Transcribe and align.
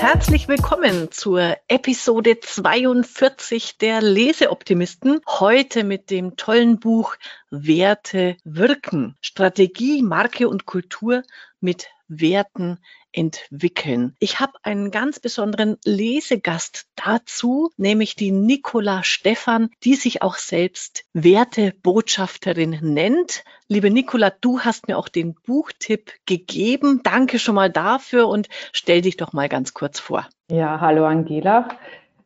Herzlich 0.00 0.46
willkommen 0.46 1.10
zur 1.10 1.56
Episode 1.66 2.38
42 2.38 3.78
der 3.78 4.00
Leseoptimisten. 4.00 5.20
Heute 5.26 5.82
mit 5.82 6.10
dem 6.10 6.36
tollen 6.36 6.78
Buch 6.78 7.16
Werte 7.50 8.36
wirken. 8.44 9.16
Strategie, 9.20 10.02
Marke 10.02 10.48
und 10.48 10.66
Kultur 10.66 11.24
mit 11.60 11.88
Werten 12.08 12.78
entwickeln. 13.12 14.14
Ich 14.18 14.40
habe 14.40 14.52
einen 14.62 14.90
ganz 14.90 15.20
besonderen 15.20 15.76
Lesegast 15.84 16.86
dazu, 16.96 17.70
nämlich 17.76 18.16
die 18.16 18.30
Nicola 18.30 19.02
Stephan, 19.02 19.70
die 19.84 19.94
sich 19.94 20.22
auch 20.22 20.36
selbst 20.36 21.04
Wertebotschafterin 21.12 22.78
nennt. 22.82 23.44
Liebe 23.68 23.90
Nicola, 23.90 24.30
du 24.30 24.60
hast 24.60 24.88
mir 24.88 24.98
auch 24.98 25.08
den 25.08 25.34
Buchtipp 25.34 26.12
gegeben. 26.26 27.00
Danke 27.02 27.38
schon 27.38 27.54
mal 27.54 27.70
dafür 27.70 28.28
und 28.28 28.48
stell 28.72 29.02
dich 29.02 29.16
doch 29.16 29.32
mal 29.32 29.48
ganz 29.48 29.74
kurz 29.74 30.00
vor. 30.00 30.26
Ja, 30.50 30.80
hallo 30.80 31.04
Angela. 31.04 31.68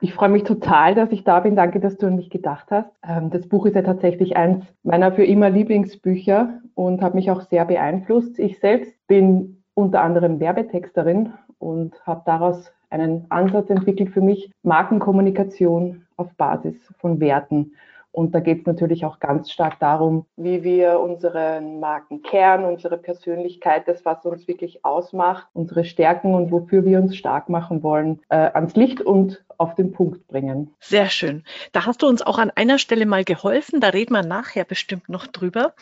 Ich 0.00 0.14
freue 0.14 0.30
mich 0.30 0.42
total, 0.42 0.96
dass 0.96 1.12
ich 1.12 1.22
da 1.22 1.38
bin. 1.38 1.54
Danke, 1.54 1.78
dass 1.78 1.96
du 1.96 2.08
an 2.08 2.16
mich 2.16 2.28
gedacht 2.28 2.66
hast. 2.70 2.90
Ähm, 3.08 3.30
das 3.30 3.48
Buch 3.48 3.66
ist 3.66 3.76
ja 3.76 3.82
tatsächlich 3.82 4.36
eins 4.36 4.64
meiner 4.82 5.12
für 5.12 5.24
immer 5.24 5.48
Lieblingsbücher 5.48 6.60
und 6.74 7.02
hat 7.02 7.14
mich 7.14 7.30
auch 7.30 7.42
sehr 7.42 7.64
beeinflusst. 7.64 8.40
Ich 8.40 8.58
selbst 8.58 8.92
bin 9.06 9.61
unter 9.74 10.02
anderem 10.02 10.40
Werbetexterin 10.40 11.32
und 11.58 11.94
habe 12.06 12.22
daraus 12.26 12.72
einen 12.90 13.24
Ansatz 13.30 13.70
entwickelt 13.70 14.10
für 14.10 14.20
mich, 14.20 14.50
Markenkommunikation 14.62 16.04
auf 16.16 16.32
Basis 16.34 16.76
von 16.98 17.20
Werten. 17.20 17.72
Und 18.12 18.34
da 18.34 18.40
geht 18.40 18.60
es 18.60 18.66
natürlich 18.66 19.04
auch 19.04 19.18
ganz 19.18 19.50
stark 19.50 19.78
darum, 19.80 20.26
wie 20.36 20.62
wir 20.62 21.00
unseren 21.00 21.80
Markenkern, 21.80 22.64
unsere 22.64 22.98
Persönlichkeit, 22.98 23.88
das, 23.88 24.04
was 24.04 24.24
uns 24.24 24.46
wirklich 24.46 24.84
ausmacht, 24.84 25.48
unsere 25.54 25.84
Stärken 25.84 26.34
und 26.34 26.52
wofür 26.52 26.84
wir 26.84 26.98
uns 26.98 27.16
stark 27.16 27.48
machen 27.48 27.82
wollen, 27.82 28.20
äh, 28.28 28.36
ans 28.36 28.76
Licht 28.76 29.00
und 29.00 29.42
auf 29.58 29.74
den 29.74 29.92
Punkt 29.92 30.26
bringen. 30.26 30.74
Sehr 30.80 31.08
schön. 31.08 31.44
Da 31.72 31.86
hast 31.86 32.02
du 32.02 32.08
uns 32.08 32.20
auch 32.20 32.38
an 32.38 32.50
einer 32.50 32.78
Stelle 32.78 33.06
mal 33.06 33.24
geholfen. 33.24 33.80
Da 33.80 33.88
reden 33.88 34.12
wir 34.12 34.24
nachher 34.24 34.64
bestimmt 34.64 35.08
noch 35.08 35.26
drüber. 35.26 35.74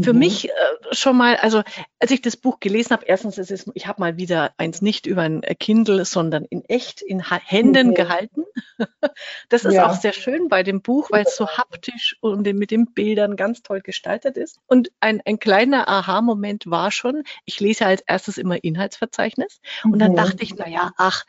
Für 0.00 0.12
mhm. 0.12 0.18
mich 0.18 0.48
äh, 0.48 0.52
schon 0.92 1.16
mal, 1.16 1.36
also 1.36 1.62
als 2.00 2.10
ich 2.10 2.22
das 2.22 2.36
Buch 2.36 2.60
gelesen 2.60 2.92
habe, 2.92 3.04
erstens 3.06 3.38
ist 3.38 3.50
es, 3.50 3.70
ich 3.74 3.86
habe 3.86 4.00
mal 4.00 4.16
wieder 4.16 4.52
eins 4.56 4.80
nicht 4.80 5.06
über 5.06 5.22
ein 5.22 5.42
Kindle, 5.60 6.04
sondern 6.04 6.44
in 6.46 6.64
echt 6.64 7.02
in 7.02 7.22
Händen 7.22 7.88
mhm. 7.88 7.94
gehalten. 7.94 8.44
das 9.50 9.64
ist 9.64 9.74
ja. 9.74 9.86
auch 9.86 9.94
sehr 9.94 10.12
schön 10.12 10.48
bei 10.48 10.62
dem 10.62 10.80
Buch, 10.80 11.10
weil 11.10 11.24
es 11.24 11.36
so 11.36 11.46
haptisch 11.46 11.75
und 12.20 12.46
mit 12.46 12.70
den 12.70 12.92
Bildern 12.92 13.36
ganz 13.36 13.62
toll 13.62 13.80
gestaltet 13.80 14.36
ist. 14.36 14.58
Und 14.66 14.90
ein, 15.00 15.20
ein 15.24 15.38
kleiner 15.38 15.88
Aha-Moment 15.88 16.70
war 16.70 16.90
schon, 16.90 17.22
ich 17.44 17.60
lese 17.60 17.86
als 17.86 18.02
erstes 18.06 18.38
immer 18.38 18.62
Inhaltsverzeichnis 18.62 19.60
und 19.84 19.98
dann 19.98 20.12
mhm. 20.12 20.16
dachte 20.16 20.42
ich, 20.42 20.54
naja, 20.54 20.92
ach, 20.96 21.24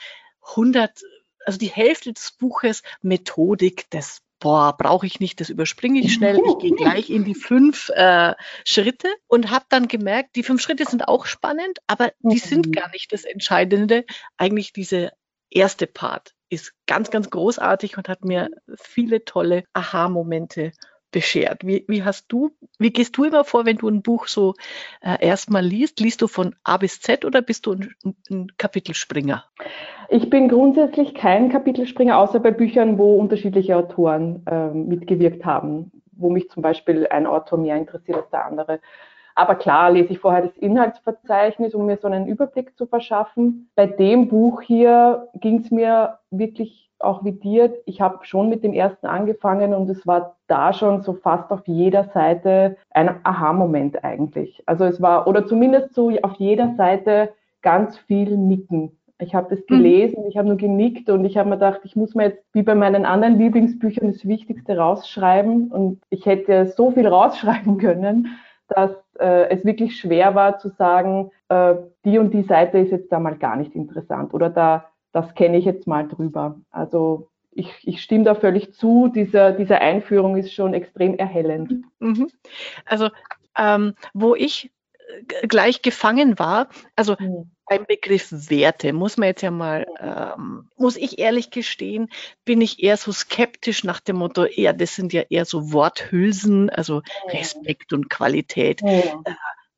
100 0.50 1.02
also 1.46 1.60
die 1.60 1.68
Hälfte 1.68 2.12
des 2.12 2.34
Buches 2.34 2.84
Methodik 3.02 3.90
des 3.90 4.22
boah, 4.40 4.76
brauche 4.78 5.06
ich 5.06 5.20
nicht, 5.20 5.40
das 5.40 5.50
überspringe 5.50 6.00
ich 6.00 6.14
schnell. 6.14 6.40
Ich 6.46 6.60
gehe 6.60 6.76
gleich 6.76 7.10
in 7.10 7.24
die 7.24 7.36
fünf 7.36 7.90
äh, 7.90 8.36
Schritte 8.66 9.08
und 9.28 9.50
habe 9.50 9.66
dann 9.70 9.88
gemerkt, 9.88 10.36
die 10.36 10.44
fünf 10.44 10.62
Schritte 10.62 10.86
sind 10.86 11.08
auch 11.08 11.26
spannend, 11.26 11.80
aber 11.88 12.12
die 12.20 12.38
sind 12.38 12.68
mhm. 12.68 12.72
gar 12.72 12.90
nicht 12.92 13.12
das 13.12 13.24
Entscheidende. 13.24 14.06
Eigentlich 14.38 14.74
diese 14.74 15.12
erste 15.50 15.88
Part 15.88 16.36
ist 16.50 16.74
ganz, 16.86 17.12
ganz 17.12 17.30
großartig 17.30 17.98
und 17.98 18.10
hat 18.10 18.24
mir 18.24 18.50
viele 18.76 19.26
tolle 19.26 19.64
Aha-Momente 19.74 20.72
beschert. 21.12 21.66
Wie, 21.66 21.86
wie 21.88 22.04
hast 22.04 22.26
du, 22.28 22.52
wie 22.80 22.92
gehst 22.92 23.18
du 23.18 23.24
immer 23.24 23.44
vor, 23.44 23.66
wenn 23.66 23.78
du 23.78 23.88
ein 23.88 24.02
Buch 24.02 24.28
so 24.28 24.54
äh, 25.02 25.26
erstmal 25.26 25.66
liest? 25.66 26.00
Liest 26.00 26.22
du 26.22 26.28
von 26.28 26.56
A 26.64 26.78
bis 26.78 27.00
Z 27.00 27.26
oder 27.26 27.42
bist 27.42 27.66
du 27.66 27.74
ein, 27.74 27.96
ein 28.30 28.52
Kapitelspringer? 28.58 29.46
Ich 30.10 30.30
bin 30.30 30.50
grundsätzlich 30.50 31.14
kein 31.16 31.50
Kapitelspringer, 31.50 32.18
außer 32.18 32.40
bei 32.40 32.52
Büchern, 32.52 32.98
wo 32.98 33.16
unterschiedliche 33.18 33.76
Autoren 33.76 34.46
äh, 34.46 34.70
mitgewirkt 34.70 35.46
haben, 35.46 35.92
wo 36.12 36.30
mich 36.30 36.50
zum 36.50 36.62
Beispiel 36.62 37.08
ein 37.08 37.26
Autor 37.26 37.58
mehr 37.58 37.78
interessiert 37.78 38.18
als 38.18 38.30
der 38.30 38.46
andere. 38.46 38.80
Aber 39.38 39.54
klar 39.54 39.92
lese 39.92 40.14
ich 40.14 40.20
vorher 40.20 40.42
das 40.42 40.58
Inhaltsverzeichnis, 40.58 41.76
um 41.76 41.86
mir 41.86 41.98
so 41.98 42.08
einen 42.08 42.26
Überblick 42.26 42.76
zu 42.76 42.88
verschaffen. 42.88 43.70
Bei 43.76 43.86
dem 43.86 44.30
Buch 44.30 44.64
hier 44.64 45.28
ging 45.36 45.60
es 45.60 45.70
mir 45.70 46.18
wirklich 46.32 46.90
auch 46.98 47.24
wie 47.24 47.34
dir. 47.34 47.72
Ich 47.86 48.02
habe 48.02 48.26
schon 48.26 48.50
mit 48.50 48.64
dem 48.64 48.74
ersten 48.74 49.06
angefangen 49.06 49.76
und 49.76 49.88
es 49.92 50.08
war 50.08 50.38
da 50.48 50.74
schon 50.74 51.04
so 51.04 51.14
fast 51.14 51.52
auf 51.52 51.62
jeder 51.68 52.06
Seite 52.06 52.78
ein 52.90 53.20
Aha-Moment 53.24 54.04
eigentlich. 54.04 54.64
Also 54.66 54.86
es 54.86 55.04
war, 55.04 55.28
oder 55.28 55.46
zumindest 55.46 55.94
so 55.94 56.10
auf 56.24 56.34
jeder 56.40 56.74
Seite 56.76 57.30
ganz 57.62 57.96
viel 57.96 58.36
Nicken. 58.36 58.98
Ich 59.20 59.36
habe 59.36 59.56
das 59.56 59.60
mhm. 59.70 59.76
gelesen, 59.76 60.26
ich 60.28 60.38
habe 60.38 60.48
nur 60.48 60.58
genickt 60.58 61.12
und 61.12 61.26
ich 61.26 61.38
habe 61.38 61.48
mir 61.48 61.58
gedacht, 61.58 61.82
ich 61.84 61.96
muss 61.96 62.16
mir 62.16 62.30
jetzt 62.30 62.44
wie 62.54 62.64
bei 62.64 62.74
meinen 62.74 63.06
anderen 63.06 63.38
Lieblingsbüchern 63.38 64.12
das 64.12 64.28
Wichtigste 64.28 64.78
rausschreiben 64.78 65.72
und 65.72 66.02
ich 66.10 66.26
hätte 66.26 66.66
so 66.76 66.90
viel 66.90 67.06
rausschreiben 67.06 67.78
können 67.78 68.30
dass 68.68 68.92
äh, 69.20 69.50
es 69.50 69.66
wirklich 69.66 70.00
schwer 70.00 70.36
war 70.36 70.60
zu 70.60 70.70
sagen, 70.70 71.32
äh, 71.50 71.76
die 72.06 72.18
und 72.18 72.34
die 72.34 72.44
Seite 72.44 72.80
ist 72.80 72.92
jetzt 72.92 73.12
da 73.12 73.20
mal 73.20 73.38
gar 73.38 73.56
nicht 73.56 73.76
interessant 73.76 74.34
oder 74.34 74.50
da, 74.50 74.90
das 75.12 75.34
kenne 75.36 75.58
ich 75.58 75.66
jetzt 75.66 75.88
mal 75.88 76.08
drüber. 76.08 76.60
Also 76.72 77.30
ich, 77.52 77.74
ich 77.84 78.02
stimme 78.02 78.24
da 78.24 78.36
völlig 78.36 78.74
zu, 78.74 79.08
diese, 79.14 79.56
diese 79.58 79.80
Einführung 79.80 80.38
ist 80.38 80.54
schon 80.54 80.74
extrem 80.74 81.16
erhellend. 81.16 81.84
Mhm. 82.00 82.30
Also 82.86 83.10
ähm, 83.58 83.94
wo 84.14 84.36
ich 84.36 84.72
äh, 85.42 85.48
gleich 85.48 85.82
gefangen 85.82 86.38
war, 86.38 86.68
also 86.96 87.16
mhm 87.20 87.52
beim 87.70 87.86
Begriff 87.86 88.32
Werte 88.32 88.94
muss 88.94 89.18
man 89.18 89.28
jetzt 89.28 89.42
ja 89.42 89.52
mal, 89.52 89.86
ähm, 90.00 90.70
muss 90.78 90.96
ich 90.96 91.20
ehrlich 91.20 91.52
gestehen, 91.52 92.10
bin 92.46 92.62
ich 92.62 92.82
eher 92.82 92.98
so 92.98 93.12
skeptisch 93.12 93.84
nach 93.84 94.00
dem 94.00 94.18
Motto, 94.18 94.46
eher, 94.46 94.74
das 94.74 94.96
sind 94.96 95.14
ja 95.14 95.24
eher 95.30 95.46
so 95.46 95.72
Worthülsen, 95.72 96.70
also 96.70 97.02
Respekt 97.28 97.94
und 97.94 98.10
Qualität. 98.10 98.82
Ja. 98.82 98.90
Äh, 98.90 99.14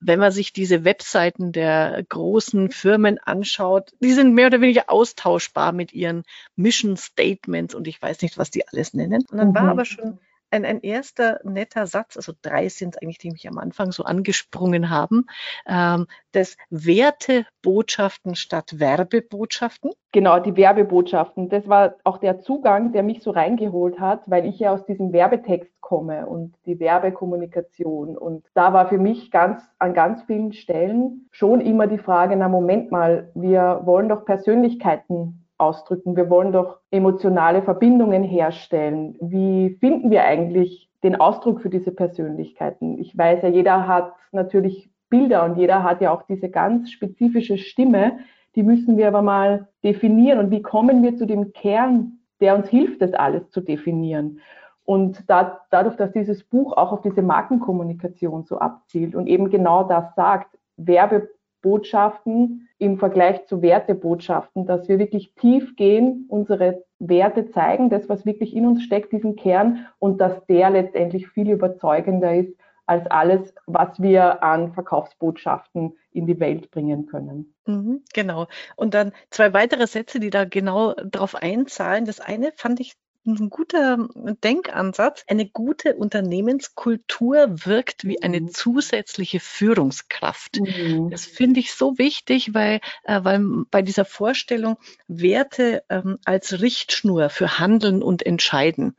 wenn 0.02 0.20
man 0.20 0.32
sich 0.32 0.54
diese 0.54 0.86
Webseiten 0.86 1.52
der 1.52 2.04
großen 2.08 2.72
Firmen 2.72 3.18
anschaut, 3.18 3.92
die 4.00 4.14
sind 4.14 4.34
mehr 4.34 4.48
oder 4.48 4.62
weniger 4.62 4.90
austauschbar 4.90 5.74
mit 5.74 5.94
ihren 5.94 6.24
Mission 6.56 6.96
Statements 6.96 7.76
und 7.76 7.88
ich 7.88 8.02
weiß 8.02 8.22
nicht, 8.22 8.38
was 8.38 8.50
die 8.50 8.66
alles 8.68 8.94
nennen. 8.94 9.26
Und 9.30 9.38
dann 9.38 9.54
war 9.54 9.64
mhm. 9.64 9.70
aber 9.70 9.86
schon 9.86 10.20
ein, 10.52 10.66
ein 10.66 10.82
erster 10.82 11.40
netter 11.44 11.88
Satz, 11.88 12.18
also 12.18 12.34
drei 12.42 12.70
sind 12.70 12.96
es 12.96 13.02
eigentlich, 13.02 13.18
die 13.18 13.32
mich 13.32 13.48
am 13.48 13.58
Anfang 13.58 13.92
so 13.92 14.04
angesprungen 14.04 14.90
haben, 14.90 15.26
ähm, 15.68 16.08
das 16.32 16.58
Wertebotschaften 16.70 18.36
statt 18.36 18.80
Werbebotschaften. 18.80 19.92
Genau, 20.12 20.40
die 20.40 20.56
Werbebotschaften. 20.56 21.50
Das 21.50 21.68
war 21.68 21.96
auch 22.04 22.18
der 22.18 22.40
Zugang, 22.40 22.94
der 22.94 23.04
mich 23.04 23.22
so 23.22 23.32
reingeholt 23.32 24.00
hat, 24.00 24.22
weil 24.26 24.46
ich 24.46 24.60
ja 24.60 24.72
aus 24.72 24.86
diesem 24.86 25.14
Werbetext 25.14 25.72
komme 25.82 26.26
und 26.26 26.56
die 26.66 26.80
Werbekommunikation. 26.80 28.18
Und 28.18 28.46
da 28.54 28.74
war 28.74 28.90
für 28.90 28.98
mich 28.98 29.31
ganz, 29.31 29.64
an 29.78 29.94
ganz 29.94 30.24
vielen 30.24 30.54
Stellen 30.54 31.28
schon 31.31 31.62
immer 31.62 31.88
die 31.88 31.98
Frage, 31.98 32.36
na 32.36 32.48
Moment 32.48 32.92
mal, 32.92 33.31
wir 33.36 33.81
wollen 33.86 34.10
doch 34.10 34.26
Persönlichkeiten 34.26 35.46
ausdrücken. 35.59 36.16
Wir 36.16 36.30
wollen 36.30 36.52
doch 36.52 36.80
emotionale 36.92 37.62
Verbindungen 37.62 38.24
herstellen. 38.24 39.16
Wie 39.20 39.78
finden 39.80 40.12
wir 40.12 40.24
eigentlich 40.24 40.90
den 41.03 41.16
Ausdruck 41.16 41.62
für 41.62 41.70
diese 41.70 41.92
Persönlichkeiten? 41.92 43.00
Ich 43.00 43.18
weiß 43.18 43.44
ja, 43.44 43.50
jeder 43.50 43.88
hat 43.88 44.14
natürlich 44.31 44.90
Bilder 45.09 45.44
und 45.46 45.58
jeder 45.58 45.84
hat 45.84 46.02
ja 46.02 46.12
auch 46.12 46.24
diese 46.24 46.50
ganz 46.50 46.92
spezifische 46.92 47.58
Stimme. 47.58 48.19
Die 48.56 48.64
müssen 48.64 48.98
wir 48.98 49.08
aber 49.08 49.22
mal 49.22 49.68
definieren. 49.84 50.40
Und 50.40 50.52
wie 50.52 50.62
kommen 50.62 51.03
wir 51.03 51.16
zu 51.18 51.25
dem 51.25 51.53
Kern, 51.53 52.19
der 52.40 52.56
uns 52.56 52.68
hilft, 52.68 53.02
das 53.02 53.14
alles 53.14 53.50
zu 53.50 53.62
definieren? 53.62 54.40
Und 54.86 55.30
da, 55.30 55.62
dadurch, 55.69 55.98
dass 55.98 56.12
dieses 56.14 56.44
Buch 56.44 56.75
auch 56.75 56.92
auf 56.92 57.02
diese 57.02 57.22
Markenkommunikation 57.22 58.46
so 58.46 58.58
abzielt 58.58 59.14
und 59.14 59.28
eben 59.28 59.52
genau 59.52 59.84
das 59.84 60.16
sagt, 60.16 60.58
Werbe 60.78 61.30
Botschaften 61.62 62.68
im 62.78 62.98
Vergleich 62.98 63.45
zu 63.45 63.62
Wertebotschaften, 63.62 64.66
dass 64.66 64.88
wir 64.88 65.00
wirklich 65.00 65.34
tief 65.36 65.75
gehen, 65.75 66.25
unsere 66.30 66.84
Werte 67.00 67.50
zeigen, 67.51 67.89
das, 67.89 68.10
was 68.10 68.25
wirklich 68.25 68.56
in 68.56 68.66
uns 68.66 68.84
steckt, 68.84 69.12
diesen 69.12 69.36
Kern, 69.36 69.88
und 70.00 70.19
dass 70.19 70.45
der 70.48 70.69
letztendlich 70.69 71.28
viel 71.30 71.50
überzeugender 71.50 72.36
ist 72.36 72.54
als 72.86 73.06
alles, 73.12 73.54
was 73.68 74.01
wir 74.01 74.42
an 74.42 74.74
Verkaufsbotschaften 74.74 75.95
in 76.12 76.25
die 76.25 76.39
Welt 76.39 76.72
bringen 76.72 77.06
können. 77.06 77.54
Mhm, 77.68 78.04
genau. 78.13 78.48
Und 78.75 78.95
dann 78.95 79.12
zwei 79.30 79.54
weitere 79.54 79.86
Sätze, 79.86 80.19
die 80.19 80.31
da 80.31 80.45
genau 80.45 80.95
drauf 80.95 81.36
einzahlen. 81.36 82.06
Das 82.06 82.19
eine 82.19 82.51
fand 82.56 82.80
ich 82.80 82.94
ein 83.25 83.50
guter 83.50 84.07
Denkansatz. 84.44 85.24
Eine 85.27 85.48
gute 85.48 85.95
Unternehmenskultur 85.95 87.66
wirkt 87.66 88.06
wie 88.06 88.21
eine 88.21 88.42
mhm. 88.42 88.50
zusätzliche 88.50 89.39
Führungskraft. 89.39 90.60
Mhm. 90.60 91.10
Das 91.10 91.25
finde 91.25 91.60
ich 91.60 91.74
so 91.74 91.98
wichtig, 91.98 92.54
weil, 92.54 92.80
äh, 93.04 93.24
weil 93.24 93.42
bei 93.69 93.81
dieser 93.81 94.06
Vorstellung 94.06 94.77
Werte 95.07 95.83
ähm, 95.89 96.18
als 96.25 96.62
Richtschnur 96.62 97.30
für 97.30 97.60
Handeln 97.60 98.01
und 98.01 98.25
Entscheiden. 98.25 98.95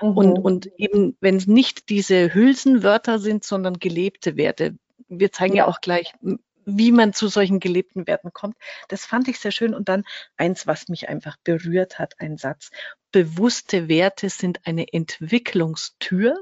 Mhm. 0.00 0.16
Und, 0.16 0.38
und 0.38 0.66
eben, 0.78 1.16
wenn 1.20 1.36
es 1.36 1.46
nicht 1.46 1.88
diese 1.88 2.32
Hülsenwörter 2.32 3.18
sind, 3.18 3.44
sondern 3.44 3.78
gelebte 3.78 4.36
Werte. 4.36 4.76
Wir 5.08 5.32
zeigen 5.32 5.56
ja, 5.56 5.64
ja 5.64 5.68
auch 5.68 5.80
gleich 5.80 6.12
wie 6.66 6.92
man 6.92 7.12
zu 7.12 7.28
solchen 7.28 7.60
gelebten 7.60 8.06
Werten 8.06 8.32
kommt. 8.32 8.56
Das 8.88 9.04
fand 9.06 9.28
ich 9.28 9.38
sehr 9.38 9.50
schön. 9.50 9.74
Und 9.74 9.88
dann 9.88 10.04
eins, 10.36 10.66
was 10.66 10.88
mich 10.88 11.08
einfach 11.08 11.36
berührt 11.44 11.98
hat, 11.98 12.14
ein 12.18 12.36
Satz. 12.36 12.70
Bewusste 13.12 13.88
Werte 13.88 14.28
sind 14.28 14.60
eine 14.64 14.92
Entwicklungstür. 14.92 16.36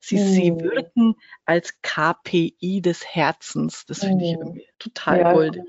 Sie, 0.00 0.16
mm. 0.16 0.26
sie 0.26 0.60
wirken 0.60 1.16
als 1.44 1.80
KPI 1.82 2.82
des 2.82 3.06
Herzens. 3.06 3.86
Das 3.86 4.00
finde 4.00 4.24
mm. 4.24 4.28
ich 4.28 4.32
irgendwie 4.32 4.66
total 4.78 5.20
ja, 5.20 5.32
goldig. 5.32 5.62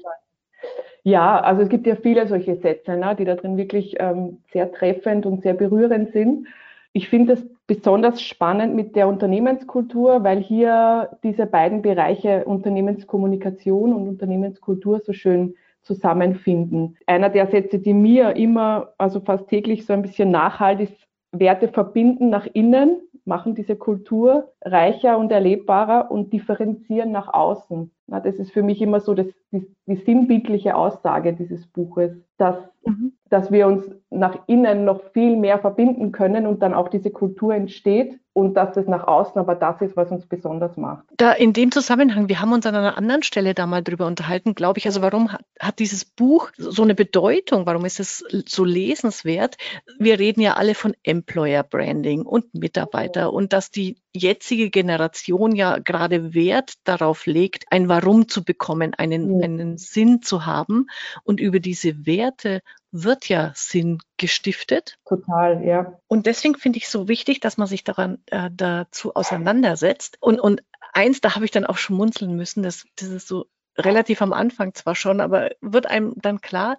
Ja, 1.04 1.40
also 1.40 1.62
es 1.62 1.70
gibt 1.70 1.86
ja 1.86 1.96
viele 1.96 2.28
solche 2.28 2.56
Sätze, 2.58 2.98
ne, 2.98 3.16
die 3.16 3.26
da 3.26 3.36
drin 3.36 3.58
wirklich 3.58 3.96
ähm, 4.00 4.42
sehr 4.52 4.72
treffend 4.72 5.26
und 5.26 5.44
sehr 5.44 5.54
berührend 5.54 6.12
sind. 6.14 6.48
Ich 6.98 7.10
finde 7.10 7.34
es 7.34 7.46
besonders 7.68 8.22
spannend 8.22 8.74
mit 8.74 8.96
der 8.96 9.10
Unternehmenskultur, 9.10 10.24
weil 10.24 10.42
hier 10.42 11.10
diese 11.24 11.46
beiden 11.46 11.82
Bereiche 11.82 12.46
Unternehmenskommunikation 12.46 13.92
und 13.92 14.08
Unternehmenskultur 14.08 15.02
so 15.02 15.12
schön 15.12 15.56
zusammenfinden. 15.82 16.96
Einer 17.06 17.28
der 17.28 17.48
Sätze, 17.48 17.80
die 17.80 17.94
mir 17.94 18.38
immer, 18.38 18.94
also 18.98 19.20
fast 19.20 19.50
täglich 19.50 19.86
so 19.86 19.92
ein 19.92 20.04
bisschen 20.04 20.32
nachhalt, 20.32 20.80
ist 20.80 20.96
Werte 21.34 21.68
verbinden 21.68 22.30
nach 22.30 22.48
innen, 22.54 23.02
machen 23.26 23.56
diese 23.56 23.76
Kultur 23.76 24.52
reicher 24.62 25.18
und 25.18 25.32
erlebbarer 25.32 26.12
und 26.12 26.32
differenzieren 26.32 27.12
nach 27.12 27.34
außen. 27.34 27.92
Na, 28.08 28.20
das 28.20 28.36
ist 28.36 28.52
für 28.52 28.64
mich 28.64 28.82
immer 28.82 29.00
so 29.00 29.14
das, 29.14 29.28
die, 29.52 29.68
die 29.88 29.96
sinnbildliche 29.96 30.76
Aussage 30.76 31.34
dieses 31.34 31.66
Buches, 31.68 32.12
dass, 32.38 32.58
mhm. 32.86 33.14
dass 33.30 33.52
wir 33.52 33.68
uns 33.68 33.84
nach 34.12 34.38
innen 34.48 34.86
noch 34.86 35.02
viel 35.12 35.38
mehr 35.38 35.60
verbinden 35.60 36.12
können 36.12 36.46
und 36.46 36.62
dann 36.62 36.74
auch 36.74 36.88
diese 36.88 37.10
Kultur 37.12 37.56
entsteht 37.56 38.20
und 38.36 38.56
dass 38.56 38.76
das 38.76 38.86
nach 38.86 39.08
außen 39.08 39.38
aber 39.38 39.56
das 39.56 39.80
ist, 39.80 39.96
was 39.96 40.12
uns 40.12 40.26
besonders 40.26 40.76
macht. 40.76 41.06
Da 41.16 41.32
in 41.32 41.54
dem 41.54 41.72
Zusammenhang, 41.72 42.28
wir 42.28 42.42
haben 42.42 42.52
uns 42.52 42.66
an 42.66 42.76
einer 42.76 42.98
anderen 42.98 43.24
Stelle 43.24 43.54
da 43.54 43.66
mal 43.66 43.82
drüber 43.82 44.06
unterhalten, 44.08 44.56
glaube 44.56 44.78
ich, 44.78 44.86
also 44.86 45.02
warum 45.02 45.32
hat, 45.32 45.46
hat 45.58 45.80
dieses 45.80 46.04
Buch 46.04 46.52
so 46.58 46.84
eine 46.84 46.96
Bedeutung? 46.96 47.66
Warum 47.66 47.86
ist 47.86 48.02
es 48.02 48.26
so 48.46 48.66
lesenswert? 48.66 49.56
Wir 50.00 50.20
reden 50.20 50.42
ja 50.42 50.56
alle 50.56 50.76
von 50.76 50.94
Employer 51.04 51.64
Branding 51.64 52.24
und 52.24 52.54
Mitarbeiter 52.54 53.32
und 53.32 53.54
dass 53.54 53.72
die 53.72 54.02
jetzige 54.12 54.70
Generation 54.70 55.56
ja 55.56 55.78
gerade 55.78 56.34
Wert 56.34 56.74
darauf 56.84 57.26
legt, 57.28 57.64
ein 57.72 57.88
Warum 57.88 58.28
zu 58.28 58.44
bekommen, 58.44 58.94
einen, 58.96 59.42
einen 59.42 59.78
Sinn 59.78 60.22
zu 60.22 60.46
haben. 60.46 60.88
Und 61.24 61.40
über 61.40 61.62
diese 61.62 62.06
Werte 62.06 62.62
wird 63.04 63.28
ja 63.28 63.52
Sinn 63.56 64.00
gestiftet. 64.18 64.98
Total, 65.06 65.64
ja. 65.66 66.00
Und 66.08 66.26
deswegen 66.26 66.56
finde 66.56 66.78
ich 66.78 66.88
so 66.88 67.08
wichtig, 67.08 67.42
dass 67.42 67.58
man 67.58 67.68
sich 67.68 67.84
daran 67.84 68.20
äh, 68.28 68.50
dazu 68.54 69.14
auseinandersetzt. 69.16 70.18
Und, 70.22 70.40
und 70.40 70.64
eins, 70.94 71.20
da 71.20 71.36
habe 71.36 71.46
ich 71.46 71.52
dann 71.52 71.66
auch 71.66 71.78
schmunzeln 71.78 72.36
müssen, 72.36 72.64
das, 72.64 72.86
das 72.96 73.10
ist 73.10 73.28
so 73.28 73.48
relativ 73.78 74.22
am 74.22 74.32
Anfang 74.32 74.74
zwar 74.74 74.96
schon, 74.96 75.20
aber 75.20 75.50
wird 75.60 75.88
einem 75.88 76.14
dann 76.16 76.40
klar, 76.40 76.78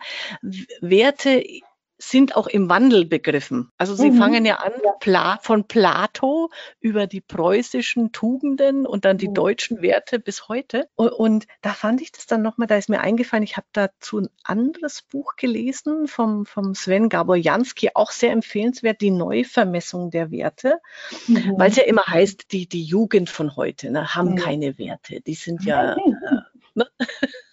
Werte 0.80 1.44
sind 1.98 2.36
auch 2.36 2.46
im 2.46 2.68
Wandel 2.68 3.06
begriffen. 3.06 3.70
Also 3.78 3.94
sie 3.94 4.10
mhm. 4.10 4.18
fangen 4.18 4.44
ja 4.44 4.56
an 4.56 4.72
Pla 5.00 5.38
von 5.42 5.66
Plato 5.66 6.50
über 6.80 7.06
die 7.06 7.22
preußischen 7.22 8.12
Tugenden 8.12 8.86
und 8.86 9.04
dann 9.04 9.16
die 9.16 9.28
mhm. 9.28 9.34
deutschen 9.34 9.80
Werte 9.82 10.18
bis 10.18 10.48
heute. 10.48 10.88
Und, 10.94 11.12
und 11.12 11.46
da 11.62 11.72
fand 11.72 12.02
ich 12.02 12.12
das 12.12 12.26
dann 12.26 12.42
nochmal, 12.42 12.66
da 12.66 12.76
ist 12.76 12.90
mir 12.90 13.00
eingefallen, 13.00 13.42
ich 13.42 13.56
habe 13.56 13.66
dazu 13.72 14.20
ein 14.20 14.28
anderes 14.44 15.02
Buch 15.02 15.36
gelesen 15.36 16.06
vom, 16.06 16.44
vom 16.44 16.74
Sven 16.74 17.08
Gabor 17.08 17.36
Jansky, 17.36 17.90
auch 17.94 18.10
sehr 18.10 18.32
empfehlenswert, 18.32 19.00
die 19.00 19.10
Neuvermessung 19.10 20.10
der 20.10 20.30
Werte, 20.30 20.78
mhm. 21.26 21.54
weil 21.56 21.70
es 21.70 21.76
ja 21.76 21.84
immer 21.84 22.06
heißt, 22.06 22.52
die, 22.52 22.68
die 22.68 22.84
Jugend 22.84 23.30
von 23.30 23.56
heute 23.56 23.90
ne, 23.90 24.14
haben 24.14 24.32
mhm. 24.32 24.36
keine 24.36 24.78
Werte. 24.78 25.20
Die 25.22 25.34
sind 25.34 25.64
ja... 25.64 25.94
Äh, 25.94 26.00
ne? 26.74 26.86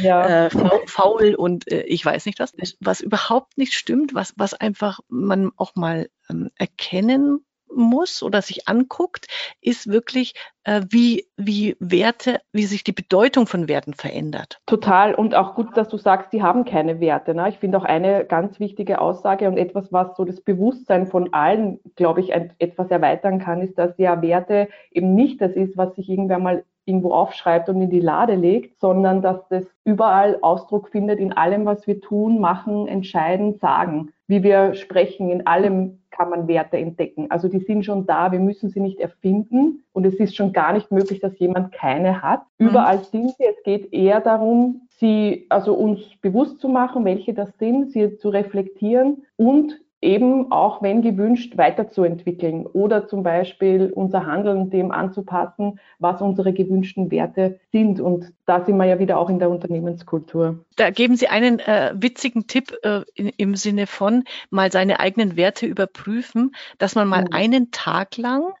ja. 0.00 0.46
äh, 0.46 0.50
faul 0.86 1.34
und 1.34 1.70
äh, 1.70 1.82
ich 1.82 2.04
weiß 2.04 2.26
nicht 2.26 2.40
was, 2.40 2.52
was 2.80 3.00
überhaupt 3.00 3.58
nicht 3.58 3.74
stimmt, 3.74 4.14
was, 4.14 4.34
was 4.36 4.54
einfach 4.54 5.00
man 5.08 5.50
auch 5.56 5.74
mal 5.74 6.08
ähm, 6.28 6.50
erkennen 6.56 7.44
muss 7.76 8.22
oder 8.22 8.42
sich 8.42 8.68
anguckt, 8.68 9.26
ist 9.60 9.88
wirklich, 9.88 10.34
äh, 10.64 10.82
wie, 10.88 11.26
wie 11.36 11.76
Werte, 11.80 12.40
wie 12.52 12.64
sich 12.64 12.84
die 12.84 12.92
Bedeutung 12.92 13.46
von 13.46 13.68
Werten 13.68 13.94
verändert. 13.94 14.60
Total 14.66 15.14
und 15.14 15.34
auch 15.34 15.54
gut, 15.54 15.76
dass 15.76 15.88
du 15.88 15.98
sagst, 15.98 16.32
die 16.32 16.42
haben 16.42 16.64
keine 16.64 17.00
Werte. 17.00 17.34
Ne? 17.34 17.48
Ich 17.48 17.58
finde 17.58 17.78
auch 17.78 17.84
eine 17.84 18.24
ganz 18.24 18.60
wichtige 18.60 19.00
Aussage 19.00 19.48
und 19.48 19.56
etwas, 19.56 19.92
was 19.92 20.16
so 20.16 20.24
das 20.24 20.40
Bewusstsein 20.40 21.06
von 21.06 21.32
allen, 21.32 21.80
glaube 21.96 22.20
ich, 22.20 22.32
ein, 22.32 22.52
etwas 22.58 22.90
erweitern 22.90 23.38
kann, 23.38 23.60
ist, 23.60 23.78
dass 23.78 23.98
ja 23.98 24.22
Werte 24.22 24.68
eben 24.90 25.14
nicht 25.14 25.40
das 25.40 25.52
ist, 25.52 25.76
was 25.76 25.94
sich 25.94 26.08
irgendwer 26.08 26.38
mal 26.38 26.64
irgendwo 26.86 27.12
aufschreibt 27.12 27.68
und 27.68 27.80
in 27.80 27.90
die 27.90 28.00
Lade 28.00 28.34
legt, 28.34 28.78
sondern 28.78 29.22
dass 29.22 29.46
das 29.48 29.64
überall 29.84 30.38
Ausdruck 30.42 30.90
findet 30.90 31.18
in 31.18 31.32
allem, 31.32 31.64
was 31.64 31.86
wir 31.86 32.00
tun, 32.00 32.40
machen, 32.40 32.86
entscheiden, 32.88 33.54
sagen. 33.58 34.10
Wie 34.26 34.42
wir 34.42 34.74
sprechen, 34.74 35.30
in 35.30 35.46
allem 35.46 36.00
kann 36.10 36.30
man 36.30 36.48
Werte 36.48 36.78
entdecken. 36.78 37.30
Also 37.30 37.48
die 37.48 37.58
sind 37.58 37.84
schon 37.84 38.06
da, 38.06 38.32
wir 38.32 38.38
müssen 38.38 38.70
sie 38.70 38.80
nicht 38.80 39.00
erfinden 39.00 39.84
und 39.92 40.06
es 40.06 40.14
ist 40.14 40.36
schon 40.36 40.52
gar 40.52 40.72
nicht 40.72 40.90
möglich, 40.90 41.20
dass 41.20 41.38
jemand 41.38 41.72
keine 41.72 42.22
hat. 42.22 42.42
Mhm. 42.58 42.68
Überall 42.68 42.98
sind 43.00 43.30
sie. 43.36 43.44
Es 43.44 43.62
geht 43.64 43.92
eher 43.92 44.20
darum, 44.20 44.82
sie, 44.98 45.46
also 45.48 45.74
uns 45.74 46.00
bewusst 46.20 46.60
zu 46.60 46.68
machen, 46.68 47.04
welche 47.04 47.34
das 47.34 47.50
sind, 47.58 47.90
sie 47.90 48.16
zu 48.16 48.28
reflektieren 48.28 49.24
und 49.36 49.80
eben 50.04 50.52
auch, 50.52 50.82
wenn 50.82 51.02
gewünscht, 51.02 51.56
weiterzuentwickeln 51.56 52.66
oder 52.66 53.08
zum 53.08 53.22
Beispiel 53.22 53.90
unser 53.94 54.26
Handeln 54.26 54.70
dem 54.70 54.90
anzupassen, 54.90 55.80
was 55.98 56.20
unsere 56.20 56.52
gewünschten 56.52 57.10
Werte 57.10 57.58
sind. 57.72 58.00
Und 58.00 58.32
da 58.46 58.64
sind 58.64 58.76
wir 58.76 58.84
ja 58.84 58.98
wieder 58.98 59.18
auch 59.18 59.30
in 59.30 59.38
der 59.38 59.50
Unternehmenskultur. 59.50 60.60
Da 60.76 60.90
geben 60.90 61.16
Sie 61.16 61.28
einen 61.28 61.58
äh, 61.58 61.94
witzigen 61.96 62.46
Tipp 62.46 62.74
äh, 62.82 63.00
in, 63.14 63.30
im 63.36 63.56
Sinne 63.56 63.86
von 63.86 64.24
mal 64.50 64.70
seine 64.70 65.00
eigenen 65.00 65.36
Werte 65.36 65.66
überprüfen, 65.66 66.54
dass 66.78 66.94
man 66.94 67.08
mal 67.08 67.22
mhm. 67.22 67.32
einen 67.32 67.70
Tag 67.70 68.16
lang 68.18 68.52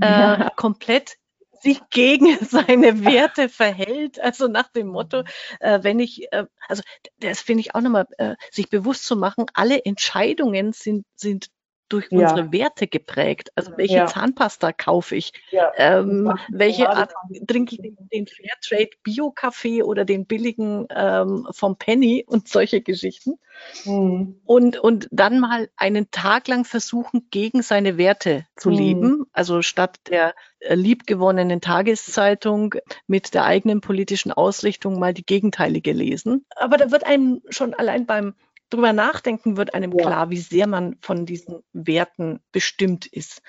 äh, 0.00 0.06
ja. 0.06 0.50
komplett 0.56 1.16
sich 1.62 1.80
gegen 1.90 2.26
seine 2.44 3.04
Werte 3.04 3.48
verhält. 3.48 4.20
Also 4.20 4.48
nach 4.48 4.68
dem 4.68 4.88
Motto, 4.88 5.24
äh, 5.60 5.80
wenn 5.82 6.00
ich, 6.00 6.32
äh, 6.32 6.44
also 6.68 6.82
das 7.18 7.40
finde 7.40 7.60
ich 7.60 7.74
auch 7.74 7.80
nochmal, 7.80 8.06
äh, 8.18 8.36
sich 8.50 8.68
bewusst 8.70 9.04
zu 9.04 9.16
machen, 9.16 9.46
alle 9.54 9.84
Entscheidungen 9.84 10.72
sind, 10.72 11.04
sind 11.16 11.48
durch 11.92 12.08
ja. 12.10 12.20
unsere 12.20 12.52
Werte 12.52 12.86
geprägt. 12.86 13.50
Also 13.54 13.72
welche 13.76 13.96
ja. 13.96 14.06
Zahnpasta 14.06 14.72
kaufe 14.72 15.16
ich? 15.16 15.32
Ja. 15.50 15.72
Ähm, 15.76 16.32
welche 16.50 16.88
Art 16.88 17.12
trinke 17.46 17.76
ich 17.76 17.94
den, 18.12 18.26
Fairtrade 18.26 18.90
Bio-Kaffee 19.02 19.82
oder 19.82 20.04
den 20.04 20.26
billigen 20.26 20.86
ähm, 20.94 21.46
vom 21.50 21.76
Penny 21.76 22.24
und 22.26 22.48
solche 22.48 22.80
Geschichten? 22.80 23.38
Mhm. 23.84 24.40
Und, 24.44 24.78
und 24.78 25.08
dann 25.10 25.38
mal 25.38 25.68
einen 25.76 26.10
Tag 26.10 26.48
lang 26.48 26.64
versuchen, 26.64 27.28
gegen 27.30 27.62
seine 27.62 27.98
Werte 27.98 28.46
zu 28.56 28.70
mhm. 28.70 28.76
leben. 28.76 29.24
Also 29.32 29.62
statt 29.62 29.98
der 30.08 30.34
äh, 30.60 30.74
liebgewonnenen 30.74 31.60
Tageszeitung 31.60 32.74
mit 33.06 33.34
der 33.34 33.44
eigenen 33.44 33.80
politischen 33.80 34.32
Ausrichtung 34.32 34.98
mal 34.98 35.12
die 35.12 35.26
gegenteilige 35.26 35.92
lesen. 35.92 36.46
Aber 36.56 36.76
da 36.76 36.90
wird 36.90 37.04
einem 37.04 37.42
schon 37.50 37.74
allein 37.74 38.06
beim 38.06 38.34
drüber 38.72 38.92
nachdenken, 38.92 39.56
wird 39.56 39.74
einem 39.74 39.92
ja. 39.92 40.04
klar, 40.04 40.30
wie 40.30 40.38
sehr 40.38 40.66
man 40.66 40.96
von 41.00 41.26
diesen 41.26 41.62
Werten 41.72 42.40
bestimmt 42.52 43.06
ist. 43.06 43.42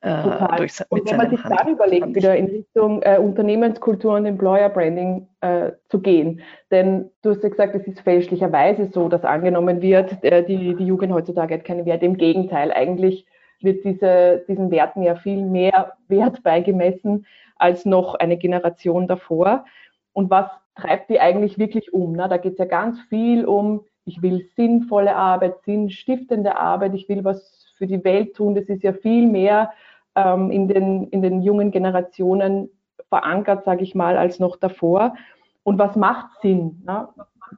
Äh, 0.00 0.22
Total. 0.22 0.58
Durch, 0.58 0.80
und 0.90 1.10
wenn 1.10 1.16
man 1.16 1.30
sich 1.30 1.40
dann 1.42 1.68
überlegt, 1.68 2.14
wieder 2.14 2.36
in 2.36 2.46
Richtung 2.46 3.02
äh, 3.02 3.18
Unternehmenskultur 3.18 4.14
und 4.14 4.26
Employer 4.26 4.68
Branding 4.68 5.28
äh, 5.40 5.72
zu 5.88 6.00
gehen. 6.00 6.40
Denn 6.70 7.10
du 7.22 7.30
hast 7.30 7.42
ja 7.42 7.48
gesagt, 7.48 7.74
es 7.74 7.84
ist 7.84 8.00
fälschlicherweise 8.02 8.90
so, 8.92 9.08
dass 9.08 9.24
angenommen 9.24 9.82
wird, 9.82 10.22
äh, 10.22 10.44
die, 10.44 10.76
die 10.76 10.86
Jugend 10.86 11.12
heutzutage 11.12 11.54
hat 11.54 11.64
keine 11.64 11.84
Werte. 11.84 12.06
Im 12.06 12.16
Gegenteil, 12.16 12.70
eigentlich 12.70 13.26
wird 13.60 13.84
diese, 13.84 14.44
diesen 14.46 14.70
Werten 14.70 15.02
ja 15.02 15.16
viel 15.16 15.44
mehr 15.44 15.94
Wert 16.06 16.42
beigemessen 16.44 17.26
als 17.56 17.84
noch 17.84 18.14
eine 18.14 18.36
Generation 18.36 19.08
davor. 19.08 19.64
Und 20.12 20.30
was 20.30 20.48
treibt 20.76 21.10
die 21.10 21.18
eigentlich 21.18 21.58
wirklich 21.58 21.92
um? 21.92 22.12
Na, 22.12 22.28
da 22.28 22.36
geht 22.36 22.52
es 22.52 22.58
ja 22.58 22.66
ganz 22.66 23.00
viel 23.08 23.44
um 23.44 23.84
ich 24.08 24.22
will 24.22 24.48
sinnvolle 24.56 25.14
Arbeit, 25.14 25.62
sinnstiftende 25.64 26.56
Arbeit, 26.56 26.94
ich 26.94 27.08
will 27.08 27.24
was 27.24 27.66
für 27.76 27.86
die 27.86 28.02
Welt 28.04 28.34
tun. 28.34 28.54
Das 28.54 28.64
ist 28.64 28.82
ja 28.82 28.92
viel 28.92 29.26
mehr 29.26 29.70
ähm, 30.16 30.50
in, 30.50 30.68
den, 30.68 31.08
in 31.08 31.22
den 31.22 31.42
jungen 31.42 31.70
Generationen 31.70 32.70
verankert, 33.08 33.64
sage 33.64 33.84
ich 33.84 33.94
mal, 33.94 34.16
als 34.16 34.38
noch 34.38 34.56
davor. 34.56 35.14
Und 35.62 35.78
was 35.78 35.96
macht 35.96 36.40
Sinn? 36.42 36.82
Ne? 36.86 37.08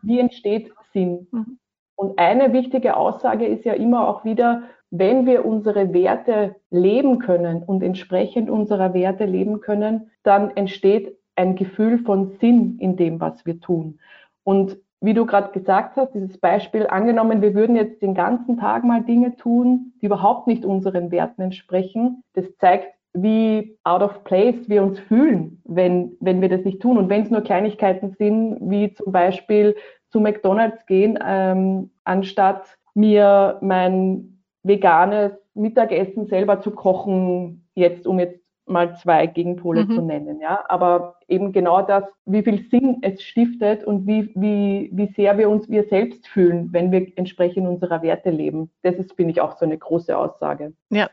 Wie 0.03 0.19
entsteht 0.19 0.73
Sinn? 0.93 1.27
Mhm. 1.31 1.59
Und 1.97 2.19
eine 2.19 2.53
wichtige 2.53 2.97
Aussage 2.97 3.47
ist 3.47 3.65
ja 3.65 3.75
immer 3.75 4.09
auch 4.09 4.25
wieder, 4.25 4.63
wenn 4.91 5.27
wir 5.27 5.45
unsere 5.45 5.93
Werte 5.93 6.57
leben 6.71 7.19
können 7.19 7.63
und 7.63 7.83
entsprechend 7.83 8.51
unserer 8.51 8.93
Werte 8.95 9.25
leben 9.25 9.61
können, 9.61 10.11
dann 10.23 10.51
entsteht 10.57 11.17
ein 11.37 11.55
Gefühl 11.55 11.99
von 11.99 12.37
Sinn 12.41 12.79
in 12.81 12.97
dem, 12.97 13.21
was 13.21 13.47
wir 13.47 13.61
tun. 13.61 14.01
Und 14.45 14.79
wie 15.01 15.15
du 15.15 15.25
gerade 15.25 15.53
gesagt 15.53 15.97
hast, 15.97 16.13
dieses 16.13 16.39
Beispiel 16.39 16.87
angenommen, 16.87 17.41
wir 17.41 17.55
würden 17.55 17.75
jetzt 17.75 18.03
den 18.03 18.15
ganzen 18.15 18.59
Tag 18.59 18.85
mal 18.85 19.03
Dinge 19.03 19.35
tun, 19.37 19.95
die 20.01 20.07
überhaupt 20.07 20.47
nicht 20.47 20.65
unseren 20.65 21.11
Werten 21.11 21.43
entsprechen. 21.43 22.23
Das 22.35 22.45
zeigt 22.59 22.95
wie 23.13 23.77
out 23.83 24.03
of 24.03 24.23
place 24.25 24.69
wir 24.69 24.83
uns 24.83 24.99
fühlen, 25.01 25.61
wenn, 25.65 26.17
wenn 26.21 26.41
wir 26.41 26.49
das 26.49 26.65
nicht 26.65 26.81
tun. 26.81 26.99
Und 26.99 27.09
wenn 27.09 27.23
es 27.23 27.31
nur 27.31 27.41
Kleinigkeiten 27.41 28.15
sind, 28.19 28.59
wie 28.61 28.93
zum 28.95 29.13
Beispiel 29.13 29.75
zu 30.11 30.21
McDonald's 30.21 30.85
gehen, 30.87 31.19
ähm, 31.25 31.91
anstatt 32.05 32.77
mir 32.95 33.59
mein 33.63 34.43
veganes 34.63 35.33
Mittagessen 35.55 36.27
selber 36.27 36.61
zu 36.61 36.71
kochen, 36.71 37.67
jetzt 37.75 38.07
um 38.07 38.19
jetzt 38.19 38.40
mal 38.71 38.97
zwei 38.97 39.27
Gegenpole 39.27 39.85
mhm. 39.85 39.95
zu 39.95 40.03
nennen. 40.03 40.41
Ja? 40.41 40.65
Aber 40.69 41.19
eben 41.29 41.53
genau 41.53 41.83
das, 41.83 42.05
wie 42.25 42.43
viel 42.43 42.69
Sinn 42.71 42.99
es 43.03 43.23
stiftet 43.23 43.85
und 43.85 44.07
wie, 44.07 44.31
wie, 44.35 44.91
wie 44.93 45.13
sehr 45.15 45.37
wir 45.39 45.51
uns 45.51 45.69
wir 45.69 45.85
selbst 45.89 46.27
fühlen, 46.29 46.73
wenn 46.73 46.93
wir 46.93 47.07
entsprechend 47.17 47.67
unserer 47.67 48.03
Werte 48.03 48.31
leben. 48.31 48.71
Das 48.83 48.95
ist, 48.95 49.15
finde 49.15 49.33
ich, 49.33 49.41
auch 49.41 49.59
so 49.59 49.65
eine 49.65 49.77
große 49.77 50.17
Aussage. 50.17 50.73
Ja, 50.91 51.11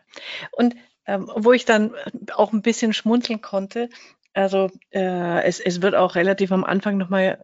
und 0.54 0.76
ähm, 1.06 1.30
wo 1.36 1.54
ich 1.54 1.66
dann 1.66 1.94
auch 2.36 2.54
ein 2.54 2.62
bisschen 2.62 2.94
schmunzeln 2.94 3.42
konnte, 3.42 3.90
also 4.34 4.70
äh, 4.92 5.44
es, 5.44 5.60
es 5.60 5.82
wird 5.82 5.96
auch 5.96 6.16
relativ 6.16 6.52
am 6.52 6.64
Anfang 6.64 6.98
nochmal, 6.98 7.42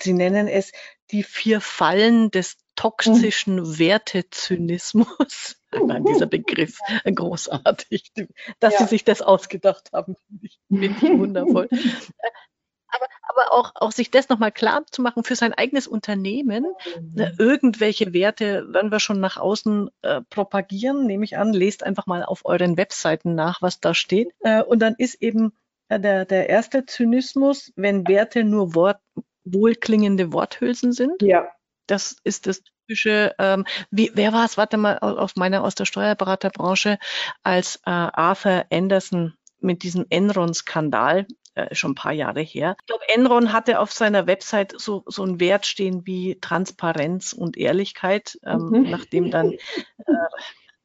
Sie 0.00 0.12
nennen 0.12 0.46
es 0.46 0.72
die 1.10 1.22
vier 1.22 1.60
Fallen 1.60 2.30
des 2.30 2.58
toxischen 2.76 3.56
mhm. 3.56 3.78
Wertezynismus. 3.78 5.56
Nein, 5.72 6.04
dieser 6.04 6.26
Begriff 6.26 6.78
großartig. 7.04 8.12
Dass 8.60 8.74
ja. 8.74 8.80
Sie 8.80 8.86
sich 8.86 9.04
das 9.04 9.22
ausgedacht 9.22 9.90
haben, 9.92 10.16
finde 10.28 10.46
ich, 10.46 10.60
wundervoll. 11.02 11.68
aber, 12.88 13.06
aber 13.22 13.52
auch, 13.52 13.72
auch 13.74 13.92
sich 13.92 14.10
das 14.10 14.28
nochmal 14.28 14.52
klar 14.52 14.84
zu 14.90 15.02
machen 15.02 15.24
für 15.24 15.36
sein 15.36 15.52
eigenes 15.52 15.86
Unternehmen. 15.86 16.66
Mhm. 17.00 17.32
Irgendwelche 17.38 18.12
Werte 18.12 18.66
werden 18.72 18.90
wir 18.90 19.00
schon 19.00 19.20
nach 19.20 19.36
außen 19.36 19.90
äh, 20.02 20.22
propagieren, 20.30 21.06
nehme 21.06 21.24
ich 21.24 21.36
an. 21.36 21.52
Lest 21.52 21.82
einfach 21.82 22.06
mal 22.06 22.24
auf 22.24 22.44
euren 22.44 22.76
Webseiten 22.76 23.34
nach, 23.34 23.62
was 23.62 23.80
da 23.80 23.94
steht. 23.94 24.32
Äh, 24.40 24.62
und 24.62 24.80
dann 24.80 24.94
ist 24.96 25.20
eben 25.22 25.52
äh, 25.88 26.00
der, 26.00 26.24
der 26.24 26.48
erste 26.48 26.86
Zynismus, 26.86 27.72
wenn 27.76 28.06
Werte 28.08 28.44
nur 28.44 28.74
Wort, 28.74 29.00
wohlklingende 29.44 30.32
Worthülsen 30.32 30.92
sind. 30.92 31.22
Ja. 31.22 31.48
Das 31.86 32.16
ist 32.24 32.46
das 32.46 32.62
typische, 32.62 33.34
ähm, 33.38 33.64
wie, 33.90 34.10
wer 34.14 34.32
war 34.32 34.44
es, 34.44 34.56
warte 34.56 34.76
mal, 34.76 34.98
aus 34.98 35.36
meiner, 35.36 35.64
aus 35.64 35.74
der 35.74 35.84
Steuerberaterbranche, 35.84 36.98
als 37.42 37.76
äh, 37.86 37.90
Arthur 37.90 38.64
Anderson 38.70 39.34
mit 39.60 39.82
diesem 39.82 40.06
Enron-Skandal, 40.10 41.26
äh, 41.54 41.74
schon 41.74 41.92
ein 41.92 41.96
paar 41.96 42.12
Jahre 42.12 42.40
her. 42.40 42.76
Ich 42.80 42.86
glaube, 42.86 43.08
Enron 43.08 43.52
hatte 43.52 43.80
auf 43.80 43.92
seiner 43.92 44.26
Website 44.26 44.74
so, 44.76 45.04
so 45.06 45.22
einen 45.22 45.40
Wert 45.40 45.66
stehen 45.66 46.06
wie 46.06 46.38
Transparenz 46.40 47.32
und 47.32 47.56
Ehrlichkeit, 47.56 48.38
ähm, 48.44 48.68
mhm. 48.68 48.90
nachdem 48.90 49.30
dann 49.30 49.52
äh, 49.52 49.58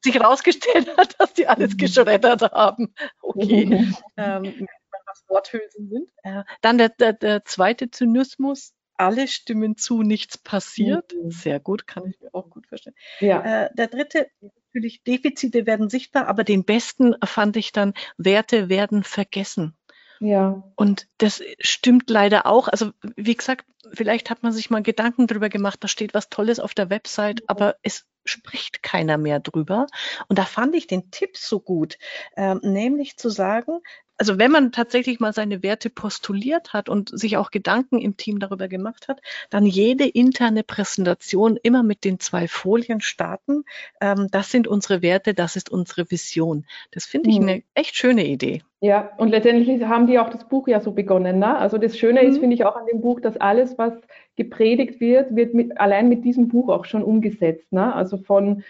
sich 0.00 0.14
herausgestellt 0.14 0.96
hat, 0.96 1.20
dass 1.20 1.34
die 1.34 1.46
alles 1.46 1.72
mhm. 1.72 1.76
geschreddert 1.76 2.42
haben. 2.52 2.94
Okay. 3.20 3.66
Mhm. 3.66 3.96
Ähm, 4.16 4.66
was 5.06 5.24
Worthülsen 5.28 5.88
sind. 5.88 6.10
Äh, 6.22 6.44
dann 6.60 6.78
der, 6.78 6.88
der, 6.88 7.12
der 7.12 7.44
zweite 7.44 7.90
Zynismus, 7.90 8.72
alle 9.02 9.28
stimmen 9.28 9.76
zu, 9.76 10.02
nichts 10.02 10.38
passiert. 10.38 11.12
Mhm. 11.14 11.30
Sehr 11.30 11.60
gut, 11.60 11.86
kann 11.86 12.06
ich 12.06 12.20
mir 12.20 12.34
auch 12.34 12.48
gut 12.48 12.66
verstehen. 12.66 12.94
Ja. 13.20 13.64
Äh, 13.64 13.74
der 13.74 13.88
dritte, 13.88 14.28
natürlich 14.40 15.02
Defizite 15.02 15.66
werden 15.66 15.90
sichtbar, 15.90 16.28
aber 16.28 16.44
den 16.44 16.64
besten 16.64 17.14
fand 17.24 17.56
ich 17.56 17.72
dann, 17.72 17.94
Werte 18.16 18.68
werden 18.68 19.04
vergessen. 19.04 19.76
Ja. 20.20 20.62
Und 20.76 21.08
das 21.18 21.42
stimmt 21.58 22.08
leider 22.08 22.46
auch. 22.46 22.68
Also 22.68 22.92
wie 23.16 23.34
gesagt, 23.34 23.66
vielleicht 23.92 24.30
hat 24.30 24.44
man 24.44 24.52
sich 24.52 24.70
mal 24.70 24.82
Gedanken 24.82 25.26
drüber 25.26 25.48
gemacht, 25.48 25.78
da 25.82 25.88
steht 25.88 26.14
was 26.14 26.28
Tolles 26.28 26.60
auf 26.60 26.74
der 26.74 26.90
Website, 26.90 27.42
aber 27.48 27.74
es 27.82 28.06
spricht 28.24 28.82
keiner 28.82 29.18
mehr 29.18 29.40
drüber. 29.40 29.86
Und 30.28 30.38
da 30.38 30.44
fand 30.44 30.74
ich 30.74 30.86
den 30.86 31.10
Tipp 31.10 31.36
so 31.36 31.60
gut, 31.60 31.98
äh, 32.36 32.54
nämlich 32.54 33.16
zu 33.16 33.28
sagen, 33.28 33.80
also 34.22 34.38
wenn 34.38 34.52
man 34.52 34.70
tatsächlich 34.70 35.18
mal 35.18 35.32
seine 35.32 35.64
Werte 35.64 35.90
postuliert 35.90 36.72
hat 36.72 36.88
und 36.88 37.10
sich 37.18 37.36
auch 37.36 37.50
Gedanken 37.50 37.98
im 37.98 38.16
Team 38.16 38.38
darüber 38.38 38.68
gemacht 38.68 39.08
hat, 39.08 39.20
dann 39.50 39.66
jede 39.66 40.06
interne 40.06 40.62
Präsentation 40.62 41.58
immer 41.60 41.82
mit 41.82 42.04
den 42.04 42.20
zwei 42.20 42.46
Folien 42.46 43.00
starten. 43.00 43.64
Ähm, 44.00 44.28
das 44.30 44.50
sind 44.52 44.68
unsere 44.68 45.02
Werte, 45.02 45.34
das 45.34 45.56
ist 45.56 45.70
unsere 45.70 46.08
Vision. 46.10 46.66
Das 46.92 47.04
finde 47.04 47.30
ich 47.30 47.40
mhm. 47.40 47.48
eine 47.48 47.62
echt 47.74 47.96
schöne 47.96 48.24
Idee. 48.26 48.62
Ja, 48.84 49.10
und 49.16 49.28
letztendlich 49.28 49.84
haben 49.84 50.08
die 50.08 50.18
auch 50.18 50.28
das 50.28 50.44
Buch 50.48 50.66
ja 50.66 50.80
so 50.80 50.90
begonnen. 50.90 51.38
Ne? 51.38 51.56
Also 51.56 51.78
das 51.78 51.96
Schöne 51.96 52.20
mhm. 52.22 52.28
ist, 52.28 52.38
finde 52.38 52.54
ich, 52.54 52.64
auch 52.64 52.74
an 52.74 52.86
dem 52.86 53.00
Buch, 53.00 53.20
dass 53.20 53.36
alles, 53.36 53.78
was 53.78 53.92
gepredigt 54.34 55.00
wird, 55.00 55.36
wird 55.36 55.54
mit, 55.54 55.80
allein 55.80 56.08
mit 56.08 56.24
diesem 56.24 56.48
Buch 56.48 56.68
auch 56.68 56.84
schon 56.84 57.04
umgesetzt. 57.04 57.72
Ne? 57.72 57.94
Also 57.94 58.18
von 58.18 58.64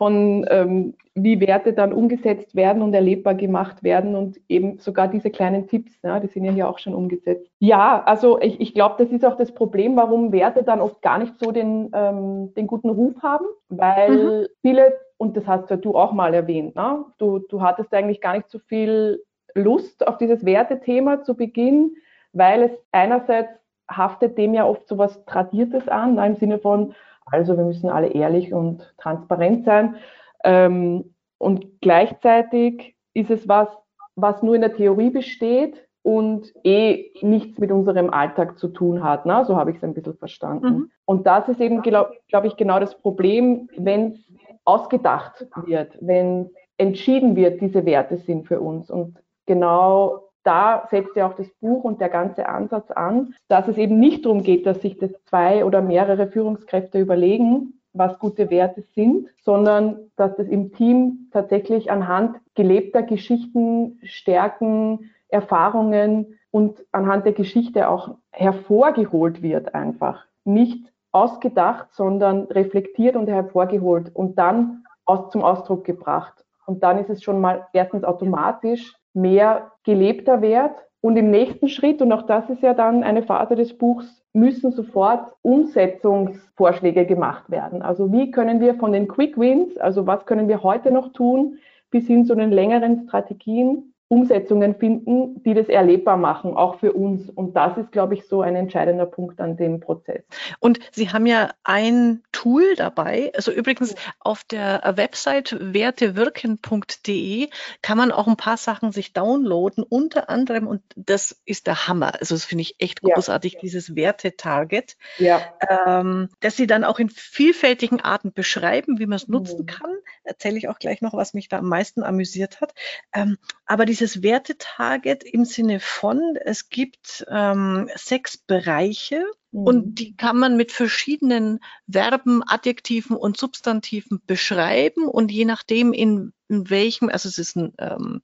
von 0.00 0.46
ähm, 0.48 0.94
wie 1.14 1.40
Werte 1.40 1.74
dann 1.74 1.92
umgesetzt 1.92 2.54
werden 2.54 2.80
und 2.80 2.94
erlebbar 2.94 3.34
gemacht 3.34 3.82
werden 3.82 4.16
und 4.16 4.40
eben 4.48 4.78
sogar 4.78 5.08
diese 5.08 5.28
kleinen 5.28 5.68
Tipps, 5.68 5.92
ja, 6.02 6.18
die 6.20 6.28
sind 6.28 6.46
ja 6.46 6.52
hier 6.52 6.70
auch 6.70 6.78
schon 6.78 6.94
umgesetzt. 6.94 7.50
Ja, 7.58 8.02
also 8.06 8.40
ich, 8.40 8.58
ich 8.62 8.72
glaube, 8.72 8.94
das 8.96 9.12
ist 9.12 9.26
auch 9.26 9.36
das 9.36 9.52
Problem, 9.52 9.96
warum 9.96 10.32
Werte 10.32 10.62
dann 10.62 10.80
oft 10.80 11.02
gar 11.02 11.18
nicht 11.18 11.38
so 11.38 11.52
den, 11.52 11.90
ähm, 11.92 12.54
den 12.54 12.66
guten 12.66 12.88
Ruf 12.88 13.22
haben, 13.22 13.44
weil 13.68 14.40
mhm. 14.40 14.46
viele, 14.62 14.94
und 15.18 15.36
das 15.36 15.46
hast 15.46 15.68
ja 15.68 15.76
du 15.76 15.94
auch 15.94 16.12
mal 16.12 16.32
erwähnt, 16.32 16.76
ne? 16.76 17.04
du, 17.18 17.40
du 17.40 17.60
hattest 17.60 17.92
eigentlich 17.92 18.22
gar 18.22 18.36
nicht 18.36 18.48
so 18.48 18.58
viel 18.58 19.20
Lust 19.54 20.06
auf 20.06 20.18
dieses 20.18 20.44
Wertethema 20.44 21.22
zu 21.22 21.34
Beginn, 21.34 21.96
weil 22.32 22.62
es 22.62 22.72
einerseits 22.92 23.50
haftet 23.90 24.38
dem 24.38 24.54
ja 24.54 24.64
oft 24.66 24.86
so 24.86 24.98
was 24.98 25.24
Tradiertes 25.24 25.88
an, 25.88 26.14
ne, 26.14 26.26
im 26.26 26.36
Sinne 26.36 26.58
von, 26.58 26.94
also 27.26 27.56
wir 27.56 27.64
müssen 27.64 27.90
alle 27.90 28.08
ehrlich 28.08 28.52
und 28.52 28.94
transparent 28.98 29.64
sein. 29.64 29.96
Ähm, 30.44 31.14
und 31.38 31.80
gleichzeitig 31.80 32.94
ist 33.14 33.30
es 33.30 33.48
was, 33.48 33.68
was 34.14 34.42
nur 34.42 34.54
in 34.54 34.60
der 34.60 34.74
Theorie 34.74 35.10
besteht 35.10 35.86
und 36.02 36.52
eh 36.64 37.10
nichts 37.22 37.58
mit 37.58 37.70
unserem 37.70 38.10
Alltag 38.10 38.58
zu 38.58 38.68
tun 38.68 39.02
hat. 39.02 39.26
Ne? 39.26 39.44
So 39.46 39.56
habe 39.56 39.70
ich 39.70 39.76
es 39.76 39.84
ein 39.84 39.94
bisschen 39.94 40.16
verstanden. 40.16 40.66
Mhm. 40.66 40.90
Und 41.04 41.26
das 41.26 41.48
ist 41.48 41.60
eben, 41.60 41.82
glaube 41.82 42.16
glaub 42.28 42.44
ich, 42.44 42.56
genau 42.56 42.80
das 42.80 42.96
Problem, 42.98 43.68
wenn 43.76 44.12
es 44.12 44.20
ausgedacht 44.64 45.46
wird, 45.66 45.98
wenn 46.00 46.50
entschieden 46.78 47.36
wird, 47.36 47.60
diese 47.60 47.84
Werte 47.84 48.16
sind 48.16 48.46
für 48.46 48.60
uns. 48.60 48.90
Und 48.90 49.18
genau 49.50 50.28
da 50.44 50.86
setzt 50.92 51.16
ja 51.16 51.26
auch 51.26 51.34
das 51.34 51.48
Buch 51.60 51.82
und 51.82 52.00
der 52.00 52.08
ganze 52.08 52.48
Ansatz 52.48 52.88
an, 52.92 53.34
dass 53.48 53.66
es 53.66 53.78
eben 53.78 53.98
nicht 53.98 54.24
darum 54.24 54.44
geht, 54.44 54.64
dass 54.64 54.80
sich 54.80 54.96
das 54.96 55.10
zwei 55.24 55.64
oder 55.64 55.82
mehrere 55.82 56.28
Führungskräfte 56.28 57.00
überlegen, 57.00 57.80
was 57.92 58.16
gute 58.20 58.48
Werte 58.48 58.82
sind, 58.94 59.28
sondern 59.42 59.98
dass 60.14 60.36
das 60.36 60.46
im 60.46 60.72
Team 60.72 61.30
tatsächlich 61.32 61.90
anhand 61.90 62.36
gelebter 62.54 63.02
Geschichten, 63.02 63.98
Stärken, 64.04 65.10
Erfahrungen 65.28 66.38
und 66.52 66.78
anhand 66.92 67.26
der 67.26 67.32
Geschichte 67.32 67.88
auch 67.88 68.14
hervorgeholt 68.30 69.42
wird 69.42 69.74
einfach. 69.74 70.26
Nicht 70.44 70.92
ausgedacht, 71.10 71.88
sondern 71.90 72.44
reflektiert 72.44 73.16
und 73.16 73.28
hervorgeholt 73.28 74.14
und 74.14 74.38
dann 74.38 74.84
aus, 75.06 75.30
zum 75.30 75.42
Ausdruck 75.42 75.84
gebracht. 75.84 76.44
Und 76.66 76.84
dann 76.84 76.98
ist 76.98 77.10
es 77.10 77.24
schon 77.24 77.40
mal 77.40 77.66
erstens 77.72 78.04
automatisch 78.04 78.94
mehr 79.14 79.72
gelebter 79.84 80.42
Wert. 80.42 80.76
Und 81.02 81.16
im 81.16 81.30
nächsten 81.30 81.68
Schritt, 81.68 82.02
und 82.02 82.12
auch 82.12 82.22
das 82.22 82.50
ist 82.50 82.62
ja 82.62 82.74
dann 82.74 83.02
eine 83.02 83.22
Phase 83.22 83.54
des 83.54 83.76
Buchs, 83.76 84.22
müssen 84.32 84.70
sofort 84.70 85.32
Umsetzungsvorschläge 85.42 87.06
gemacht 87.06 87.50
werden. 87.50 87.80
Also 87.82 88.12
wie 88.12 88.30
können 88.30 88.60
wir 88.60 88.74
von 88.74 88.92
den 88.92 89.08
Quick 89.08 89.38
Wins, 89.38 89.78
also 89.78 90.06
was 90.06 90.26
können 90.26 90.46
wir 90.48 90.62
heute 90.62 90.90
noch 90.92 91.12
tun, 91.12 91.58
bis 91.90 92.06
hin 92.06 92.26
zu 92.26 92.34
den 92.34 92.50
längeren 92.50 93.08
Strategien 93.08 93.89
Umsetzungen 94.12 94.74
finden, 94.74 95.40
die 95.44 95.54
das 95.54 95.68
erlebbar 95.68 96.16
machen, 96.16 96.56
auch 96.56 96.80
für 96.80 96.92
uns. 96.92 97.30
Und 97.30 97.54
das 97.54 97.78
ist, 97.78 97.92
glaube 97.92 98.14
ich, 98.14 98.26
so 98.26 98.42
ein 98.42 98.56
entscheidender 98.56 99.06
Punkt 99.06 99.40
an 99.40 99.56
dem 99.56 99.78
Prozess. 99.78 100.24
Und 100.58 100.80
Sie 100.90 101.10
haben 101.10 101.26
ja 101.26 101.50
ein 101.62 102.24
Tool 102.32 102.74
dabei. 102.74 103.30
Also 103.36 103.52
übrigens 103.52 103.94
auf 104.18 104.42
der 104.42 104.82
Website 104.96 105.56
wertewirken.de 105.60 107.50
kann 107.82 107.98
man 107.98 108.10
auch 108.10 108.26
ein 108.26 108.36
paar 108.36 108.56
Sachen 108.56 108.90
sich 108.90 109.12
downloaden, 109.12 109.84
unter 109.84 110.28
anderem, 110.28 110.66
und 110.66 110.82
das 110.96 111.40
ist 111.44 111.68
der 111.68 111.86
Hammer. 111.86 112.14
Also 112.18 112.34
das 112.34 112.44
finde 112.44 112.62
ich 112.62 112.74
echt 112.80 113.02
großartig, 113.02 113.54
ja. 113.54 113.60
dieses 113.60 113.94
Werte-Target, 113.94 114.96
ja. 115.18 115.40
ähm, 115.86 116.30
dass 116.40 116.56
Sie 116.56 116.66
dann 116.66 116.82
auch 116.82 116.98
in 116.98 117.10
vielfältigen 117.10 118.00
Arten 118.00 118.32
beschreiben, 118.32 118.98
wie 118.98 119.06
man 119.06 119.16
es 119.16 119.28
nutzen 119.28 119.60
mhm. 119.60 119.66
kann. 119.66 119.94
Erzähle 120.24 120.58
ich 120.58 120.68
auch 120.68 120.80
gleich 120.80 121.00
noch, 121.00 121.14
was 121.14 121.32
mich 121.32 121.48
da 121.48 121.58
am 121.58 121.68
meisten 121.68 122.02
amüsiert 122.02 122.60
hat. 122.60 122.74
Ähm, 123.14 123.38
aber 123.66 123.84
diese 123.84 123.99
dieses 124.00 124.22
Wertetarget 124.22 125.22
im 125.24 125.44
Sinne 125.44 125.78
von, 125.78 126.36
es 126.42 126.70
gibt 126.70 127.26
ähm, 127.28 127.88
sechs 127.94 128.38
Bereiche 128.38 129.24
mhm. 129.52 129.66
und 129.66 129.94
die 129.96 130.16
kann 130.16 130.38
man 130.38 130.56
mit 130.56 130.72
verschiedenen 130.72 131.60
Verben, 131.90 132.42
Adjektiven 132.46 133.14
und 133.16 133.36
Substantiven 133.36 134.22
beschreiben 134.26 135.06
und 135.06 135.30
je 135.30 135.44
nachdem 135.44 135.92
in, 135.92 136.32
in 136.48 136.70
welchem, 136.70 137.10
also 137.10 137.28
es 137.28 137.38
ist 137.38 137.56
ein 137.56 137.74
ähm, 137.78 138.22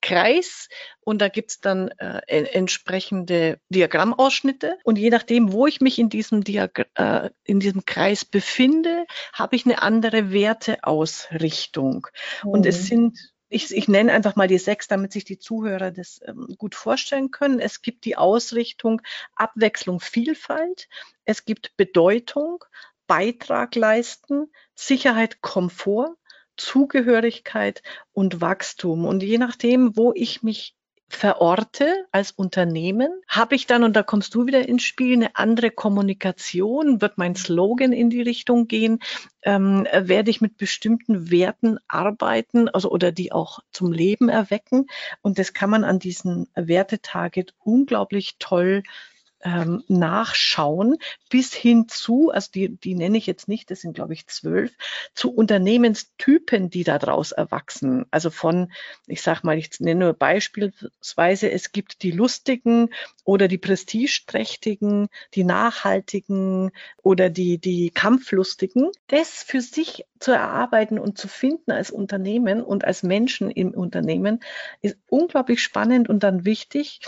Kreis 0.00 0.68
und 1.00 1.20
da 1.20 1.28
gibt's 1.28 1.60
dann 1.60 1.88
äh, 1.98 2.20
entsprechende 2.26 3.60
Diagrammausschnitte 3.68 4.78
und 4.84 4.96
je 4.96 5.10
nachdem, 5.10 5.52
wo 5.52 5.66
ich 5.66 5.80
mich 5.80 5.98
in 5.98 6.08
diesem, 6.08 6.42
Diag 6.42 6.88
äh, 6.94 7.30
in 7.44 7.60
diesem 7.60 7.84
Kreis 7.84 8.24
befinde, 8.24 9.04
habe 9.34 9.56
ich 9.56 9.66
eine 9.66 9.82
andere 9.82 10.32
Werteausrichtung. 10.32 12.06
Mhm. 12.44 12.50
Und 12.50 12.66
es 12.66 12.82
mhm. 12.82 12.86
sind 12.86 13.32
ich, 13.48 13.74
ich 13.74 13.88
nenne 13.88 14.12
einfach 14.12 14.36
mal 14.36 14.48
die 14.48 14.58
sechs, 14.58 14.88
damit 14.88 15.12
sich 15.12 15.24
die 15.24 15.38
Zuhörer 15.38 15.90
das 15.90 16.20
ähm, 16.24 16.54
gut 16.58 16.74
vorstellen 16.74 17.30
können. 17.30 17.60
Es 17.60 17.82
gibt 17.82 18.04
die 18.04 18.16
Ausrichtung 18.16 19.00
Abwechslung, 19.34 20.00
Vielfalt. 20.00 20.88
Es 21.24 21.44
gibt 21.44 21.76
Bedeutung, 21.76 22.64
Beitrag 23.06 23.74
leisten, 23.74 24.52
Sicherheit, 24.74 25.40
Komfort, 25.40 26.16
Zugehörigkeit 26.56 27.82
und 28.12 28.40
Wachstum. 28.40 29.06
Und 29.06 29.22
je 29.22 29.38
nachdem, 29.38 29.96
wo 29.96 30.12
ich 30.14 30.42
mich 30.42 30.74
verorte 31.08 32.06
als 32.12 32.32
Unternehmen, 32.32 33.08
habe 33.26 33.54
ich 33.54 33.66
dann, 33.66 33.82
und 33.82 33.96
da 33.96 34.02
kommst 34.02 34.34
du 34.34 34.46
wieder 34.46 34.68
ins 34.68 34.82
Spiel, 34.82 35.14
eine 35.14 35.36
andere 35.36 35.70
Kommunikation, 35.70 37.00
wird 37.00 37.16
mein 37.16 37.34
Slogan 37.34 37.92
in 37.92 38.10
die 38.10 38.22
Richtung 38.22 38.68
gehen, 38.68 39.00
ähm, 39.42 39.86
werde 39.92 40.30
ich 40.30 40.40
mit 40.40 40.58
bestimmten 40.58 41.30
Werten 41.30 41.78
arbeiten, 41.88 42.68
also 42.68 42.90
oder 42.90 43.10
die 43.10 43.32
auch 43.32 43.60
zum 43.72 43.92
Leben 43.92 44.28
erwecken. 44.28 44.86
Und 45.22 45.38
das 45.38 45.54
kann 45.54 45.70
man 45.70 45.84
an 45.84 45.98
diesem 45.98 46.46
Wertetarget 46.54 47.54
unglaublich 47.58 48.36
toll 48.38 48.82
ähm, 49.42 49.84
nachschauen, 49.88 50.96
bis 51.30 51.54
hin 51.54 51.88
zu, 51.88 52.30
also 52.30 52.50
die, 52.52 52.76
die 52.76 52.94
nenne 52.94 53.18
ich 53.18 53.26
jetzt 53.26 53.48
nicht, 53.48 53.70
das 53.70 53.80
sind 53.80 53.94
glaube 53.94 54.14
ich 54.14 54.26
zwölf, 54.26 54.72
zu 55.14 55.32
Unternehmenstypen, 55.32 56.70
die 56.70 56.84
daraus 56.84 57.32
erwachsen. 57.32 58.06
Also 58.10 58.30
von, 58.30 58.72
ich 59.06 59.22
sage 59.22 59.40
mal, 59.44 59.58
ich 59.58 59.80
nenne 59.80 60.06
nur 60.06 60.14
beispielsweise, 60.14 61.50
es 61.50 61.72
gibt 61.72 62.02
die 62.02 62.10
lustigen 62.10 62.90
oder 63.24 63.48
die 63.48 63.58
prestigeträchtigen, 63.58 65.08
die 65.34 65.44
nachhaltigen 65.44 66.70
oder 67.02 67.30
die, 67.30 67.58
die 67.58 67.90
kampflustigen. 67.90 68.90
Das 69.06 69.42
für 69.42 69.60
sich 69.60 70.04
zu 70.18 70.32
erarbeiten 70.32 70.98
und 70.98 71.18
zu 71.18 71.28
finden 71.28 71.70
als 71.70 71.90
Unternehmen 71.90 72.62
und 72.62 72.84
als 72.84 73.02
Menschen 73.02 73.50
im 73.50 73.70
Unternehmen 73.70 74.40
ist 74.82 74.96
unglaublich 75.08 75.62
spannend 75.62 76.08
und 76.08 76.22
dann 76.22 76.44
wichtig. 76.44 77.00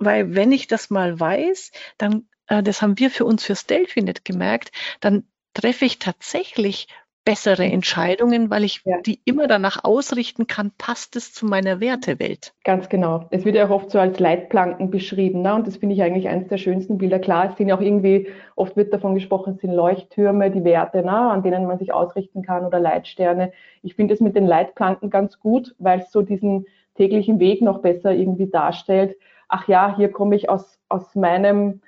Weil 0.00 0.34
wenn 0.34 0.50
ich 0.50 0.66
das 0.66 0.90
mal 0.90 1.20
weiß, 1.20 1.70
dann, 1.98 2.26
äh, 2.48 2.62
das 2.62 2.82
haben 2.82 2.98
wir 2.98 3.10
für 3.10 3.24
uns 3.24 3.44
fürs 3.44 3.66
Delphinet 3.66 4.24
gemerkt, 4.24 4.72
dann 5.00 5.24
treffe 5.54 5.84
ich 5.84 5.98
tatsächlich 5.98 6.88
bessere 7.24 7.66
mhm. 7.66 7.74
Entscheidungen, 7.74 8.50
weil 8.50 8.64
ich 8.64 8.80
ja. 8.84 8.98
die 9.02 9.20
immer 9.24 9.46
danach 9.46 9.84
ausrichten 9.84 10.46
kann, 10.46 10.72
passt 10.78 11.16
es 11.16 11.34
zu 11.34 11.44
meiner 11.44 11.80
Wertewelt. 11.80 12.54
Ganz 12.64 12.88
genau. 12.88 13.26
Es 13.30 13.44
wird 13.44 13.56
ja 13.56 13.66
auch 13.66 13.70
oft 13.70 13.90
so 13.90 13.98
als 13.98 14.18
Leitplanken 14.18 14.90
beschrieben. 14.90 15.42
Ne? 15.42 15.54
Und 15.54 15.66
das 15.66 15.76
finde 15.76 15.94
ich 15.94 16.02
eigentlich 16.02 16.28
eines 16.28 16.48
der 16.48 16.56
schönsten 16.56 16.98
Bilder. 16.98 17.18
Klar, 17.18 17.50
es 17.50 17.56
sind 17.56 17.68
ja 17.68 17.76
auch 17.76 17.80
irgendwie, 17.80 18.28
oft 18.56 18.76
wird 18.76 18.92
davon 18.92 19.14
gesprochen, 19.14 19.54
es 19.54 19.60
sind 19.60 19.74
Leuchttürme, 19.74 20.50
die 20.50 20.64
Werte, 20.64 21.02
ne? 21.02 21.12
an 21.12 21.42
denen 21.42 21.66
man 21.66 21.78
sich 21.78 21.92
ausrichten 21.92 22.42
kann 22.42 22.64
oder 22.64 22.80
Leitsterne. 22.80 23.52
Ich 23.82 23.94
finde 23.94 24.14
es 24.14 24.20
mit 24.20 24.34
den 24.34 24.46
Leitplanken 24.46 25.10
ganz 25.10 25.38
gut, 25.40 25.74
weil 25.78 26.00
es 26.00 26.10
so 26.10 26.22
diesen 26.22 26.64
täglichen 26.96 27.38
Weg 27.38 27.60
noch 27.60 27.80
besser 27.80 28.12
irgendwie 28.12 28.48
darstellt 28.48 29.16
ach 29.50 29.68
ja, 29.68 29.96
hier 29.96 30.10
komme 30.10 30.36
ich 30.36 30.48
aus, 30.48 30.78
aus 30.88 31.14
meinem 31.14 31.80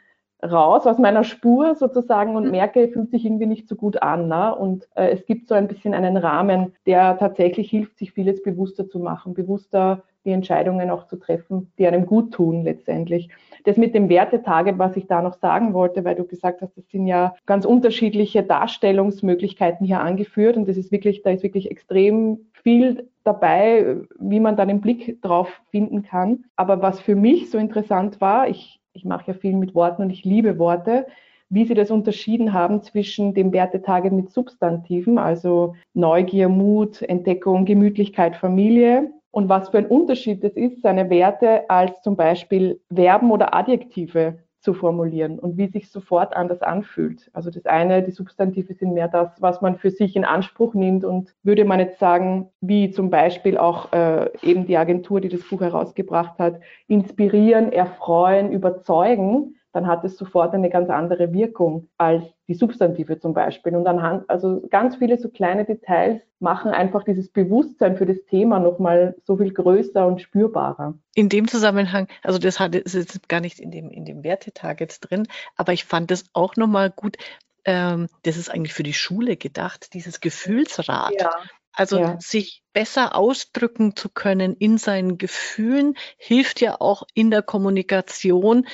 raus, 0.42 0.86
aus 0.86 0.98
meiner 0.98 1.24
Spur 1.24 1.74
sozusagen 1.76 2.36
und 2.36 2.46
mhm. 2.46 2.50
merke, 2.50 2.88
fühlt 2.88 3.10
sich 3.10 3.24
irgendwie 3.24 3.46
nicht 3.46 3.68
so 3.68 3.76
gut 3.76 4.02
an. 4.02 4.28
Ne? 4.28 4.54
Und 4.54 4.88
äh, 4.96 5.10
es 5.10 5.24
gibt 5.24 5.48
so 5.48 5.54
ein 5.54 5.68
bisschen 5.68 5.94
einen 5.94 6.16
Rahmen, 6.16 6.74
der 6.86 7.16
tatsächlich 7.18 7.70
hilft, 7.70 7.98
sich 7.98 8.12
vieles 8.12 8.42
bewusster 8.42 8.88
zu 8.88 8.98
machen, 8.98 9.34
bewusster 9.34 10.02
die 10.24 10.30
Entscheidungen 10.30 10.90
auch 10.90 11.06
zu 11.06 11.16
treffen, 11.16 11.72
die 11.78 11.86
einem 11.86 12.06
gut 12.06 12.32
tun 12.32 12.62
letztendlich. 12.62 13.28
Das 13.64 13.76
mit 13.76 13.94
dem 13.94 14.08
Wertetarget, 14.08 14.78
was 14.78 14.96
ich 14.96 15.06
da 15.06 15.22
noch 15.22 15.34
sagen 15.34 15.72
wollte, 15.72 16.04
weil 16.04 16.14
du 16.14 16.24
gesagt 16.24 16.62
hast, 16.62 16.76
das 16.76 16.88
sind 16.88 17.06
ja 17.06 17.34
ganz 17.46 17.64
unterschiedliche 17.64 18.42
Darstellungsmöglichkeiten 18.42 19.86
hier 19.86 20.00
angeführt 20.00 20.56
und 20.56 20.68
das 20.68 20.76
ist 20.76 20.92
wirklich, 20.92 21.22
da 21.22 21.30
ist 21.30 21.42
wirklich 21.42 21.70
extrem 21.70 22.38
viel 22.62 23.08
dabei, 23.24 23.96
wie 24.18 24.40
man 24.40 24.56
dann 24.56 24.68
den 24.68 24.80
Blick 24.80 25.20
drauf 25.22 25.62
finden 25.70 26.02
kann. 26.02 26.44
Aber 26.56 26.82
was 26.82 27.00
für 27.00 27.16
mich 27.16 27.50
so 27.50 27.58
interessant 27.58 28.20
war, 28.20 28.48
ich, 28.48 28.80
ich 28.92 29.04
mache 29.04 29.32
ja 29.32 29.34
viel 29.34 29.56
mit 29.56 29.74
Worten 29.74 30.02
und 30.02 30.10
ich 30.10 30.24
liebe 30.24 30.58
Worte, 30.58 31.06
wie 31.48 31.66
sie 31.66 31.74
das 31.74 31.90
unterschieden 31.90 32.52
haben 32.52 32.82
zwischen 32.82 33.34
dem 33.34 33.52
Wertetage 33.52 34.10
mit 34.10 34.30
Substantiven, 34.30 35.18
also 35.18 35.74
Neugier, 35.92 36.48
Mut, 36.48 37.02
Entdeckung, 37.02 37.66
Gemütlichkeit, 37.66 38.36
Familie 38.36 39.12
und 39.32 39.48
was 39.48 39.70
für 39.70 39.78
ein 39.78 39.86
Unterschied 39.86 40.44
es 40.44 40.56
ist, 40.56 40.82
seine 40.82 41.10
Werte 41.10 41.68
als 41.68 42.00
zum 42.02 42.16
Beispiel 42.16 42.80
Verben 42.94 43.30
oder 43.32 43.54
Adjektive 43.54 44.38
zu 44.60 44.74
formulieren 44.74 45.40
und 45.40 45.56
wie 45.56 45.66
sich 45.66 45.90
sofort 45.90 46.36
anders 46.36 46.62
anfühlt. 46.62 47.28
Also 47.32 47.50
das 47.50 47.66
eine, 47.66 48.02
die 48.02 48.12
Substantive 48.12 48.74
sind 48.74 48.94
mehr 48.94 49.08
das, 49.08 49.42
was 49.42 49.60
man 49.60 49.76
für 49.76 49.90
sich 49.90 50.14
in 50.14 50.24
Anspruch 50.24 50.74
nimmt 50.74 51.04
und 51.04 51.34
würde 51.42 51.64
man 51.64 51.80
jetzt 51.80 51.98
sagen, 51.98 52.50
wie 52.60 52.92
zum 52.92 53.10
Beispiel 53.10 53.58
auch 53.58 53.92
äh, 53.92 54.30
eben 54.42 54.66
die 54.66 54.76
Agentur, 54.76 55.20
die 55.20 55.30
das 55.30 55.42
Buch 55.48 55.62
herausgebracht 55.62 56.38
hat, 56.38 56.60
inspirieren, 56.86 57.72
erfreuen, 57.72 58.52
überzeugen, 58.52 59.56
dann 59.72 59.86
hat 59.86 60.04
es 60.04 60.16
sofort 60.16 60.54
eine 60.54 60.68
ganz 60.68 60.90
andere 60.90 61.32
Wirkung 61.32 61.88
als 61.96 62.24
die 62.46 62.54
Substantive 62.54 63.18
zum 63.18 63.32
Beispiel. 63.32 63.74
Und 63.74 63.86
anhand, 63.86 64.28
also 64.28 64.62
ganz 64.70 64.96
viele 64.96 65.18
so 65.18 65.30
kleine 65.30 65.64
Details 65.64 66.20
machen 66.38 66.72
einfach 66.72 67.04
dieses 67.04 67.30
Bewusstsein 67.30 67.96
für 67.96 68.06
das 68.06 68.24
Thema 68.26 68.58
nochmal 68.58 69.16
so 69.24 69.36
viel 69.36 69.52
größer 69.52 70.06
und 70.06 70.20
spürbarer. 70.20 70.94
In 71.14 71.28
dem 71.28 71.48
Zusammenhang, 71.48 72.08
also 72.22 72.38
das 72.38 72.60
hat, 72.60 72.74
ist 72.74 72.94
jetzt 72.94 73.28
gar 73.28 73.40
nicht 73.40 73.58
in 73.58 73.70
dem, 73.70 73.90
in 73.90 74.04
dem 74.04 74.22
Wertetag 74.22 74.80
jetzt 74.80 75.00
drin, 75.00 75.26
aber 75.56 75.72
ich 75.72 75.84
fand 75.84 76.10
es 76.10 76.26
auch 76.34 76.56
nochmal 76.56 76.90
gut, 76.90 77.16
ähm, 77.64 78.08
das 78.24 78.36
ist 78.36 78.50
eigentlich 78.50 78.74
für 78.74 78.82
die 78.82 78.92
Schule 78.92 79.36
gedacht, 79.36 79.94
dieses 79.94 80.20
Gefühlsrad. 80.20 81.14
Ja. 81.18 81.30
Also 81.74 81.98
ja. 81.98 82.20
sich 82.20 82.62
besser 82.72 83.14
ausdrücken 83.14 83.96
zu 83.96 84.08
können 84.08 84.56
in 84.56 84.78
seinen 84.78 85.18
Gefühlen 85.18 85.94
hilft 86.16 86.60
ja 86.60 86.80
auch 86.80 87.04
in 87.14 87.30
der 87.30 87.42
Kommunikation 87.42 88.66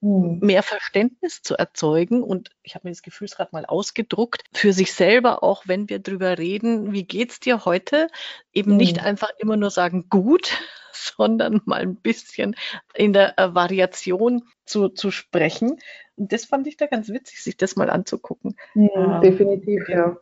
mhm. 0.00 0.38
mehr 0.40 0.62
Verständnis 0.62 1.42
zu 1.42 1.56
erzeugen. 1.56 2.22
Und 2.22 2.50
ich 2.62 2.74
habe 2.74 2.88
mir 2.88 2.92
das 2.92 3.02
Gefühlsrad 3.02 3.52
mal 3.52 3.66
ausgedruckt, 3.66 4.44
für 4.52 4.72
sich 4.72 4.92
selber, 4.92 5.42
auch 5.42 5.64
wenn 5.66 5.88
wir 5.88 5.98
drüber 5.98 6.38
reden, 6.38 6.92
wie 6.92 7.04
geht's 7.04 7.40
dir 7.40 7.64
heute? 7.64 8.08
Eben 8.52 8.72
mhm. 8.72 8.76
nicht 8.78 9.00
einfach 9.00 9.30
immer 9.38 9.56
nur 9.56 9.70
sagen, 9.70 10.06
gut, 10.08 10.58
sondern 11.16 11.60
mal 11.64 11.80
ein 11.80 11.96
bisschen 11.96 12.56
in 12.94 13.12
der 13.12 13.38
äh, 13.38 13.54
Variation 13.54 14.42
zu, 14.64 14.88
zu 14.88 15.10
sprechen. 15.10 15.78
Und 16.16 16.32
das 16.32 16.46
fand 16.46 16.66
ich 16.66 16.76
da 16.76 16.86
ganz 16.86 17.08
witzig, 17.08 17.42
sich 17.42 17.56
das 17.56 17.76
mal 17.76 17.90
anzugucken. 17.90 18.56
Mhm, 18.74 18.90
ähm, 18.94 19.20
definitiv, 19.22 19.88
ja. 19.88 20.16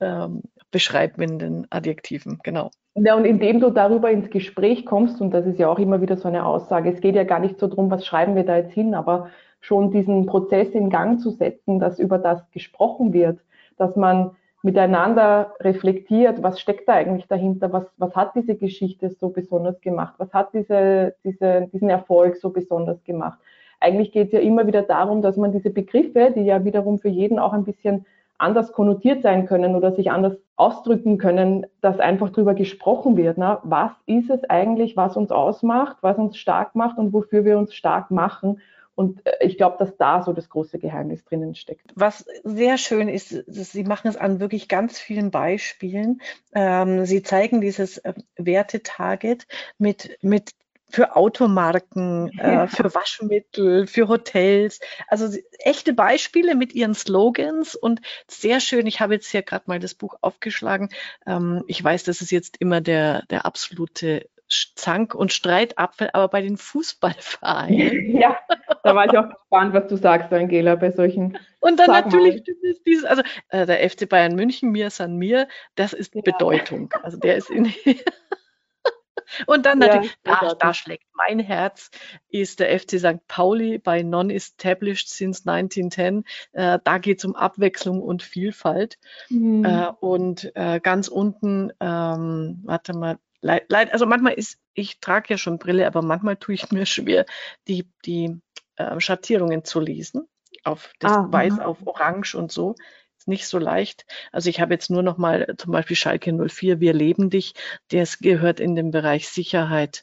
Ähm, 0.00 0.42
beschreibenden 0.70 1.66
Adjektiven, 1.70 2.40
genau. 2.42 2.70
Ja, 2.94 3.14
und 3.14 3.24
indem 3.24 3.60
du 3.60 3.70
darüber 3.70 4.10
ins 4.10 4.30
Gespräch 4.30 4.84
kommst, 4.84 5.20
und 5.20 5.30
das 5.30 5.46
ist 5.46 5.58
ja 5.58 5.68
auch 5.68 5.78
immer 5.78 6.00
wieder 6.00 6.16
so 6.16 6.28
eine 6.28 6.44
Aussage, 6.44 6.90
es 6.90 7.00
geht 7.00 7.14
ja 7.14 7.24
gar 7.24 7.38
nicht 7.38 7.58
so 7.58 7.68
drum, 7.68 7.90
was 7.90 8.04
schreiben 8.04 8.34
wir 8.34 8.44
da 8.44 8.56
jetzt 8.56 8.72
hin, 8.72 8.94
aber 8.94 9.30
schon 9.60 9.90
diesen 9.90 10.26
Prozess 10.26 10.70
in 10.70 10.90
Gang 10.90 11.20
zu 11.20 11.30
setzen, 11.30 11.78
dass 11.78 11.98
über 11.98 12.18
das 12.18 12.50
gesprochen 12.50 13.12
wird, 13.12 13.40
dass 13.76 13.96
man 13.96 14.36
miteinander 14.68 15.54
reflektiert, 15.60 16.42
was 16.42 16.60
steckt 16.60 16.90
da 16.90 16.92
eigentlich 16.92 17.26
dahinter, 17.26 17.72
was, 17.72 17.86
was 17.96 18.14
hat 18.14 18.34
diese 18.34 18.54
Geschichte 18.54 19.08
so 19.08 19.30
besonders 19.30 19.80
gemacht, 19.80 20.12
was 20.18 20.30
hat 20.34 20.52
diese, 20.52 21.14
diese, 21.24 21.70
diesen 21.72 21.88
Erfolg 21.88 22.36
so 22.36 22.50
besonders 22.50 23.02
gemacht. 23.04 23.38
Eigentlich 23.80 24.12
geht 24.12 24.26
es 24.26 24.32
ja 24.34 24.40
immer 24.40 24.66
wieder 24.66 24.82
darum, 24.82 25.22
dass 25.22 25.38
man 25.38 25.52
diese 25.52 25.70
Begriffe, 25.70 26.34
die 26.36 26.42
ja 26.42 26.66
wiederum 26.66 26.98
für 26.98 27.08
jeden 27.08 27.38
auch 27.38 27.54
ein 27.54 27.64
bisschen 27.64 28.04
anders 28.36 28.72
konnotiert 28.72 29.22
sein 29.22 29.46
können 29.46 29.74
oder 29.74 29.92
sich 29.92 30.10
anders 30.10 30.36
ausdrücken 30.56 31.16
können, 31.16 31.66
dass 31.80 31.98
einfach 31.98 32.28
darüber 32.28 32.52
gesprochen 32.52 33.16
wird. 33.16 33.38
Ne? 33.38 33.58
Was 33.62 33.92
ist 34.04 34.28
es 34.28 34.44
eigentlich, 34.50 34.98
was 34.98 35.16
uns 35.16 35.30
ausmacht, 35.30 35.96
was 36.02 36.18
uns 36.18 36.36
stark 36.36 36.74
macht 36.74 36.98
und 36.98 37.14
wofür 37.14 37.46
wir 37.46 37.56
uns 37.56 37.74
stark 37.74 38.10
machen? 38.10 38.60
Und 38.98 39.24
äh, 39.24 39.46
ich 39.46 39.56
glaube, 39.56 39.76
dass 39.78 39.96
da 39.96 40.24
so 40.24 40.32
das 40.32 40.48
große 40.48 40.80
Geheimnis 40.80 41.24
drinnen 41.24 41.54
steckt. 41.54 41.92
Was 41.94 42.26
sehr 42.42 42.78
schön 42.78 43.08
ist, 43.08 43.28
Sie 43.46 43.84
machen 43.84 44.08
es 44.08 44.16
an 44.16 44.40
wirklich 44.40 44.66
ganz 44.66 44.98
vielen 44.98 45.30
Beispielen. 45.30 46.20
Ähm, 46.52 47.06
Sie 47.06 47.22
zeigen 47.22 47.60
dieses 47.60 47.98
äh, 47.98 48.14
Wertetarget 48.36 49.46
mit, 49.78 50.18
mit 50.20 50.50
für 50.90 51.14
Automarken, 51.14 52.36
äh, 52.40 52.66
für 52.66 52.92
Waschmittel, 52.92 53.86
für 53.86 54.08
Hotels. 54.08 54.80
Also 55.06 55.38
echte 55.60 55.92
Beispiele 55.92 56.56
mit 56.56 56.74
ihren 56.74 56.94
Slogans 56.94 57.76
und 57.76 58.00
sehr 58.26 58.58
schön. 58.58 58.88
Ich 58.88 58.98
habe 58.98 59.14
jetzt 59.14 59.28
hier 59.28 59.42
gerade 59.42 59.66
mal 59.68 59.78
das 59.78 59.94
Buch 59.94 60.16
aufgeschlagen. 60.22 60.88
Ähm, 61.24 61.62
ich 61.68 61.84
weiß, 61.84 62.02
das 62.02 62.20
ist 62.20 62.32
jetzt 62.32 62.56
immer 62.58 62.80
der, 62.80 63.22
der 63.30 63.46
absolute 63.46 64.26
Zank- 64.48 65.14
und 65.14 65.32
Streitapfel, 65.32 66.10
aber 66.12 66.28
bei 66.28 66.42
den 66.42 66.56
Fußballvereinen. 66.56 68.16
Ja, 68.18 68.38
da 68.82 68.94
war 68.94 69.06
ich 69.06 69.16
auch 69.16 69.28
gespannt, 69.28 69.74
was 69.74 69.86
du 69.88 69.96
sagst, 69.96 70.32
Angela, 70.32 70.74
bei 70.74 70.90
solchen. 70.90 71.38
Und 71.60 71.78
dann 71.78 71.90
natürlich 71.90 72.46
ist 72.46 72.82
dieses, 72.86 73.04
also 73.04 73.22
äh, 73.50 73.66
der 73.66 73.88
FC 73.88 74.08
Bayern 74.08 74.34
München, 74.34 74.70
mir 74.70 74.90
san 74.90 75.16
mir, 75.16 75.46
das 75.74 75.92
ist 75.92 76.14
ja. 76.14 76.22
Bedeutung. 76.22 76.92
Also 77.02 77.18
der 77.18 77.36
ist 77.36 77.50
in 77.50 77.72
Und 79.46 79.66
dann 79.66 79.78
natürlich, 79.78 80.16
ja, 80.26 80.38
da, 80.40 80.54
da, 80.54 80.74
schlägt 80.74 81.04
mein 81.12 81.38
Herz, 81.38 81.90
ist 82.28 82.60
der 82.60 82.78
FC 82.78 82.98
St. 82.98 83.26
Pauli 83.26 83.78
bei 83.78 84.02
Non-Established 84.02 85.08
since 85.08 85.48
1910. 85.48 86.24
Äh, 86.52 86.78
da 86.82 86.98
geht 86.98 87.18
es 87.18 87.24
um 87.24 87.34
Abwechslung 87.34 88.02
und 88.02 88.22
Vielfalt. 88.22 88.98
Mhm. 89.28 89.64
Äh, 89.64 89.88
und 90.00 90.50
äh, 90.54 90.80
ganz 90.80 91.08
unten, 91.08 91.72
ähm, 91.80 92.62
warte 92.64 92.96
mal, 92.96 93.18
leid, 93.40 93.92
also 93.92 94.06
manchmal 94.06 94.34
ist, 94.34 94.58
ich 94.74 95.00
trage 95.00 95.26
ja 95.30 95.38
schon 95.38 95.58
Brille, 95.58 95.86
aber 95.86 96.02
manchmal 96.02 96.36
tue 96.36 96.54
ich 96.54 96.70
mir 96.70 96.86
schwer, 96.86 97.26
die, 97.66 97.88
die 98.04 98.40
äh, 98.76 98.98
Schattierungen 99.00 99.64
zu 99.64 99.80
lesen. 99.80 100.28
Auf 100.64 100.92
das 100.98 101.12
ah, 101.12 101.26
Weiß 101.30 101.56
mh. 101.56 101.64
auf 101.64 101.86
Orange 101.86 102.34
und 102.34 102.50
so. 102.50 102.74
Ist 103.16 103.28
nicht 103.28 103.46
so 103.46 103.58
leicht. 103.58 104.06
Also 104.32 104.48
ich 104.48 104.60
habe 104.60 104.74
jetzt 104.74 104.90
nur 104.90 105.02
noch 105.02 105.18
mal 105.18 105.54
zum 105.56 105.72
Beispiel 105.72 105.96
Schalke 105.96 106.32
04, 106.32 106.80
Wir 106.80 106.92
leben 106.92 107.30
dich. 107.30 107.54
Das 107.90 108.18
gehört 108.18 108.60
in 108.60 108.76
den 108.76 108.90
Bereich 108.90 109.28
Sicherheit, 109.28 110.02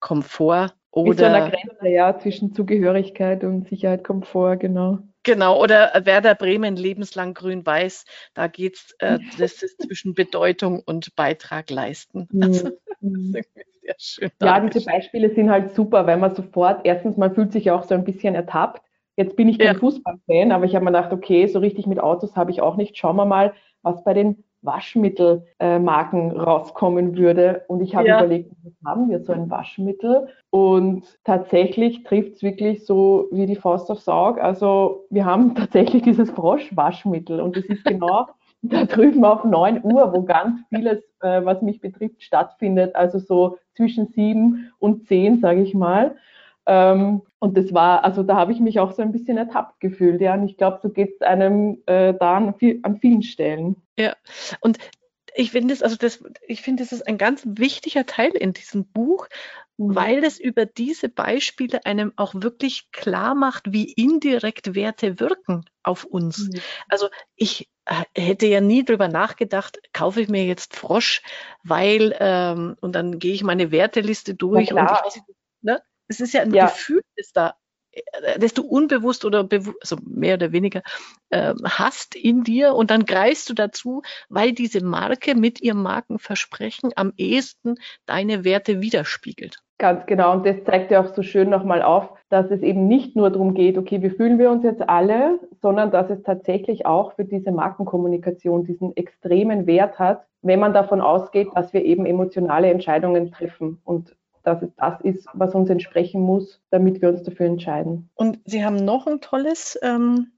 Komfort 0.00 0.74
oder. 0.90 1.12
Wie 1.12 1.18
so 1.18 1.24
eine 1.24 1.50
Grenze, 1.50 1.88
ja, 1.88 2.18
zwischen 2.18 2.54
Zugehörigkeit 2.54 3.44
und 3.44 3.68
Sicherheit, 3.68 4.04
Komfort, 4.04 4.58
genau. 4.58 4.98
Genau, 5.24 5.60
oder 5.60 5.90
Werder 6.04 6.34
Bremen 6.34 6.76
lebenslang 6.76 7.34
grün-weiß, 7.34 8.04
da 8.34 8.46
geht 8.46 8.76
es, 8.76 8.94
äh, 8.98 9.18
das 9.38 9.62
ist 9.62 9.82
zwischen 9.82 10.14
Bedeutung 10.14 10.82
und 10.84 11.16
Beitrag 11.16 11.70
leisten. 11.70 12.28
Mhm. 12.30 12.42
Also, 12.42 12.70
mhm. 13.00 13.32
sehr 13.82 13.94
schön. 13.98 14.30
Ja, 14.40 14.60
diese 14.60 14.84
Beispiele 14.84 15.34
sind 15.34 15.50
halt 15.50 15.74
super, 15.74 16.06
weil 16.06 16.18
man 16.18 16.34
sofort, 16.34 16.82
erstens, 16.84 17.16
man 17.16 17.34
fühlt 17.34 17.52
sich 17.52 17.70
auch 17.70 17.84
so 17.84 17.94
ein 17.94 18.04
bisschen 18.04 18.34
ertappt. 18.34 18.82
Jetzt 19.16 19.36
bin 19.36 19.48
ich 19.48 19.58
kein 19.58 19.74
ja. 19.74 19.78
Fußballfan, 19.78 20.52
aber 20.52 20.64
ich 20.66 20.74
habe 20.74 20.84
mir 20.84 20.90
gedacht, 20.90 21.12
okay, 21.12 21.46
so 21.46 21.58
richtig 21.60 21.86
mit 21.86 22.00
Autos 22.00 22.36
habe 22.36 22.50
ich 22.50 22.60
auch 22.60 22.76
nicht. 22.76 22.98
Schauen 22.98 23.16
wir 23.16 23.24
mal, 23.24 23.54
was 23.82 24.02
bei 24.04 24.12
den 24.12 24.44
Waschmittelmarken 24.64 26.30
äh, 26.30 26.38
rauskommen 26.38 27.16
würde. 27.16 27.64
Und 27.68 27.80
ich 27.82 27.94
habe 27.94 28.08
ja. 28.08 28.18
überlegt, 28.18 28.50
haben 28.84 29.08
wir 29.08 29.20
so 29.20 29.32
ein 29.32 29.50
Waschmittel? 29.50 30.28
Und 30.50 31.04
tatsächlich 31.24 32.04
trifft 32.04 32.36
es 32.36 32.42
wirklich 32.42 32.84
so 32.86 33.28
wie 33.30 33.46
die 33.46 33.56
Faust 33.56 33.90
aufs 33.90 34.08
Auge. 34.08 34.42
Also 34.42 35.04
wir 35.10 35.24
haben 35.24 35.54
tatsächlich 35.54 36.02
dieses 36.02 36.30
Froschwaschmittel 36.30 37.40
und 37.40 37.56
es 37.56 37.66
ist 37.66 37.84
genau 37.84 38.26
da 38.62 38.84
drüben 38.84 39.24
auf 39.24 39.44
9 39.44 39.84
Uhr, 39.84 40.12
wo 40.12 40.22
ganz 40.22 40.60
vieles, 40.70 41.02
äh, 41.20 41.44
was 41.44 41.60
mich 41.60 41.80
betrifft, 41.80 42.22
stattfindet. 42.22 42.96
Also 42.96 43.18
so 43.18 43.58
zwischen 43.74 44.06
7 44.06 44.72
und 44.78 45.06
10, 45.06 45.40
sage 45.40 45.62
ich 45.62 45.74
mal. 45.74 46.16
Ähm, 46.66 47.22
und 47.38 47.56
das 47.56 47.74
war, 47.74 48.04
also 48.04 48.22
da 48.22 48.36
habe 48.36 48.52
ich 48.52 48.60
mich 48.60 48.80
auch 48.80 48.92
so 48.92 49.02
ein 49.02 49.12
bisschen 49.12 49.36
ertappt 49.36 49.80
gefühlt, 49.80 50.20
ja. 50.20 50.34
Und 50.34 50.44
ich 50.44 50.56
glaube, 50.56 50.78
so 50.82 50.88
geht 50.88 51.14
es 51.14 51.20
einem 51.20 51.82
äh, 51.86 52.14
da 52.14 52.36
an, 52.36 52.54
viel, 52.54 52.80
an, 52.82 52.98
vielen 52.98 53.22
Stellen. 53.22 53.76
Ja, 53.98 54.14
und 54.60 54.78
ich 55.34 55.50
finde 55.50 55.74
es, 55.74 55.82
also 55.82 55.96
das, 55.96 56.24
ich 56.46 56.62
finde, 56.62 56.82
das 56.82 56.92
ist 56.92 57.06
ein 57.06 57.18
ganz 57.18 57.42
wichtiger 57.44 58.06
Teil 58.06 58.30
in 58.30 58.52
diesem 58.52 58.86
Buch, 58.86 59.28
mhm. 59.76 59.94
weil 59.94 60.24
es 60.24 60.38
über 60.38 60.64
diese 60.64 61.08
Beispiele 61.08 61.84
einem 61.84 62.12
auch 62.16 62.34
wirklich 62.34 62.90
klar 62.92 63.34
macht, 63.34 63.72
wie 63.72 63.92
indirekt 63.92 64.74
Werte 64.74 65.20
wirken 65.20 65.64
auf 65.82 66.04
uns. 66.04 66.48
Mhm. 66.48 66.60
Also 66.88 67.08
ich 67.34 67.68
äh, 67.84 68.04
hätte 68.16 68.46
ja 68.46 68.60
nie 68.60 68.84
drüber 68.84 69.08
nachgedacht, 69.08 69.80
kaufe 69.92 70.20
ich 70.22 70.28
mir 70.28 70.44
jetzt 70.46 70.76
Frosch, 70.76 71.20
weil 71.62 72.16
ähm, 72.20 72.76
und 72.80 72.94
dann 72.94 73.18
gehe 73.18 73.34
ich 73.34 73.42
meine 73.42 73.70
Werteliste 73.70 74.34
durch 74.34 74.72
und 74.72 74.78
ich 74.78 74.90
weiß 74.90 75.20
ne? 75.62 75.82
Es 76.08 76.20
ist 76.20 76.34
ja 76.34 76.42
ein 76.42 76.54
ja. 76.54 76.66
Gefühl, 76.66 77.02
das 77.16 77.32
da, 77.32 77.54
äh, 77.92 78.38
das 78.38 78.54
du 78.54 78.62
unbewusst 78.62 79.24
oder 79.24 79.48
also 79.80 79.96
mehr 80.04 80.34
oder 80.34 80.52
weniger 80.52 80.82
äh, 81.30 81.54
hast 81.64 82.14
in 82.14 82.44
dir 82.44 82.74
und 82.74 82.90
dann 82.90 83.04
greifst 83.04 83.48
du 83.50 83.54
dazu, 83.54 84.02
weil 84.28 84.52
diese 84.52 84.84
Marke 84.84 85.34
mit 85.34 85.60
ihrem 85.60 85.82
Markenversprechen 85.82 86.92
am 86.96 87.12
ehesten 87.16 87.76
deine 88.06 88.44
Werte 88.44 88.80
widerspiegelt. 88.80 89.58
Ganz 89.78 90.06
genau. 90.06 90.32
Und 90.32 90.46
das 90.46 90.62
zeigt 90.64 90.92
ja 90.92 91.02
auch 91.02 91.14
so 91.14 91.22
schön 91.22 91.50
nochmal 91.50 91.82
auf, 91.82 92.08
dass 92.28 92.48
es 92.50 92.62
eben 92.62 92.86
nicht 92.86 93.16
nur 93.16 93.30
darum 93.30 93.54
geht, 93.54 93.76
okay, 93.76 94.00
wie 94.02 94.10
fühlen 94.10 94.38
wir 94.38 94.50
uns 94.50 94.62
jetzt 94.62 94.88
alle, 94.88 95.40
sondern 95.60 95.90
dass 95.90 96.10
es 96.10 96.22
tatsächlich 96.22 96.86
auch 96.86 97.14
für 97.14 97.24
diese 97.24 97.50
Markenkommunikation 97.50 98.64
diesen 98.64 98.96
extremen 98.96 99.66
Wert 99.66 99.98
hat, 99.98 100.26
wenn 100.42 100.60
man 100.60 100.74
davon 100.74 101.00
ausgeht, 101.00 101.48
dass 101.54 101.72
wir 101.72 101.84
eben 101.84 102.06
emotionale 102.06 102.70
Entscheidungen 102.70 103.32
treffen. 103.32 103.80
Und 103.84 104.14
dass 104.44 104.62
es 104.62 104.70
das 104.76 105.00
ist, 105.00 105.26
was 105.32 105.54
uns 105.54 105.70
entsprechen 105.70 106.20
muss, 106.20 106.60
damit 106.70 107.02
wir 107.02 107.08
uns 107.08 107.22
dafür 107.22 107.46
entscheiden. 107.46 108.10
Und 108.14 108.38
Sie 108.44 108.64
haben 108.64 108.76
noch 108.76 109.06
ein 109.06 109.20
tolles 109.20 109.78
ähm, 109.82 110.32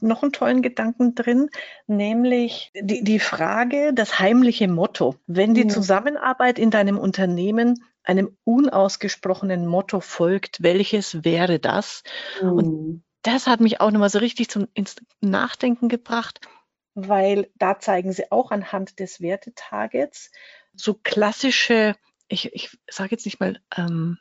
noch 0.00 0.22
einen 0.22 0.32
tollen 0.32 0.62
Gedanken 0.62 1.14
drin, 1.14 1.48
nämlich 1.86 2.72
die, 2.74 3.02
die 3.02 3.18
Frage, 3.18 3.92
das 3.94 4.18
heimliche 4.18 4.68
Motto. 4.68 5.16
Wenn 5.26 5.54
die 5.54 5.66
Zusammenarbeit 5.66 6.58
in 6.58 6.70
deinem 6.70 6.98
Unternehmen 6.98 7.82
einem 8.02 8.36
unausgesprochenen 8.44 9.66
Motto 9.66 10.00
folgt, 10.00 10.62
welches 10.62 11.24
wäre 11.24 11.58
das? 11.58 12.02
Mhm. 12.42 12.52
Und 12.52 13.04
das 13.22 13.46
hat 13.46 13.60
mich 13.60 13.80
auch 13.80 13.90
nochmal 13.90 14.10
so 14.10 14.18
richtig 14.18 14.48
zum 14.48 14.66
ins 14.74 14.96
Nachdenken 15.20 15.88
gebracht, 15.88 16.40
weil 16.94 17.50
da 17.56 17.78
zeigen 17.78 18.12
sie 18.12 18.30
auch 18.32 18.50
anhand 18.50 18.98
des 18.98 19.20
Wertetargets 19.20 20.30
so 20.74 20.94
klassische 20.94 21.94
ich, 22.30 22.52
ich 22.54 22.78
sage 22.88 23.10
jetzt 23.10 23.26
nicht 23.26 23.40
mal 23.40 23.60
ähm, 23.76 24.18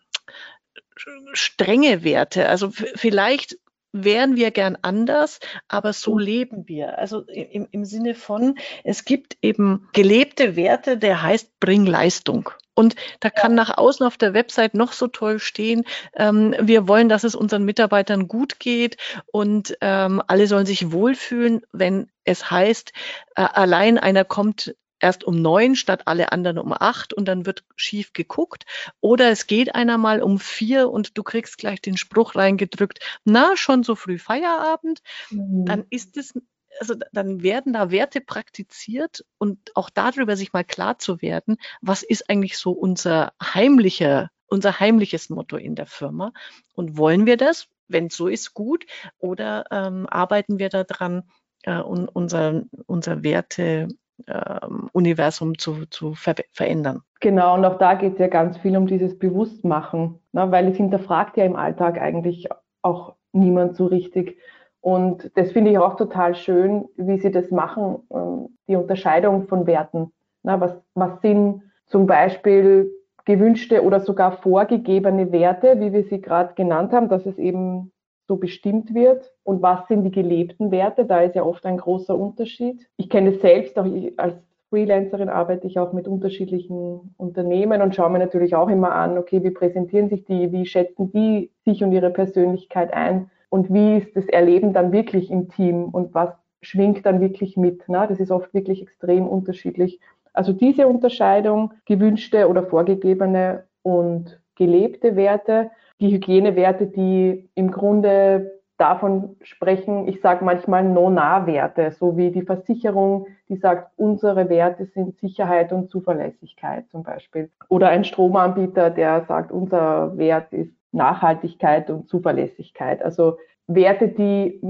strenge 1.33 2.03
Werte. 2.03 2.49
Also 2.49 2.71
vielleicht 2.71 3.57
wären 3.91 4.35
wir 4.35 4.51
gern 4.51 4.77
anders, 4.81 5.39
aber 5.67 5.93
so 5.93 6.15
mhm. 6.15 6.19
leben 6.19 6.67
wir. 6.67 6.99
Also 6.99 7.21
im, 7.21 7.67
im 7.71 7.85
Sinne 7.85 8.15
von, 8.15 8.57
es 8.83 9.05
gibt 9.05 9.37
eben 9.41 9.87
gelebte 9.93 10.55
Werte, 10.55 10.97
der 10.97 11.23
heißt 11.23 11.59
Bring 11.59 11.85
Leistung. 11.85 12.49
Und 12.75 12.95
da 13.19 13.29
kann 13.29 13.55
nach 13.55 13.77
außen 13.77 14.05
auf 14.05 14.15
der 14.15 14.33
Website 14.33 14.73
noch 14.73 14.93
so 14.93 15.07
toll 15.07 15.39
stehen, 15.39 15.83
ähm, 16.15 16.55
wir 16.61 16.87
wollen, 16.87 17.09
dass 17.09 17.25
es 17.25 17.35
unseren 17.35 17.65
Mitarbeitern 17.65 18.29
gut 18.29 18.57
geht 18.59 18.95
und 19.33 19.75
ähm, 19.81 20.21
alle 20.27 20.47
sollen 20.47 20.65
sich 20.65 20.93
wohlfühlen, 20.93 21.61
wenn 21.73 22.09
es 22.23 22.49
heißt, 22.49 22.93
äh, 23.35 23.41
allein 23.41 23.97
einer 23.97 24.23
kommt 24.23 24.75
erst 24.99 25.23
um 25.23 25.41
neun 25.41 25.75
statt 25.75 26.03
alle 26.05 26.31
anderen 26.31 26.57
um 26.57 26.73
acht 26.73 27.13
und 27.13 27.25
dann 27.27 27.45
wird 27.45 27.63
schief 27.75 28.13
geguckt. 28.13 28.65
Oder 29.01 29.29
es 29.29 29.47
geht 29.47 29.75
einer 29.75 29.97
mal 29.97 30.21
um 30.21 30.39
vier 30.39 30.89
und 30.89 31.17
du 31.17 31.23
kriegst 31.23 31.57
gleich 31.57 31.81
den 31.81 31.97
Spruch 31.97 32.35
reingedrückt, 32.35 32.99
na, 33.23 33.55
schon 33.55 33.83
so 33.83 33.95
früh 33.95 34.17
Feierabend. 34.17 35.01
Mhm. 35.29 35.65
Dann 35.65 35.85
ist 35.89 36.17
es, 36.17 36.33
also 36.79 36.95
dann 37.11 37.41
werden 37.43 37.73
da 37.73 37.91
Werte 37.91 38.21
praktiziert 38.21 39.25
und 39.37 39.57
auch 39.75 39.89
darüber 39.89 40.35
sich 40.35 40.53
mal 40.53 40.63
klar 40.63 40.99
zu 40.99 41.21
werden, 41.21 41.57
was 41.81 42.03
ist 42.03 42.29
eigentlich 42.29 42.57
so 42.57 42.71
unser 42.71 43.33
heimlicher, 43.41 44.29
unser 44.47 44.79
heimliches 44.79 45.29
Motto 45.29 45.57
in 45.57 45.75
der 45.75 45.87
Firma 45.87 46.31
und 46.73 46.97
wollen 46.97 47.25
wir 47.25 47.37
das? 47.37 47.67
Wenn 47.91 48.05
es 48.07 48.15
so 48.15 48.27
ist, 48.27 48.53
gut. 48.53 48.85
Oder 49.17 49.65
ähm, 49.71 50.05
arbeiten 50.07 50.59
wir 50.59 50.69
daran, 50.69 51.23
äh, 51.63 51.79
unser, 51.79 52.63
unser 52.85 53.23
Werte 53.23 53.87
ähm, 54.27 54.89
Universum 54.93 55.57
zu, 55.57 55.85
zu 55.89 56.13
ver 56.13 56.35
verändern. 56.51 57.01
Genau, 57.19 57.55
und 57.55 57.65
auch 57.65 57.77
da 57.77 57.95
geht 57.95 58.13
es 58.13 58.19
ja 58.19 58.27
ganz 58.27 58.57
viel 58.57 58.77
um 58.77 58.87
dieses 58.87 59.17
Bewusstmachen, 59.17 60.19
ne, 60.31 60.51
weil 60.51 60.67
es 60.67 60.77
hinterfragt 60.77 61.37
ja 61.37 61.45
im 61.45 61.55
Alltag 61.55 61.99
eigentlich 61.99 62.47
auch 62.81 63.15
niemand 63.33 63.75
so 63.75 63.85
richtig. 63.85 64.37
Und 64.81 65.29
das 65.35 65.51
finde 65.51 65.71
ich 65.71 65.77
auch 65.77 65.95
total 65.95 66.35
schön, 66.35 66.85
wie 66.95 67.19
Sie 67.19 67.31
das 67.31 67.51
machen, 67.51 67.97
ähm, 68.13 68.57
die 68.67 68.75
Unterscheidung 68.75 69.47
von 69.47 69.67
Werten. 69.67 70.11
Na, 70.43 70.59
was, 70.61 70.73
was 70.93 71.19
sind 71.21 71.63
zum 71.87 72.07
Beispiel 72.07 72.91
gewünschte 73.25 73.83
oder 73.83 73.99
sogar 73.99 74.37
vorgegebene 74.37 75.31
Werte, 75.31 75.79
wie 75.79 75.91
wir 75.91 76.03
sie 76.05 76.21
gerade 76.21 76.53
genannt 76.55 76.93
haben, 76.93 77.09
dass 77.09 77.25
es 77.25 77.37
eben 77.37 77.91
so 78.29 78.37
bestimmt 78.37 78.93
wird 78.93 79.33
und 79.43 79.63
was 79.63 79.87
sind 79.87 80.03
die 80.03 80.11
gelebten 80.11 80.69
Werte. 80.69 81.03
Da 81.03 81.21
ist 81.21 81.35
ja 81.35 81.43
oft 81.43 81.65
ein 81.65 81.77
großer 81.77 82.15
Unterschied. 82.15 82.87
Ich 82.95 83.09
kenne 83.09 83.31
es 83.31 83.41
selbst, 83.41 83.77
auch 83.77 83.87
als 84.17 84.35
Freelancerin 84.69 85.29
arbeite 85.29 85.65
ich 85.65 85.79
auch 85.79 85.93
mit 85.93 86.07
unterschiedlichen 86.07 87.15
Unternehmen 87.17 87.81
und 87.81 87.95
schaue 87.95 88.11
mir 88.11 88.19
natürlich 88.19 88.53
auch 88.53 88.69
immer 88.69 88.91
an, 88.93 89.17
okay, 89.17 89.43
wie 89.43 89.49
präsentieren 89.49 90.09
sich 90.09 90.25
die, 90.25 90.51
wie 90.51 90.67
schätzen 90.67 91.11
die 91.11 91.49
sich 91.65 91.83
und 91.83 91.91
ihre 91.91 92.11
Persönlichkeit 92.11 92.93
ein 92.93 93.31
und 93.49 93.73
wie 93.73 93.97
ist 93.97 94.15
das 94.15 94.25
Erleben 94.27 94.73
dann 94.73 94.91
wirklich 94.91 95.31
im 95.31 95.49
Team 95.49 95.85
und 95.85 96.13
was 96.13 96.29
schwingt 96.61 97.07
dann 97.07 97.21
wirklich 97.21 97.57
mit. 97.57 97.89
Ne? 97.89 98.05
Das 98.07 98.19
ist 98.19 98.29
oft 98.29 98.53
wirklich 98.53 98.83
extrem 98.83 99.27
unterschiedlich. 99.27 99.99
Also 100.33 100.53
diese 100.53 100.87
Unterscheidung, 100.87 101.73
gewünschte 101.85 102.47
oder 102.47 102.61
vorgegebene 102.61 103.63
und 103.81 104.39
gelebte 104.55 105.15
Werte, 105.15 105.71
die 105.99 106.11
Hygienewerte, 106.11 106.87
die 106.87 107.49
im 107.55 107.71
Grunde 107.71 108.59
davon 108.77 109.35
sprechen, 109.41 110.07
ich 110.07 110.21
sage 110.21 110.45
manchmal 110.45 110.85
No-Nah-Werte, 110.85 111.91
so 111.91 112.15
wie 112.15 112.31
die 112.31 112.43
Versicherung, 112.43 113.27
die 113.49 113.57
sagt, 113.57 113.91
unsere 113.97 114.47
Werte 114.49 114.85
sind 114.85 115.19
Sicherheit 115.19 115.73
und 115.73 115.89
Zuverlässigkeit 115.89 116.89
zum 116.89 117.03
Beispiel. 117.03 117.49
Oder 117.67 117.89
ein 117.89 118.05
Stromanbieter, 118.05 118.89
der 118.89 119.25
sagt, 119.25 119.51
unser 119.51 120.17
Wert 120.17 120.53
ist 120.53 120.71
Nachhaltigkeit 120.93 121.89
und 121.89 122.07
Zuverlässigkeit. 122.07 123.03
Also 123.03 123.37
Werte, 123.67 124.07
die 124.07 124.61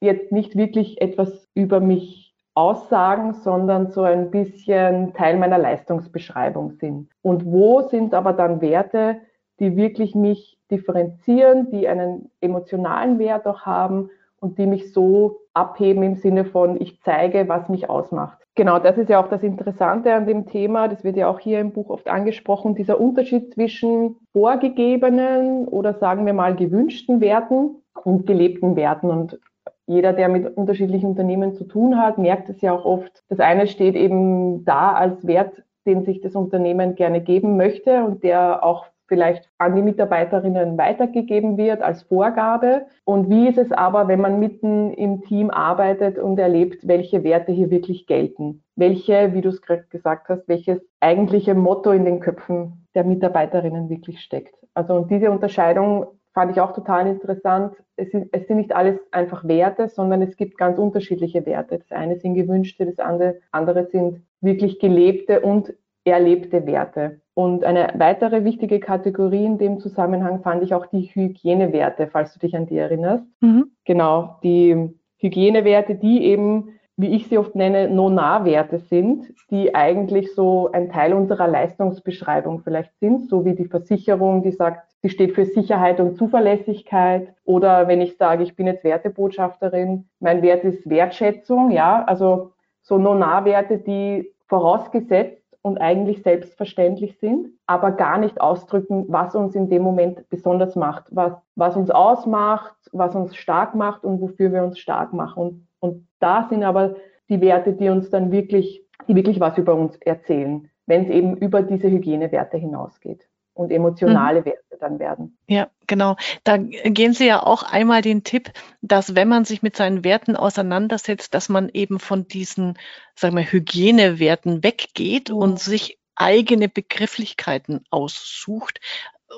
jetzt 0.00 0.32
nicht 0.32 0.56
wirklich 0.56 1.00
etwas 1.02 1.46
über 1.54 1.80
mich 1.80 2.34
aussagen, 2.54 3.34
sondern 3.34 3.90
so 3.90 4.02
ein 4.02 4.30
bisschen 4.30 5.12
Teil 5.14 5.38
meiner 5.38 5.58
Leistungsbeschreibung 5.58 6.72
sind. 6.72 7.08
Und 7.22 7.44
wo 7.44 7.82
sind 7.82 8.14
aber 8.14 8.32
dann 8.32 8.60
Werte, 8.60 9.18
die 9.62 9.76
wirklich 9.76 10.14
mich 10.14 10.58
differenzieren, 10.70 11.70
die 11.70 11.86
einen 11.86 12.30
emotionalen 12.40 13.18
Wert 13.18 13.46
auch 13.46 13.60
haben 13.60 14.10
und 14.40 14.58
die 14.58 14.66
mich 14.66 14.92
so 14.92 15.38
abheben 15.54 16.02
im 16.02 16.16
Sinne 16.16 16.44
von, 16.44 16.80
ich 16.80 17.00
zeige, 17.02 17.48
was 17.48 17.68
mich 17.68 17.88
ausmacht. 17.88 18.38
Genau, 18.54 18.78
das 18.78 18.98
ist 18.98 19.08
ja 19.08 19.22
auch 19.22 19.28
das 19.28 19.42
Interessante 19.42 20.12
an 20.12 20.26
dem 20.26 20.46
Thema, 20.46 20.88
das 20.88 21.04
wird 21.04 21.16
ja 21.16 21.28
auch 21.28 21.38
hier 21.38 21.60
im 21.60 21.72
Buch 21.72 21.90
oft 21.90 22.08
angesprochen, 22.08 22.74
dieser 22.74 23.00
Unterschied 23.00 23.54
zwischen 23.54 24.16
vorgegebenen 24.32 25.68
oder 25.68 25.94
sagen 25.94 26.26
wir 26.26 26.34
mal 26.34 26.56
gewünschten 26.56 27.20
Werten 27.20 27.76
und 28.04 28.26
gelebten 28.26 28.74
Werten. 28.76 29.10
Und 29.10 29.38
jeder, 29.86 30.12
der 30.12 30.28
mit 30.28 30.56
unterschiedlichen 30.56 31.10
Unternehmen 31.10 31.54
zu 31.54 31.64
tun 31.64 31.98
hat, 31.98 32.18
merkt 32.18 32.48
es 32.48 32.60
ja 32.60 32.72
auch 32.72 32.84
oft. 32.84 33.22
Das 33.28 33.40
eine 33.40 33.66
steht 33.68 33.94
eben 33.94 34.64
da 34.64 34.92
als 34.92 35.26
Wert, 35.26 35.62
den 35.86 36.04
sich 36.04 36.20
das 36.20 36.34
Unternehmen 36.34 36.94
gerne 36.94 37.20
geben 37.20 37.56
möchte 37.56 38.04
und 38.04 38.22
der 38.22 38.64
auch 38.64 38.86
vielleicht 39.12 39.46
an 39.58 39.76
die 39.76 39.82
Mitarbeiterinnen 39.82 40.78
weitergegeben 40.78 41.58
wird 41.58 41.82
als 41.82 42.02
Vorgabe. 42.04 42.86
Und 43.04 43.28
wie 43.28 43.46
ist 43.46 43.58
es 43.58 43.70
aber, 43.70 44.08
wenn 44.08 44.22
man 44.22 44.40
mitten 44.40 44.90
im 44.94 45.20
Team 45.20 45.50
arbeitet 45.50 46.18
und 46.18 46.38
erlebt, 46.38 46.88
welche 46.88 47.22
Werte 47.22 47.52
hier 47.52 47.70
wirklich 47.70 48.06
gelten? 48.06 48.64
Welche, 48.74 49.34
wie 49.34 49.42
du 49.42 49.50
es 49.50 49.60
gerade 49.60 49.84
gesagt 49.90 50.30
hast, 50.30 50.48
welches 50.48 50.80
eigentliche 51.00 51.54
Motto 51.54 51.90
in 51.90 52.06
den 52.06 52.20
Köpfen 52.20 52.86
der 52.94 53.04
Mitarbeiterinnen 53.04 53.90
wirklich 53.90 54.20
steckt? 54.20 54.54
Also 54.72 54.94
und 54.94 55.10
diese 55.10 55.30
Unterscheidung 55.30 56.06
fand 56.32 56.52
ich 56.52 56.60
auch 56.62 56.72
total 56.72 57.06
interessant. 57.06 57.74
Es 57.96 58.10
sind, 58.12 58.28
es 58.32 58.46
sind 58.46 58.56
nicht 58.56 58.74
alles 58.74 58.98
einfach 59.10 59.46
Werte, 59.46 59.88
sondern 59.88 60.22
es 60.22 60.36
gibt 60.38 60.56
ganz 60.56 60.78
unterschiedliche 60.78 61.44
Werte. 61.44 61.80
Das 61.80 61.92
eine 61.92 62.16
sind 62.16 62.34
gewünschte, 62.34 62.86
das 62.86 62.98
andere, 62.98 63.40
andere 63.50 63.84
sind 63.84 64.22
wirklich 64.40 64.78
gelebte 64.78 65.40
und 65.40 65.74
erlebte 66.04 66.66
Werte. 66.66 67.20
Und 67.34 67.64
eine 67.64 67.94
weitere 67.96 68.44
wichtige 68.44 68.78
Kategorie 68.78 69.46
in 69.46 69.58
dem 69.58 69.80
Zusammenhang 69.80 70.42
fand 70.42 70.62
ich 70.62 70.74
auch 70.74 70.86
die 70.86 71.02
Hygienewerte, 71.02 72.08
falls 72.08 72.34
du 72.34 72.40
dich 72.40 72.54
an 72.54 72.66
die 72.66 72.76
erinnerst. 72.76 73.24
Mhm. 73.40 73.70
Genau, 73.84 74.36
die 74.42 74.90
Hygienewerte, 75.18 75.94
die 75.94 76.24
eben, 76.24 76.78
wie 76.96 77.14
ich 77.16 77.28
sie 77.28 77.38
oft 77.38 77.54
nenne, 77.54 77.88
No-Nah-Werte 77.88 78.78
sind, 78.78 79.32
die 79.50 79.74
eigentlich 79.74 80.34
so 80.34 80.70
ein 80.72 80.90
Teil 80.90 81.14
unserer 81.14 81.48
Leistungsbeschreibung 81.48 82.60
vielleicht 82.60 82.98
sind, 82.98 83.30
so 83.30 83.46
wie 83.46 83.54
die 83.54 83.64
Versicherung, 83.64 84.42
die 84.42 84.52
sagt, 84.52 84.86
sie 85.00 85.08
steht 85.08 85.32
für 85.32 85.46
Sicherheit 85.46 86.00
und 86.00 86.16
Zuverlässigkeit. 86.16 87.34
Oder 87.44 87.88
wenn 87.88 88.02
ich 88.02 88.18
sage, 88.18 88.42
ich 88.42 88.56
bin 88.56 88.66
jetzt 88.66 88.84
Wertebotschafterin, 88.84 90.04
mein 90.20 90.42
Wert 90.42 90.64
ist 90.64 90.88
Wertschätzung, 90.88 91.70
ja, 91.70 92.04
also 92.04 92.52
so 92.82 92.98
No-Nah-Werte, 92.98 93.78
die 93.78 94.30
vorausgesetzt 94.48 95.41
und 95.62 95.78
eigentlich 95.78 96.22
selbstverständlich 96.22 97.18
sind, 97.18 97.48
aber 97.66 97.92
gar 97.92 98.18
nicht 98.18 98.40
ausdrücken, 98.40 99.06
was 99.08 99.34
uns 99.34 99.54
in 99.54 99.70
dem 99.70 99.82
Moment 99.82 100.28
besonders 100.28 100.76
macht, 100.76 101.04
was, 101.10 101.32
was 101.54 101.76
uns 101.76 101.90
ausmacht, 101.90 102.74
was 102.92 103.14
uns 103.14 103.36
stark 103.36 103.74
macht 103.74 104.04
und 104.04 104.20
wofür 104.20 104.52
wir 104.52 104.64
uns 104.64 104.78
stark 104.78 105.12
machen. 105.12 105.40
Und, 105.40 105.66
und 105.80 106.08
da 106.18 106.46
sind 106.48 106.64
aber 106.64 106.96
die 107.28 107.40
Werte, 107.40 107.72
die 107.72 107.88
uns 107.88 108.10
dann 108.10 108.32
wirklich, 108.32 108.84
die 109.08 109.14
wirklich 109.14 109.40
was 109.40 109.56
über 109.56 109.74
uns 109.74 109.96
erzählen, 109.98 110.68
wenn 110.86 111.04
es 111.04 111.10
eben 111.10 111.36
über 111.36 111.62
diese 111.62 111.88
Hygienewerte 111.88 112.56
hinausgeht 112.56 113.28
und 113.54 113.70
emotionale 113.70 114.40
mhm. 114.40 114.44
Werte 114.46 114.78
dann 114.80 114.98
werden. 114.98 115.38
Ja, 115.46 115.68
genau. 115.86 116.16
Da 116.44 116.56
gehen 116.56 117.12
Sie 117.12 117.26
ja 117.26 117.42
auch 117.42 117.62
einmal 117.62 118.02
den 118.02 118.24
Tipp, 118.24 118.50
dass 118.80 119.14
wenn 119.14 119.28
man 119.28 119.44
sich 119.44 119.62
mit 119.62 119.76
seinen 119.76 120.04
Werten 120.04 120.36
auseinandersetzt, 120.36 121.34
dass 121.34 121.48
man 121.48 121.68
eben 121.68 122.00
von 122.00 122.26
diesen, 122.26 122.78
sagen 123.14 123.36
wir, 123.36 123.44
Hygienewerten 123.44 124.64
weggeht 124.64 125.30
mhm. 125.30 125.36
und 125.36 125.60
sich 125.60 125.98
eigene 126.14 126.68
Begrifflichkeiten 126.68 127.84
aussucht. 127.90 128.80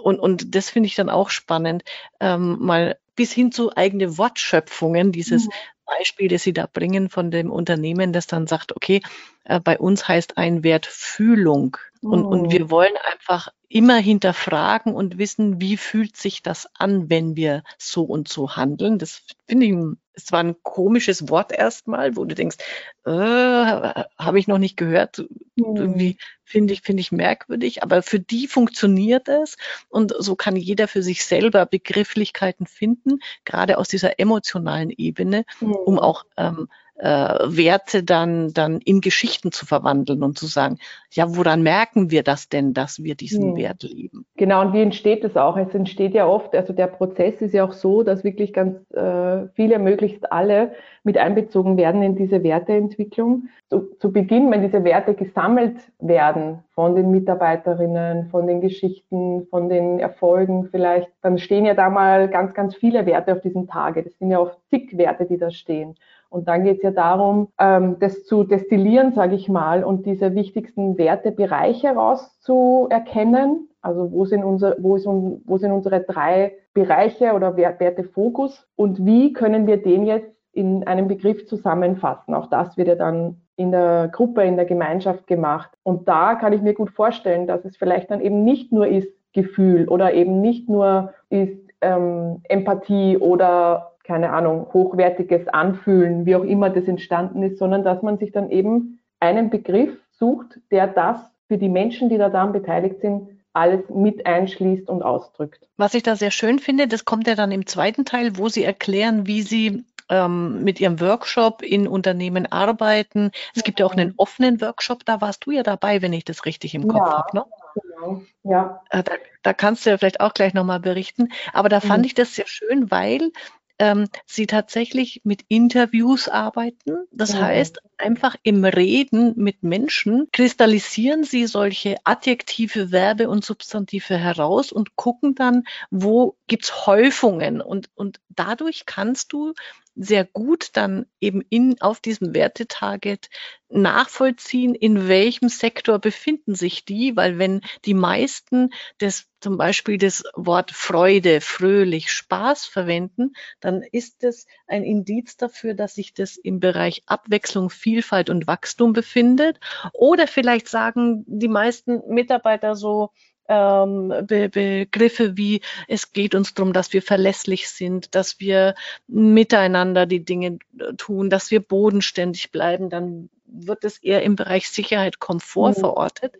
Und, 0.02 0.18
und 0.18 0.54
das 0.54 0.70
finde 0.70 0.88
ich 0.88 0.94
dann 0.94 1.10
auch 1.10 1.30
spannend, 1.30 1.84
ähm, 2.20 2.58
mal 2.60 2.96
bis 3.16 3.32
hin 3.32 3.52
zu 3.52 3.76
eigene 3.76 4.18
Wortschöpfungen, 4.18 5.12
dieses 5.12 5.46
mhm. 5.46 5.52
Beispiel, 5.86 6.28
das 6.28 6.42
Sie 6.42 6.52
da 6.52 6.66
bringen 6.66 7.10
von 7.10 7.30
dem 7.30 7.50
Unternehmen, 7.50 8.12
das 8.12 8.26
dann 8.26 8.46
sagt, 8.46 8.74
okay, 8.74 9.02
äh, 9.44 9.60
bei 9.60 9.78
uns 9.78 10.08
heißt 10.08 10.38
ein 10.38 10.64
Wert 10.64 10.86
Fühlung. 10.86 11.76
Und, 12.00 12.24
und 12.24 12.52
wir 12.52 12.66
oh. 12.66 12.70
wollen 12.70 12.94
einfach 13.12 13.48
immer 13.74 13.96
hinterfragen 13.96 14.94
und 14.94 15.18
wissen, 15.18 15.60
wie 15.60 15.76
fühlt 15.76 16.16
sich 16.16 16.44
das 16.44 16.68
an, 16.74 17.10
wenn 17.10 17.34
wir 17.34 17.64
so 17.76 18.04
und 18.04 18.28
so 18.28 18.54
handeln. 18.54 19.00
Das 19.00 19.22
finde 19.48 19.66
ich, 19.66 19.74
es 20.12 20.30
war 20.30 20.44
ein 20.44 20.54
komisches 20.62 21.28
Wort 21.28 21.50
erstmal, 21.50 22.14
wo 22.14 22.24
du 22.24 22.36
denkst, 22.36 22.58
äh, 23.04 23.10
habe 23.10 24.38
ich 24.38 24.46
noch 24.46 24.58
nicht 24.58 24.76
gehört. 24.76 25.18
Mhm. 25.56 25.74
Irgendwie 25.74 26.18
finde 26.44 26.72
ich, 26.72 26.82
finde 26.82 27.00
ich 27.00 27.10
merkwürdig. 27.10 27.82
Aber 27.82 28.02
für 28.02 28.20
die 28.20 28.46
funktioniert 28.46 29.26
es. 29.26 29.56
Und 29.88 30.14
so 30.16 30.36
kann 30.36 30.54
jeder 30.54 30.86
für 30.86 31.02
sich 31.02 31.24
selber 31.24 31.66
Begrifflichkeiten 31.66 32.66
finden, 32.66 33.18
gerade 33.44 33.78
aus 33.78 33.88
dieser 33.88 34.20
emotionalen 34.20 34.90
Ebene, 34.90 35.44
mhm. 35.58 35.72
um 35.72 35.98
auch 35.98 36.26
ähm, 36.36 36.68
äh, 36.96 37.06
Werte 37.08 38.04
dann, 38.04 38.52
dann 38.52 38.78
in 38.78 39.00
Geschichten 39.00 39.50
zu 39.50 39.66
verwandeln 39.66 40.22
und 40.22 40.38
zu 40.38 40.46
sagen, 40.46 40.78
ja, 41.10 41.36
woran 41.36 41.62
merken 41.62 42.10
wir 42.10 42.22
das 42.22 42.48
denn, 42.48 42.72
dass 42.72 43.02
wir 43.02 43.14
diesen 43.14 43.50
hm. 43.50 43.56
Wert 43.56 43.82
leben? 43.82 44.24
Genau, 44.36 44.60
und 44.60 44.72
wie 44.72 44.82
entsteht 44.82 45.24
das 45.24 45.36
auch? 45.36 45.56
Es 45.56 45.74
entsteht 45.74 46.14
ja 46.14 46.26
oft, 46.26 46.54
also 46.54 46.72
der 46.72 46.86
Prozess 46.86 47.40
ist 47.40 47.54
ja 47.54 47.64
auch 47.64 47.72
so, 47.72 48.02
dass 48.02 48.22
wirklich 48.24 48.52
ganz 48.52 48.78
äh, 48.92 49.48
viele, 49.54 49.78
möglichst 49.78 50.30
alle 50.32 50.72
mit 51.02 51.18
einbezogen 51.18 51.76
werden 51.76 52.02
in 52.02 52.16
diese 52.16 52.42
Werteentwicklung. 52.42 53.48
Zu, 53.68 53.90
zu 53.98 54.12
Beginn, 54.12 54.50
wenn 54.50 54.62
diese 54.62 54.84
Werte 54.84 55.14
gesammelt 55.14 55.76
werden 56.00 56.60
von 56.74 56.94
den 56.96 57.10
Mitarbeiterinnen, 57.10 58.28
von 58.30 58.46
den 58.46 58.60
Geschichten, 58.60 59.46
von 59.50 59.68
den 59.68 59.98
Erfolgen 59.98 60.68
vielleicht, 60.70 61.08
dann 61.22 61.38
stehen 61.38 61.66
ja 61.66 61.74
da 61.74 61.90
mal 61.90 62.28
ganz, 62.28 62.54
ganz 62.54 62.74
viele 62.74 63.04
Werte 63.06 63.32
auf 63.32 63.40
diesem 63.40 63.66
Tage. 63.66 64.02
Das 64.02 64.16
sind 64.18 64.30
ja 64.30 64.38
oft 64.38 64.58
zig 64.70 64.96
Werte, 64.96 65.26
die 65.26 65.38
da 65.38 65.50
stehen. 65.50 65.96
Und 66.34 66.48
dann 66.48 66.64
geht 66.64 66.78
es 66.78 66.82
ja 66.82 66.90
darum, 66.90 67.48
ähm, 67.60 67.96
das 68.00 68.24
zu 68.24 68.42
destillieren, 68.42 69.12
sage 69.12 69.36
ich 69.36 69.48
mal, 69.48 69.84
und 69.84 70.04
diese 70.04 70.34
wichtigsten 70.34 70.98
Wertebereiche 70.98 71.90
rauszuerkennen. 71.90 73.68
Also 73.80 74.10
wo 74.10 74.24
sind, 74.24 74.42
unser, 74.42 74.74
wo, 74.78 74.96
ist, 74.96 75.06
wo 75.06 75.58
sind 75.58 75.70
unsere 75.70 76.00
drei 76.00 76.54
Bereiche 76.72 77.34
oder 77.34 77.56
Wertefokus 77.56 78.66
und 78.74 79.06
wie 79.06 79.32
können 79.32 79.68
wir 79.68 79.80
den 79.80 80.06
jetzt 80.06 80.32
in 80.52 80.84
einem 80.88 81.06
Begriff 81.06 81.46
zusammenfassen? 81.46 82.34
Auch 82.34 82.48
das 82.48 82.76
wird 82.76 82.88
ja 82.88 82.96
dann 82.96 83.40
in 83.54 83.70
der 83.70 84.08
Gruppe, 84.10 84.42
in 84.42 84.56
der 84.56 84.64
Gemeinschaft 84.64 85.28
gemacht. 85.28 85.70
Und 85.84 86.08
da 86.08 86.34
kann 86.34 86.52
ich 86.52 86.62
mir 86.62 86.74
gut 86.74 86.90
vorstellen, 86.90 87.46
dass 87.46 87.64
es 87.64 87.76
vielleicht 87.76 88.10
dann 88.10 88.20
eben 88.20 88.42
nicht 88.42 88.72
nur 88.72 88.88
ist 88.88 89.12
Gefühl 89.34 89.86
oder 89.88 90.14
eben 90.14 90.40
nicht 90.40 90.68
nur 90.68 91.12
ist 91.28 91.60
ähm, 91.80 92.40
Empathie 92.48 93.18
oder 93.18 93.93
keine 94.04 94.30
Ahnung, 94.30 94.68
hochwertiges 94.72 95.48
Anfühlen, 95.48 96.26
wie 96.26 96.36
auch 96.36 96.44
immer 96.44 96.70
das 96.70 96.86
entstanden 96.86 97.42
ist, 97.42 97.58
sondern 97.58 97.82
dass 97.82 98.02
man 98.02 98.18
sich 98.18 98.32
dann 98.32 98.50
eben 98.50 99.00
einen 99.18 99.50
Begriff 99.50 99.90
sucht, 100.12 100.60
der 100.70 100.86
das 100.86 101.18
für 101.48 101.58
die 101.58 101.68
Menschen, 101.68 102.08
die 102.10 102.18
da 102.18 102.28
daran 102.28 102.52
beteiligt 102.52 103.00
sind, 103.00 103.28
alles 103.54 103.88
mit 103.88 104.26
einschließt 104.26 104.88
und 104.88 105.02
ausdrückt. 105.02 105.66
Was 105.76 105.94
ich 105.94 106.02
da 106.02 106.16
sehr 106.16 106.30
schön 106.30 106.58
finde, 106.58 106.88
das 106.88 107.04
kommt 107.04 107.26
ja 107.26 107.34
dann 107.34 107.52
im 107.52 107.66
zweiten 107.66 108.04
Teil, 108.04 108.36
wo 108.36 108.48
Sie 108.48 108.64
erklären, 108.64 109.26
wie 109.26 109.42
Sie 109.42 109.84
ähm, 110.08 110.62
mit 110.64 110.80
Ihrem 110.80 111.00
Workshop 111.00 111.62
in 111.62 111.88
Unternehmen 111.88 112.50
arbeiten. 112.50 113.30
Es 113.54 113.62
gibt 113.62 113.80
ja 113.80 113.86
auch 113.86 113.92
einen 113.92 114.14
offenen 114.16 114.60
Workshop, 114.60 115.04
da 115.04 115.20
warst 115.20 115.46
du 115.46 115.52
ja 115.52 115.62
dabei, 115.62 116.02
wenn 116.02 116.12
ich 116.12 116.24
das 116.24 116.44
richtig 116.44 116.74
im 116.74 116.88
Kopf 116.88 117.06
ja, 117.06 117.18
habe. 117.18 117.36
Ne? 117.36 117.44
Genau. 117.74 118.22
Ja. 118.42 118.82
Äh, 118.90 119.02
da, 119.02 119.12
da, 119.42 119.52
kannst 119.54 119.86
du 119.86 119.90
ja 119.90 119.98
vielleicht 119.98 120.20
auch 120.20 120.34
gleich 120.34 120.52
nochmal 120.52 120.80
berichten. 120.80 121.28
Aber 121.52 121.68
da 121.68 121.80
fand 121.80 122.00
mhm. 122.00 122.06
ich 122.06 122.14
das 122.14 122.34
sehr 122.34 122.46
schön, 122.46 122.90
weil 122.90 123.30
ähm, 123.78 124.06
sie 124.26 124.46
tatsächlich 124.46 125.22
mit 125.24 125.44
Interviews 125.48 126.28
arbeiten. 126.28 127.06
Das 127.10 127.34
mhm. 127.34 127.40
heißt, 127.40 127.78
einfach 127.98 128.36
im 128.42 128.64
Reden 128.64 129.34
mit 129.36 129.62
Menschen 129.62 130.28
kristallisieren 130.32 131.24
sie 131.24 131.46
solche 131.46 131.96
Adjektive, 132.04 132.88
Verbe 132.88 133.28
und 133.28 133.44
Substantive 133.44 134.16
heraus 134.16 134.72
und 134.72 134.96
gucken 134.96 135.34
dann, 135.34 135.64
wo 135.90 136.36
gibt's 136.46 136.86
Häufungen 136.86 137.60
und, 137.60 137.88
und 137.94 138.20
dadurch 138.28 138.84
kannst 138.86 139.32
du 139.32 139.54
sehr 139.96 140.24
gut 140.24 140.70
dann 140.72 141.06
eben 141.20 141.40
in, 141.50 141.80
auf 141.80 142.00
diesem 142.00 142.34
Wertetarget 142.34 143.28
nachvollziehen, 143.68 144.74
in 144.74 145.08
welchem 145.08 145.48
Sektor 145.48 145.98
befinden 145.98 146.54
sich 146.54 146.84
die, 146.84 147.16
weil 147.16 147.38
wenn 147.38 147.60
die 147.84 147.94
meisten 147.94 148.70
das 148.98 149.26
zum 149.40 149.56
Beispiel 149.56 149.98
das 149.98 150.24
Wort 150.34 150.72
Freude, 150.72 151.40
fröhlich, 151.40 152.10
Spaß 152.10 152.66
verwenden, 152.66 153.34
dann 153.60 153.82
ist 153.82 154.24
es 154.24 154.46
ein 154.66 154.82
Indiz 154.82 155.36
dafür, 155.36 155.74
dass 155.74 155.94
sich 155.94 156.12
das 156.14 156.36
im 156.36 156.60
Bereich 156.60 157.02
Abwechslung, 157.06 157.70
Vielfalt 157.70 158.30
und 158.30 158.46
Wachstum 158.46 158.92
befindet. 158.92 159.60
Oder 159.92 160.26
vielleicht 160.26 160.68
sagen 160.68 161.24
die 161.26 161.48
meisten 161.48 162.02
Mitarbeiter 162.08 162.74
so, 162.74 163.10
ähm, 163.48 164.08
Be 164.26 164.48
Begriffe 164.48 165.36
wie 165.36 165.60
es 165.88 166.12
geht 166.12 166.34
uns 166.34 166.54
darum, 166.54 166.72
dass 166.72 166.92
wir 166.92 167.02
verlässlich 167.02 167.68
sind, 167.68 168.14
dass 168.14 168.40
wir 168.40 168.74
miteinander 169.06 170.06
die 170.06 170.24
Dinge 170.24 170.58
äh, 170.78 170.94
tun, 170.96 171.30
dass 171.30 171.50
wir 171.50 171.60
bodenständig 171.60 172.50
bleiben, 172.52 172.90
dann 172.90 173.28
wird 173.46 173.84
es 173.84 173.98
eher 173.98 174.22
im 174.22 174.36
Bereich 174.36 174.68
Sicherheit, 174.68 175.20
Komfort 175.20 175.76
mhm. 175.76 175.80
verortet. 175.80 176.36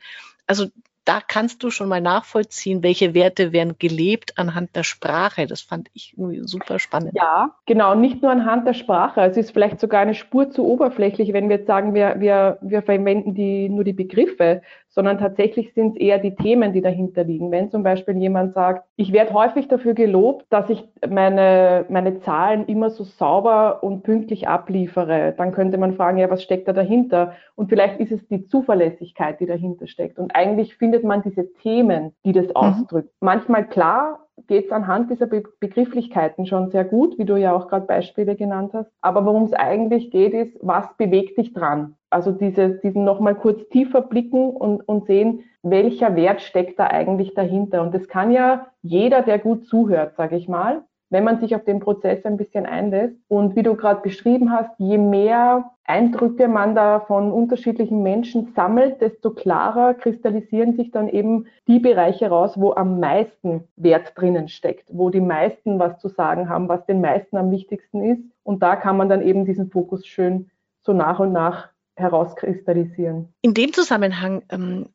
Also 0.47 0.67
da 1.05 1.21
kannst 1.21 1.63
du 1.63 1.71
schon 1.71 1.89
mal 1.89 2.01
nachvollziehen, 2.01 2.83
welche 2.83 3.13
Werte 3.13 3.53
werden 3.53 3.77
gelebt 3.79 4.39
anhand 4.39 4.75
der 4.75 4.85
Sprache. 4.85 5.47
Das 5.47 5.61
fand 5.61 5.91
ich 5.93 6.15
irgendwie 6.17 6.41
super 6.49 6.79
spannend. 6.79 7.13
Ja, 7.15 7.55
genau, 7.67 7.95
nicht 7.95 8.23
nur 8.23 8.31
anhand 8.31 8.67
der 8.67 8.73
Sprache. 8.73 9.21
Es 9.21 9.37
ist 9.37 9.53
vielleicht 9.53 9.81
sogar 9.81 10.01
eine 10.01 10.15
Spur 10.15 10.51
zu 10.51 10.65
oberflächlich, 10.65 11.35
wenn 11.35 11.51
wir 11.51 11.57
jetzt 11.57 11.67
sagen, 11.67 11.93
wir, 11.93 12.17
wir, 12.21 12.59
wir 12.63 12.83
verwenden 12.83 13.35
die, 13.35 13.69
nur 13.69 13.85
die 13.85 13.93
Begriffe, 13.93 14.63
sondern 14.95 15.19
tatsächlich 15.19 15.75
sind 15.75 15.97
es 15.97 16.01
eher 16.01 16.19
die 16.19 16.37
Themen, 16.37 16.73
die 16.73 16.81
dahinter 16.81 17.25
liegen. 17.25 17.51
Wenn 17.51 17.71
zum 17.71 17.83
Beispiel 17.83 18.17
jemand 18.17 18.55
sagt, 18.55 18.85
ich 18.97 19.13
werde 19.13 19.35
häufig 19.35 19.67
dafür 19.67 19.95
gelobt, 19.95 20.47
dass 20.51 20.71
ich 20.71 20.85
meine, 21.09 21.85
meine 21.89 22.21
Zahlen 22.21 22.67
immer 22.67 22.91
so 22.91 23.03
sauber 23.03 23.83
und 23.83 24.05
pünktlich 24.05 24.47
abliefere, 24.47 25.35
dann 25.37 25.53
könnte 25.53 25.79
man 25.79 25.95
fragen, 25.95 26.19
ja, 26.19 26.31
was 26.31 26.45
steckt 26.45 26.69
da 26.69 26.73
dahinter? 26.73 27.33
Und 27.57 27.69
vielleicht 27.69 27.99
ist 27.99 28.13
es 28.13 28.27
die 28.29 28.45
Zuverlässigkeit, 28.47 29.41
die 29.41 29.47
dahinter 29.47 29.89
steckt. 29.89 30.19
Und 30.19 30.35
eigentlich 30.35 30.77
findet 30.77 31.03
man 31.03 31.23
diese 31.23 31.53
Themen, 31.55 32.13
die 32.25 32.33
das 32.33 32.47
mhm. 32.47 32.57
ausdrücken. 32.57 33.11
Manchmal 33.21 33.67
klar, 33.67 34.24
geht 34.47 34.67
es 34.67 34.73
anhand 34.73 35.11
dieser 35.11 35.27
Be 35.27 35.43
Begrifflichkeiten 35.61 36.47
schon 36.47 36.71
sehr 36.71 36.85
gut, 36.85 37.19
wie 37.19 37.25
du 37.25 37.37
ja 37.37 37.55
auch 37.55 37.69
gerade 37.69 37.87
Beispiele 37.87 38.37
genannt 38.37 38.73
hast. 38.75 38.91
Aber 39.01 39.25
worum 39.25 39.45
es 39.45 39.53
eigentlich 39.53 40.11
geht, 40.11 40.33
ist, 40.33 40.57
was 40.61 40.87
bewegt 40.97 41.39
dich 41.39 41.53
dran? 41.53 41.97
Also 42.11 42.31
diese, 42.33 42.71
diesen 42.71 43.05
nochmal 43.05 43.35
kurz 43.35 43.69
tiefer 43.69 44.03
blicken 44.03 44.51
und, 44.51 44.87
und 44.89 45.07
sehen, 45.07 45.45
welcher 45.63 46.15
Wert 46.17 46.43
steckt 46.43 46.79
da 46.79 46.87
eigentlich 46.89 47.35
dahinter. 47.35 47.83
Und 47.83 47.95
das 47.95 48.07
kann 48.09 48.31
ja 48.31 48.67
jeder, 48.83 49.23
der 49.23 49.39
gut 49.39 49.67
zuhört, 49.67 50.15
sage 50.17 50.37
ich 50.37 50.49
mal, 50.49 50.85
wenn 51.11 51.25
man 51.25 51.41
sich 51.41 51.55
auf 51.55 51.65
den 51.65 51.81
Prozess 51.81 52.25
ein 52.25 52.37
bisschen 52.37 52.67
einlässt. 52.67 53.17
Und 53.29 53.57
wie 53.57 53.63
du 53.63 53.75
gerade 53.75 54.01
beschrieben 54.01 54.51
hast, 54.51 54.71
je 54.79 54.99
mehr 54.99 55.71
Eindrücke 55.87 56.49
man 56.49 56.75
da 56.75 57.01
von 57.01 57.31
unterschiedlichen 57.31 58.03
Menschen 58.03 58.53
sammelt, 58.57 59.01
desto 59.03 59.31
klarer 59.31 59.95
kristallisieren 59.95 60.77
sich 60.77 60.91
dann 60.91 61.09
eben 61.09 61.47
die 61.69 61.79
Bereiche 61.79 62.29
raus, 62.29 62.55
wo 62.57 62.73
am 62.73 63.01
meisten 63.01 63.65
Wert 63.77 64.13
drinnen 64.17 64.49
steckt, 64.49 64.89
wo 64.91 65.11
die 65.11 65.21
meisten 65.21 65.79
was 65.79 65.99
zu 65.99 66.09
sagen 66.09 66.49
haben, 66.49 66.69
was 66.69 66.87
den 66.87 67.03
meisten 67.03 67.37
am 67.37 67.51
wichtigsten 67.51 68.03
ist. 68.03 68.23
Und 68.43 68.63
da 68.63 68.77
kann 68.77 68.97
man 68.97 69.09
dann 69.09 69.21
eben 69.21 69.45
diesen 69.45 69.71
Fokus 69.71 70.07
schön 70.07 70.51
so 70.83 70.93
nach 70.93 71.19
und 71.19 71.33
nach 71.33 71.69
herauskristallisieren. 71.97 73.33
In 73.43 73.55
dem 73.55 73.73
Zusammenhang 73.73 74.43
ähm, 74.51 74.89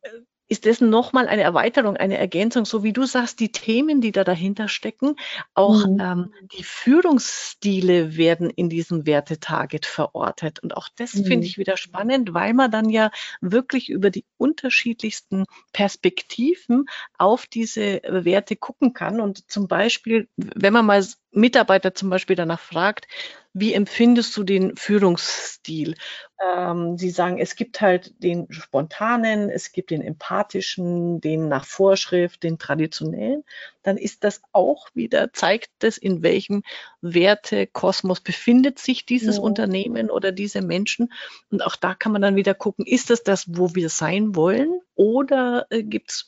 ist 0.50 0.66
das 0.66 0.82
nochmal 0.82 1.28
eine 1.28 1.44
Erweiterung, 1.44 1.96
eine 1.96 2.18
Ergänzung, 2.18 2.66
so 2.66 2.84
wie 2.84 2.92
du 2.92 3.06
sagst, 3.06 3.40
die 3.40 3.52
Themen, 3.52 4.02
die 4.02 4.12
da 4.12 4.24
dahinter 4.24 4.68
stecken, 4.68 5.16
auch 5.54 5.86
mhm. 5.86 6.00
ähm, 6.02 6.34
die 6.58 6.64
Führungsstile 6.64 8.18
werden 8.18 8.50
in 8.50 8.68
diesem 8.68 9.06
Wertetarget 9.06 9.86
verortet. 9.86 10.60
Und 10.62 10.76
auch 10.76 10.90
das 10.96 11.14
mhm. 11.14 11.26
finde 11.26 11.48
ich 11.48 11.60
wieder 11.60 11.78
spannend, 11.78 12.34
weil 12.34 12.56
man 12.56 12.72
dann 12.72 12.90
ja 12.90 13.12
wirklich 13.42 13.90
über 13.90 14.10
die 14.10 14.26
unterschiedlichsten 14.38 15.46
Perspektiven 15.72 16.86
auf 17.20 17.46
diese 17.46 18.02
Werte 18.04 18.56
gucken 18.56 18.94
kann. 18.94 19.22
Und 19.22 19.50
zum 19.52 19.68
Beispiel, 19.68 20.28
wenn 20.36 20.74
man 20.74 20.86
mal 20.88 21.06
Mitarbeiter 21.32 21.94
zum 21.94 22.10
Beispiel 22.10 22.36
danach 22.36 22.60
fragt, 22.60 23.08
wie 23.54 23.74
empfindest 23.74 24.38
du 24.38 24.44
den 24.44 24.76
Führungsstil? 24.76 25.96
Ähm, 26.44 26.98
sie 26.98 27.10
sagen, 27.10 27.40
es 27.40 27.56
gibt 27.56 27.82
halt 27.82 28.14
den 28.24 28.48
spontanen, 28.52 29.50
es 29.50 29.72
gibt 29.72 29.90
den 29.90 30.02
empathischen, 30.02 31.20
den 31.20 31.48
nach 31.48 31.66
Vorschrift, 31.66 32.44
den 32.44 32.60
traditionellen. 32.60 33.44
Dann 33.82 33.98
ist 33.98 34.24
das 34.24 34.42
auch 34.52 34.88
wieder, 34.94 35.34
zeigt 35.34 35.84
es, 35.84 35.98
in 35.98 36.22
welchem 36.22 36.64
Wertekosmos 37.02 38.22
befindet 38.22 38.80
sich 38.80 39.06
dieses 39.06 39.38
ja. 39.38 39.42
Unternehmen 39.42 40.12
oder 40.12 40.32
diese 40.32 40.62
Menschen. 40.62 41.12
Und 41.50 41.66
auch 41.66 41.76
da 41.76 41.96
kann 41.96 42.12
man 42.12 42.22
dann 42.22 42.36
wieder 42.36 42.54
gucken, 42.54 42.86
ist 42.86 43.10
das 43.10 43.24
das, 43.24 43.46
wo 43.48 43.74
wir 43.74 43.90
sein 43.90 44.36
wollen? 44.36 44.80
Oder 44.96 45.66
äh, 45.70 45.84
gibt 45.84 46.12
es 46.12 46.28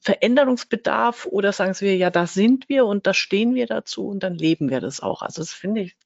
Veränderungsbedarf 0.00 1.26
oder 1.26 1.52
sagen 1.52 1.74
wir, 1.78 1.96
ja, 1.96 2.10
da 2.10 2.26
sind 2.26 2.68
wir 2.68 2.86
und 2.86 3.06
da 3.06 3.14
stehen 3.14 3.54
wir 3.54 3.66
dazu 3.66 4.06
und 4.06 4.22
dann 4.22 4.34
leben 4.34 4.70
wir 4.70 4.80
das 4.80 5.00
auch. 5.00 5.22
Also 5.22 5.42
das 5.42 5.52
finde 5.52 5.82
ich, 5.82 5.96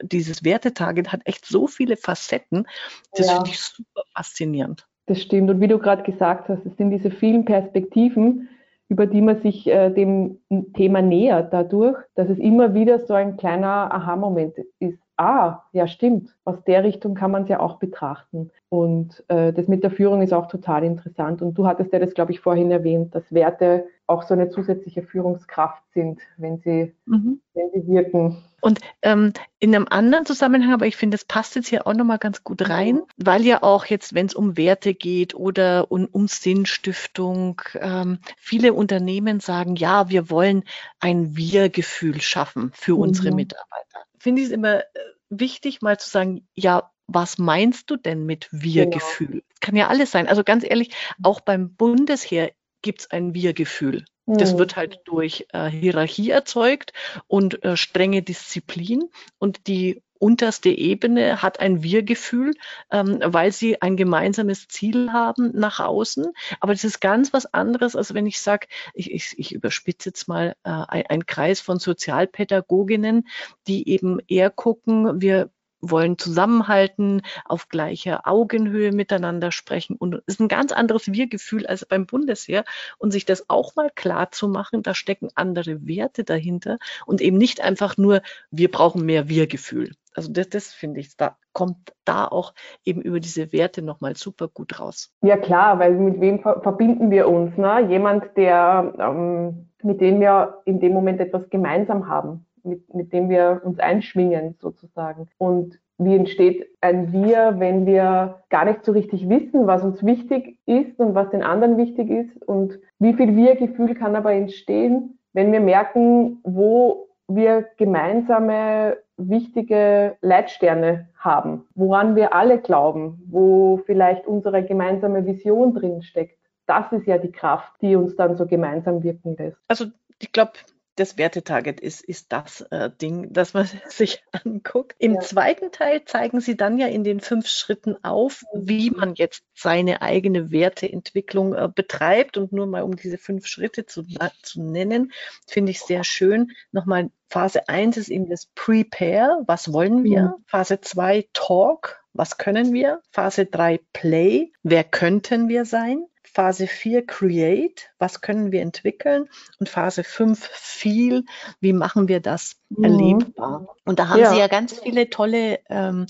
dieses 0.00 0.44
Wertetarget 0.44 1.12
hat 1.12 1.20
echt 1.24 1.44
so 1.44 1.66
viele 1.66 1.96
Facetten. 1.96 2.66
Das 3.12 3.26
ja. 3.26 3.34
finde 3.36 3.50
ich 3.50 3.60
super 3.60 4.02
faszinierend. 4.14 4.86
Das 5.06 5.20
stimmt. 5.20 5.50
Und 5.50 5.60
wie 5.60 5.68
du 5.68 5.78
gerade 5.78 6.02
gesagt 6.04 6.48
hast, 6.48 6.64
es 6.64 6.76
sind 6.76 6.90
diese 6.90 7.10
vielen 7.10 7.44
Perspektiven, 7.44 8.48
über 8.88 9.06
die 9.06 9.22
man 9.22 9.40
sich 9.40 9.66
äh, 9.66 9.90
dem 9.90 10.38
Thema 10.74 11.02
nähert 11.02 11.52
dadurch, 11.52 11.96
dass 12.14 12.28
es 12.28 12.38
immer 12.38 12.74
wieder 12.74 12.98
so 13.00 13.14
ein 13.14 13.36
kleiner 13.36 13.92
Aha-Moment 13.92 14.54
ist. 14.78 15.01
Ah, 15.16 15.62
ja, 15.72 15.86
stimmt. 15.86 16.34
Aus 16.44 16.64
der 16.64 16.84
Richtung 16.84 17.14
kann 17.14 17.30
man 17.30 17.42
es 17.42 17.48
ja 17.48 17.60
auch 17.60 17.78
betrachten. 17.78 18.50
Und 18.68 19.22
äh, 19.28 19.52
das 19.52 19.68
mit 19.68 19.82
der 19.82 19.90
Führung 19.90 20.22
ist 20.22 20.32
auch 20.32 20.48
total 20.48 20.84
interessant. 20.84 21.42
Und 21.42 21.54
du 21.54 21.66
hattest 21.66 21.92
ja 21.92 21.98
das, 21.98 22.14
glaube 22.14 22.32
ich, 22.32 22.40
vorhin 22.40 22.70
erwähnt, 22.70 23.14
dass 23.14 23.30
Werte 23.30 23.86
auch 24.06 24.22
so 24.22 24.34
eine 24.34 24.48
zusätzliche 24.48 25.02
Führungskraft 25.02 25.82
sind, 25.94 26.20
wenn 26.38 26.58
sie, 26.58 26.94
mhm. 27.06 27.40
wenn 27.54 27.70
sie 27.72 27.86
wirken. 27.86 28.42
Und 28.60 28.80
ähm, 29.02 29.32
in 29.58 29.74
einem 29.74 29.86
anderen 29.90 30.24
Zusammenhang, 30.24 30.72
aber 30.72 30.86
ich 30.86 30.96
finde, 30.96 31.16
das 31.16 31.24
passt 31.24 31.56
jetzt 31.56 31.68
hier 31.68 31.86
auch 31.86 31.94
nochmal 31.94 32.18
ganz 32.18 32.44
gut 32.44 32.68
rein, 32.68 33.02
weil 33.16 33.42
ja 33.42 33.62
auch 33.62 33.86
jetzt, 33.86 34.14
wenn 34.14 34.26
es 34.26 34.34
um 34.34 34.56
Werte 34.56 34.94
geht 34.94 35.34
oder 35.34 35.90
um, 35.90 36.06
um 36.06 36.28
Sinnstiftung, 36.28 37.60
ähm, 37.74 38.18
viele 38.38 38.72
Unternehmen 38.72 39.40
sagen, 39.40 39.76
ja, 39.76 40.08
wir 40.08 40.30
wollen 40.30 40.62
ein 41.00 41.36
Wir-Gefühl 41.36 42.20
schaffen 42.20 42.70
für 42.74 42.94
mhm. 42.94 43.00
unsere 43.00 43.32
Mitarbeiter. 43.32 44.06
Finde 44.22 44.40
ich 44.40 44.46
es 44.46 44.52
immer 44.52 44.78
äh, 44.78 44.84
wichtig, 45.30 45.82
mal 45.82 45.98
zu 45.98 46.08
sagen, 46.08 46.46
ja, 46.54 46.92
was 47.08 47.38
meinst 47.38 47.90
du 47.90 47.96
denn 47.96 48.24
mit 48.24 48.48
Wir-Gefühl? 48.52 49.26
Genau. 49.26 49.44
Kann 49.58 49.74
ja 49.74 49.88
alles 49.88 50.12
sein. 50.12 50.28
Also 50.28 50.44
ganz 50.44 50.62
ehrlich, 50.62 50.94
auch 51.24 51.40
beim 51.40 51.74
Bundesheer 51.74 52.52
gibt 52.82 53.00
es 53.00 53.10
ein 53.10 53.34
Wir-Gefühl. 53.34 54.04
Das 54.26 54.54
mhm. 54.54 54.58
wird 54.58 54.76
halt 54.76 55.00
durch 55.04 55.46
äh, 55.52 55.68
Hierarchie 55.68 56.30
erzeugt 56.30 56.92
und 57.26 57.64
äh, 57.64 57.76
strenge 57.76 58.22
Disziplin. 58.22 59.10
Und 59.38 59.66
die 59.66 60.02
unterste 60.22 60.68
Ebene 60.68 61.42
hat 61.42 61.58
ein 61.58 61.82
Wir-Gefühl, 61.82 62.54
ähm, 62.92 63.18
weil 63.24 63.50
sie 63.50 63.82
ein 63.82 63.96
gemeinsames 63.96 64.68
Ziel 64.68 65.12
haben 65.12 65.50
nach 65.52 65.80
außen. 65.80 66.26
Aber 66.60 66.72
das 66.72 66.84
ist 66.84 67.00
ganz 67.00 67.32
was 67.32 67.52
anderes, 67.52 67.96
als 67.96 68.14
wenn 68.14 68.26
ich 68.26 68.40
sage, 68.40 68.68
ich, 68.94 69.10
ich, 69.10 69.34
ich 69.36 69.52
überspitze 69.52 70.10
jetzt 70.10 70.28
mal 70.28 70.54
äh, 70.62 70.70
ein, 70.70 71.06
ein 71.08 71.26
Kreis 71.26 71.60
von 71.60 71.80
Sozialpädagoginnen, 71.80 73.26
die 73.66 73.88
eben 73.88 74.20
eher 74.28 74.50
gucken, 74.50 75.20
wir 75.20 75.50
wollen 75.82 76.16
zusammenhalten, 76.16 77.22
auf 77.44 77.68
gleicher 77.68 78.26
Augenhöhe 78.26 78.92
miteinander 78.92 79.50
sprechen. 79.52 79.96
Und 79.96 80.14
es 80.14 80.22
ist 80.26 80.40
ein 80.40 80.48
ganz 80.48 80.72
anderes 80.72 81.12
Wir-Gefühl 81.12 81.66
als 81.66 81.84
beim 81.84 82.06
Bundesheer. 82.06 82.64
Und 82.98 83.10
sich 83.10 83.26
das 83.26 83.50
auch 83.50 83.74
mal 83.76 83.90
klar 83.94 84.30
zu 84.30 84.48
machen, 84.48 84.82
da 84.82 84.94
stecken 84.94 85.28
andere 85.34 85.86
Werte 85.86 86.24
dahinter 86.24 86.78
und 87.04 87.20
eben 87.20 87.36
nicht 87.36 87.60
einfach 87.60 87.96
nur, 87.96 88.22
wir 88.50 88.70
brauchen 88.70 89.04
mehr 89.04 89.28
Wir-Gefühl. 89.28 89.92
Also 90.14 90.30
das, 90.30 90.48
das 90.50 90.72
finde 90.72 91.00
ich, 91.00 91.16
da 91.16 91.36
kommt 91.52 91.94
da 92.04 92.26
auch 92.26 92.52
eben 92.84 93.00
über 93.00 93.18
diese 93.18 93.52
Werte 93.52 93.82
nochmal 93.82 94.14
super 94.16 94.48
gut 94.48 94.78
raus. 94.78 95.10
Ja 95.22 95.36
klar, 95.36 95.78
weil 95.78 95.94
mit 95.94 96.20
wem 96.20 96.40
verbinden 96.40 97.10
wir 97.10 97.28
uns? 97.28 97.56
Ne? 97.56 97.86
Jemand, 97.88 98.36
der, 98.36 98.92
ähm, 98.98 99.70
mit 99.82 100.00
dem 100.00 100.20
wir 100.20 100.60
in 100.66 100.80
dem 100.80 100.92
Moment 100.92 101.20
etwas 101.20 101.48
gemeinsam 101.50 102.08
haben 102.08 102.46
mit, 102.64 102.92
mit 102.94 103.12
dem 103.12 103.28
wir 103.28 103.60
uns 103.64 103.78
einschwingen 103.78 104.56
sozusagen. 104.60 105.28
Und 105.38 105.78
wie 105.98 106.16
entsteht 106.16 106.66
ein 106.80 107.12
Wir, 107.12 107.54
wenn 107.58 107.86
wir 107.86 108.42
gar 108.48 108.64
nicht 108.64 108.84
so 108.84 108.92
richtig 108.92 109.28
wissen, 109.28 109.66
was 109.66 109.82
uns 109.82 110.04
wichtig 110.04 110.58
ist 110.66 110.98
und 110.98 111.14
was 111.14 111.30
den 111.30 111.42
anderen 111.42 111.76
wichtig 111.76 112.10
ist 112.10 112.42
und 112.42 112.78
wie 112.98 113.14
viel 113.14 113.36
Wir-Gefühl 113.36 113.94
kann 113.94 114.16
aber 114.16 114.32
entstehen, 114.32 115.18
wenn 115.32 115.52
wir 115.52 115.60
merken, 115.60 116.38
wo 116.42 117.08
wir 117.28 117.66
gemeinsame 117.76 118.98
wichtige 119.16 120.16
Leitsterne 120.20 121.08
haben, 121.16 121.64
woran 121.74 122.16
wir 122.16 122.34
alle 122.34 122.58
glauben, 122.58 123.22
wo 123.28 123.80
vielleicht 123.86 124.26
unsere 124.26 124.64
gemeinsame 124.64 125.24
Vision 125.24 125.74
drin 125.74 126.02
steckt. 126.02 126.38
Das 126.66 126.90
ist 126.92 127.06
ja 127.06 127.18
die 127.18 127.32
Kraft, 127.32 127.72
die 127.80 127.96
uns 127.96 128.16
dann 128.16 128.36
so 128.36 128.46
gemeinsam 128.46 129.02
wirken 129.02 129.36
lässt. 129.36 129.58
Also 129.68 129.86
ich 130.18 130.32
glaube, 130.32 130.52
das 130.96 131.16
Wertetarget 131.16 131.80
ist, 131.80 132.02
ist 132.02 132.32
das 132.32 132.60
äh, 132.70 132.90
Ding, 132.90 133.32
das 133.32 133.54
man 133.54 133.66
sich 133.88 134.22
anguckt. 134.32 134.94
Im 134.98 135.14
ja. 135.14 135.20
zweiten 135.20 135.72
Teil 135.72 136.04
zeigen 136.04 136.40
Sie 136.40 136.56
dann 136.56 136.78
ja 136.78 136.86
in 136.86 137.04
den 137.04 137.20
fünf 137.20 137.48
Schritten 137.48 137.96
auf, 138.02 138.42
wie 138.54 138.90
man 138.90 139.14
jetzt 139.14 139.42
seine 139.54 140.02
eigene 140.02 140.50
Werteentwicklung 140.50 141.54
äh, 141.54 141.68
betreibt. 141.74 142.36
Und 142.36 142.52
nur 142.52 142.66
mal 142.66 142.82
um 142.82 142.96
diese 142.96 143.18
fünf 143.18 143.46
Schritte 143.46 143.86
zu, 143.86 144.04
zu 144.42 144.62
nennen, 144.62 145.12
finde 145.46 145.70
ich 145.70 145.80
sehr 145.80 146.04
schön. 146.04 146.52
Nochmal, 146.72 147.10
Phase 147.28 147.68
1 147.68 147.96
ist 147.96 148.08
eben 148.10 148.28
das 148.28 148.50
Prepare, 148.54 149.42
was 149.46 149.72
wollen 149.72 150.04
wir? 150.04 150.22
Mhm. 150.22 150.44
Phase 150.46 150.82
2 150.82 151.28
Talk, 151.32 152.04
was 152.12 152.36
können 152.36 152.74
wir? 152.74 153.00
Phase 153.10 153.46
3 153.46 153.80
Play, 153.94 154.52
wer 154.62 154.84
könnten 154.84 155.48
wir 155.48 155.64
sein? 155.64 156.04
Phase 156.34 156.66
4 156.66 157.06
Create, 157.06 157.90
was 157.98 158.20
können 158.22 158.52
wir 158.52 158.62
entwickeln? 158.62 159.28
Und 159.58 159.68
Phase 159.68 160.02
5 160.02 160.38
Feel, 160.46 161.24
wie 161.60 161.72
machen 161.74 162.08
wir 162.08 162.20
das 162.20 162.61
mhm. 162.76 162.84
erlebbar. 162.84 163.74
Und 163.84 163.98
da 163.98 164.08
haben 164.08 164.20
ja. 164.20 164.30
Sie 164.30 164.38
ja 164.38 164.48
ganz 164.48 164.80
viele 164.80 165.10
tolle 165.10 165.60
ähm, 165.68 166.06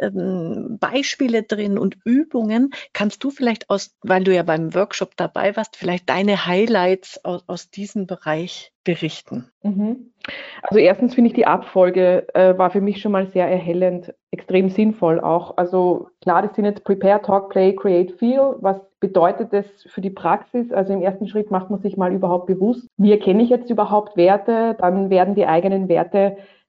ähm, 0.00 0.78
Beispiele 0.80 1.42
drin 1.42 1.78
und 1.78 1.98
Übungen. 2.04 2.70
Kannst 2.92 3.22
du 3.22 3.30
vielleicht 3.30 3.70
aus, 3.70 3.96
weil 4.02 4.24
du 4.24 4.34
ja 4.34 4.42
beim 4.42 4.74
Workshop 4.74 5.16
dabei 5.16 5.56
warst, 5.56 5.76
vielleicht 5.76 6.08
deine 6.08 6.46
Highlights 6.46 7.24
aus, 7.24 7.44
aus 7.46 7.70
diesem 7.70 8.06
Bereich 8.06 8.72
berichten? 8.84 9.50
Mhm. 9.62 10.12
Also 10.62 10.78
erstens 10.78 11.14
finde 11.14 11.28
ich 11.28 11.34
die 11.34 11.46
Abfolge 11.46 12.26
äh, 12.34 12.56
war 12.56 12.70
für 12.70 12.80
mich 12.80 13.00
schon 13.00 13.12
mal 13.12 13.26
sehr 13.28 13.48
erhellend, 13.48 14.14
extrem 14.30 14.70
sinnvoll 14.70 15.20
auch. 15.20 15.56
Also 15.56 16.08
klar, 16.22 16.42
das 16.42 16.54
sind 16.54 16.64
jetzt 16.64 16.84
Prepare, 16.84 17.20
Talk, 17.22 17.50
Play, 17.50 17.74
Create, 17.74 18.12
Feel. 18.18 18.56
Was 18.60 18.76
bedeutet 19.00 19.52
das 19.52 19.66
für 19.86 20.00
die 20.00 20.10
Praxis? 20.10 20.72
Also 20.72 20.92
im 20.92 21.02
ersten 21.02 21.26
Schritt 21.26 21.50
macht 21.50 21.70
man 21.70 21.80
sich 21.80 21.96
mal 21.96 22.12
überhaupt 22.12 22.46
bewusst, 22.46 22.86
wie 22.96 23.10
erkenne 23.10 23.42
ich 23.42 23.48
jetzt 23.48 23.70
überhaupt 23.70 24.16
Werte? 24.16 24.76
Dann 24.78 25.10
werden 25.10 25.34
die 25.34 25.46
eigenen 25.46 25.88
Werte 25.88 25.99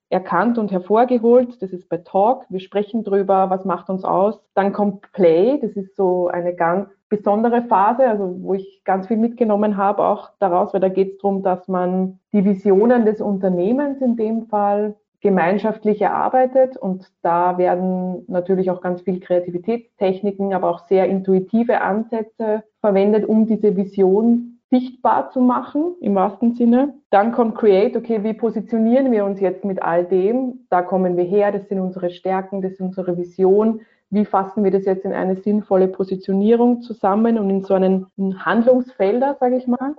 erkannt 0.10 0.58
und 0.58 0.72
hervorgeholt. 0.72 1.62
Das 1.62 1.72
ist 1.72 1.90
bei 1.90 1.98
Talk. 1.98 2.46
Wir 2.50 2.60
sprechen 2.60 3.04
drüber, 3.04 3.50
was 3.50 3.66
macht 3.66 3.90
uns 3.90 4.04
aus. 4.04 4.40
Dann 4.54 4.74
kommt 4.74 5.12
Play. 5.14 5.60
Das 5.62 5.72
ist 5.72 5.96
so 5.96 6.28
eine 6.28 6.54
ganz 6.54 6.90
besondere 7.10 7.64
Phase, 7.64 8.08
also 8.08 8.38
wo 8.42 8.54
ich 8.54 8.82
ganz 8.86 9.08
viel 9.08 9.18
mitgenommen 9.18 9.78
habe 9.78 10.04
auch 10.04 10.30
daraus, 10.40 10.74
weil 10.74 10.80
da 10.80 10.88
geht 10.88 11.14
es 11.14 11.18
darum, 11.18 11.44
dass 11.44 11.68
man 11.68 12.20
die 12.32 12.46
Visionen 12.46 13.06
des 13.06 13.20
Unternehmens 13.20 14.02
in 14.02 14.16
dem 14.16 14.48
Fall 14.48 14.96
gemeinschaftlich 15.20 16.02
erarbeitet 16.02 16.78
und 16.78 17.12
da 17.22 17.58
werden 17.58 18.24
natürlich 18.28 18.72
auch 18.72 18.82
ganz 18.82 19.02
viel 19.02 19.20
Kreativitätstechniken, 19.20 20.54
aber 20.54 20.70
auch 20.70 20.88
sehr 20.88 21.08
intuitive 21.08 21.82
Ansätze 21.82 22.64
verwendet, 22.80 23.26
um 23.26 23.46
diese 23.46 23.76
Vision 23.76 24.51
sichtbar 24.72 25.30
zu 25.32 25.42
machen, 25.42 25.96
im 26.00 26.16
wahrsten 26.16 26.56
Sinne. 26.56 26.96
Dann 27.10 27.34
kommt 27.34 27.56
Create, 27.56 27.96
okay, 27.98 28.24
wie 28.24 28.34
positionieren 28.34 29.12
wir 29.12 29.26
uns 29.26 29.40
jetzt 29.42 29.66
mit 29.66 29.82
all 29.84 30.06
dem? 30.06 30.66
Da 30.70 30.82
kommen 30.82 31.18
wir 31.18 31.26
her, 31.26 31.52
das 31.52 31.68
sind 31.68 31.80
unsere 31.80 32.10
Stärken, 32.10 32.62
das 32.62 32.74
ist 32.74 32.82
unsere 32.82 33.18
Vision 33.18 33.82
wie 34.12 34.26
fassen 34.26 34.64
wir 34.64 34.72
das 34.72 34.86
jetzt 34.86 35.06
in 35.06 35.14
eine 35.14 35.38
sinnvolle 35.38 35.88
Positionierung 35.88 36.82
zusammen 36.82 37.40
und 37.40 37.50
in 37.50 37.64
so 37.64 37.74
einen 37.74 38.08
Handlungsfelder, 38.46 39.38
sage 39.40 39.56
ich 39.56 39.68
mal. 39.68 39.96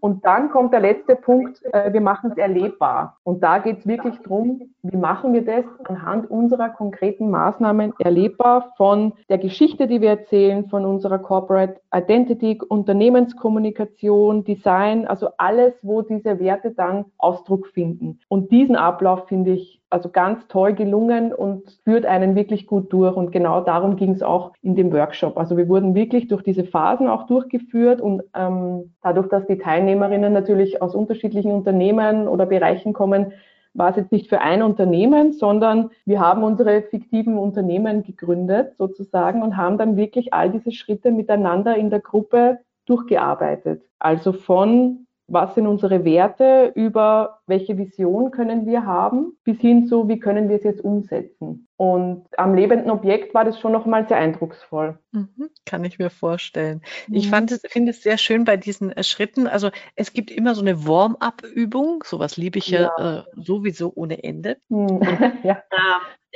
Und 0.00 0.24
dann 0.26 0.50
kommt 0.50 0.72
der 0.72 0.80
letzte 0.80 1.14
Punkt, 1.14 1.64
äh, 1.72 1.92
wir 1.92 2.00
machen 2.00 2.32
es 2.32 2.36
erlebbar. 2.36 3.18
Und 3.22 3.42
da 3.42 3.58
geht 3.58 3.78
es 3.78 3.86
wirklich 3.86 4.18
darum, 4.18 4.62
wie 4.82 4.96
machen 4.96 5.32
wir 5.32 5.44
das 5.44 5.64
anhand 5.84 6.28
unserer 6.28 6.70
konkreten 6.70 7.30
Maßnahmen 7.30 7.94
erlebbar 8.00 8.72
von 8.76 9.12
der 9.28 9.38
Geschichte, 9.38 9.86
die 9.86 10.00
wir 10.00 10.10
erzählen, 10.10 10.68
von 10.68 10.84
unserer 10.84 11.20
Corporate 11.20 11.80
Identity, 11.94 12.60
Unternehmenskommunikation, 12.68 14.42
Design, 14.42 15.06
also 15.06 15.28
alles, 15.38 15.72
wo 15.82 16.02
diese 16.02 16.40
Werte 16.40 16.72
dann 16.72 17.04
Ausdruck 17.18 17.68
finden. 17.68 18.18
Und 18.28 18.50
diesen 18.50 18.74
Ablauf 18.74 19.28
finde 19.28 19.52
ich 19.52 19.81
also 19.92 20.08
ganz 20.08 20.46
toll 20.48 20.72
gelungen 20.74 21.32
und 21.32 21.78
führt 21.84 22.06
einen 22.06 22.34
wirklich 22.34 22.66
gut 22.66 22.92
durch. 22.92 23.16
Und 23.16 23.30
genau 23.32 23.60
darum 23.60 23.96
ging 23.96 24.12
es 24.12 24.22
auch 24.22 24.52
in 24.62 24.74
dem 24.74 24.92
Workshop. 24.92 25.36
Also 25.36 25.56
wir 25.56 25.68
wurden 25.68 25.94
wirklich 25.94 26.28
durch 26.28 26.42
diese 26.42 26.64
Phasen 26.64 27.08
auch 27.08 27.26
durchgeführt 27.26 28.00
und 28.00 28.22
ähm, 28.34 28.94
dadurch, 29.02 29.28
dass 29.28 29.46
die 29.46 29.58
Teilnehmerinnen 29.58 30.32
natürlich 30.32 30.80
aus 30.80 30.94
unterschiedlichen 30.94 31.52
Unternehmen 31.52 32.28
oder 32.28 32.46
Bereichen 32.46 32.92
kommen, 32.92 33.32
war 33.74 33.90
es 33.90 33.96
jetzt 33.96 34.12
nicht 34.12 34.28
für 34.28 34.40
ein 34.40 34.62
Unternehmen, 34.62 35.32
sondern 35.32 35.90
wir 36.04 36.20
haben 36.20 36.42
unsere 36.42 36.82
fiktiven 36.82 37.38
Unternehmen 37.38 38.02
gegründet 38.02 38.74
sozusagen 38.76 39.42
und 39.42 39.56
haben 39.56 39.78
dann 39.78 39.96
wirklich 39.96 40.34
all 40.34 40.50
diese 40.50 40.72
Schritte 40.72 41.10
miteinander 41.10 41.76
in 41.76 41.88
der 41.88 42.00
Gruppe 42.00 42.58
durchgearbeitet. 42.86 43.82
Also 43.98 44.32
von 44.32 45.06
was 45.32 45.54
sind 45.54 45.66
unsere 45.66 46.04
Werte, 46.04 46.72
über 46.74 47.40
welche 47.46 47.78
Vision 47.78 48.30
können 48.30 48.66
wir 48.66 48.84
haben, 48.84 49.32
bis 49.44 49.58
hin 49.60 49.86
zu, 49.86 50.08
wie 50.08 50.18
können 50.18 50.48
wir 50.48 50.56
es 50.56 50.64
jetzt 50.64 50.84
umsetzen. 50.84 51.68
Und 51.76 52.26
am 52.36 52.54
lebenden 52.54 52.90
Objekt 52.90 53.34
war 53.34 53.44
das 53.44 53.58
schon 53.58 53.72
nochmal 53.72 54.06
sehr 54.06 54.18
eindrucksvoll. 54.18 54.98
Mhm, 55.12 55.48
kann 55.64 55.84
ich 55.84 55.98
mir 55.98 56.10
vorstellen. 56.10 56.82
Mhm. 57.08 57.14
Ich 57.14 57.30
finde 57.30 57.90
es 57.90 58.02
sehr 58.02 58.18
schön 58.18 58.44
bei 58.44 58.56
diesen 58.56 58.92
äh, 58.92 59.02
Schritten. 59.02 59.46
Also 59.48 59.70
es 59.96 60.12
gibt 60.12 60.30
immer 60.30 60.54
so 60.54 60.60
eine 60.60 60.86
Warm-up-Übung. 60.86 62.04
Sowas 62.06 62.36
liebe 62.36 62.58
ich 62.58 62.68
ja, 62.68 62.92
ja 62.96 63.18
äh, 63.18 63.22
sowieso 63.34 63.90
ohne 63.94 64.22
Ende. 64.22 64.58
Mhm. 64.68 65.00
ja. 65.42 65.62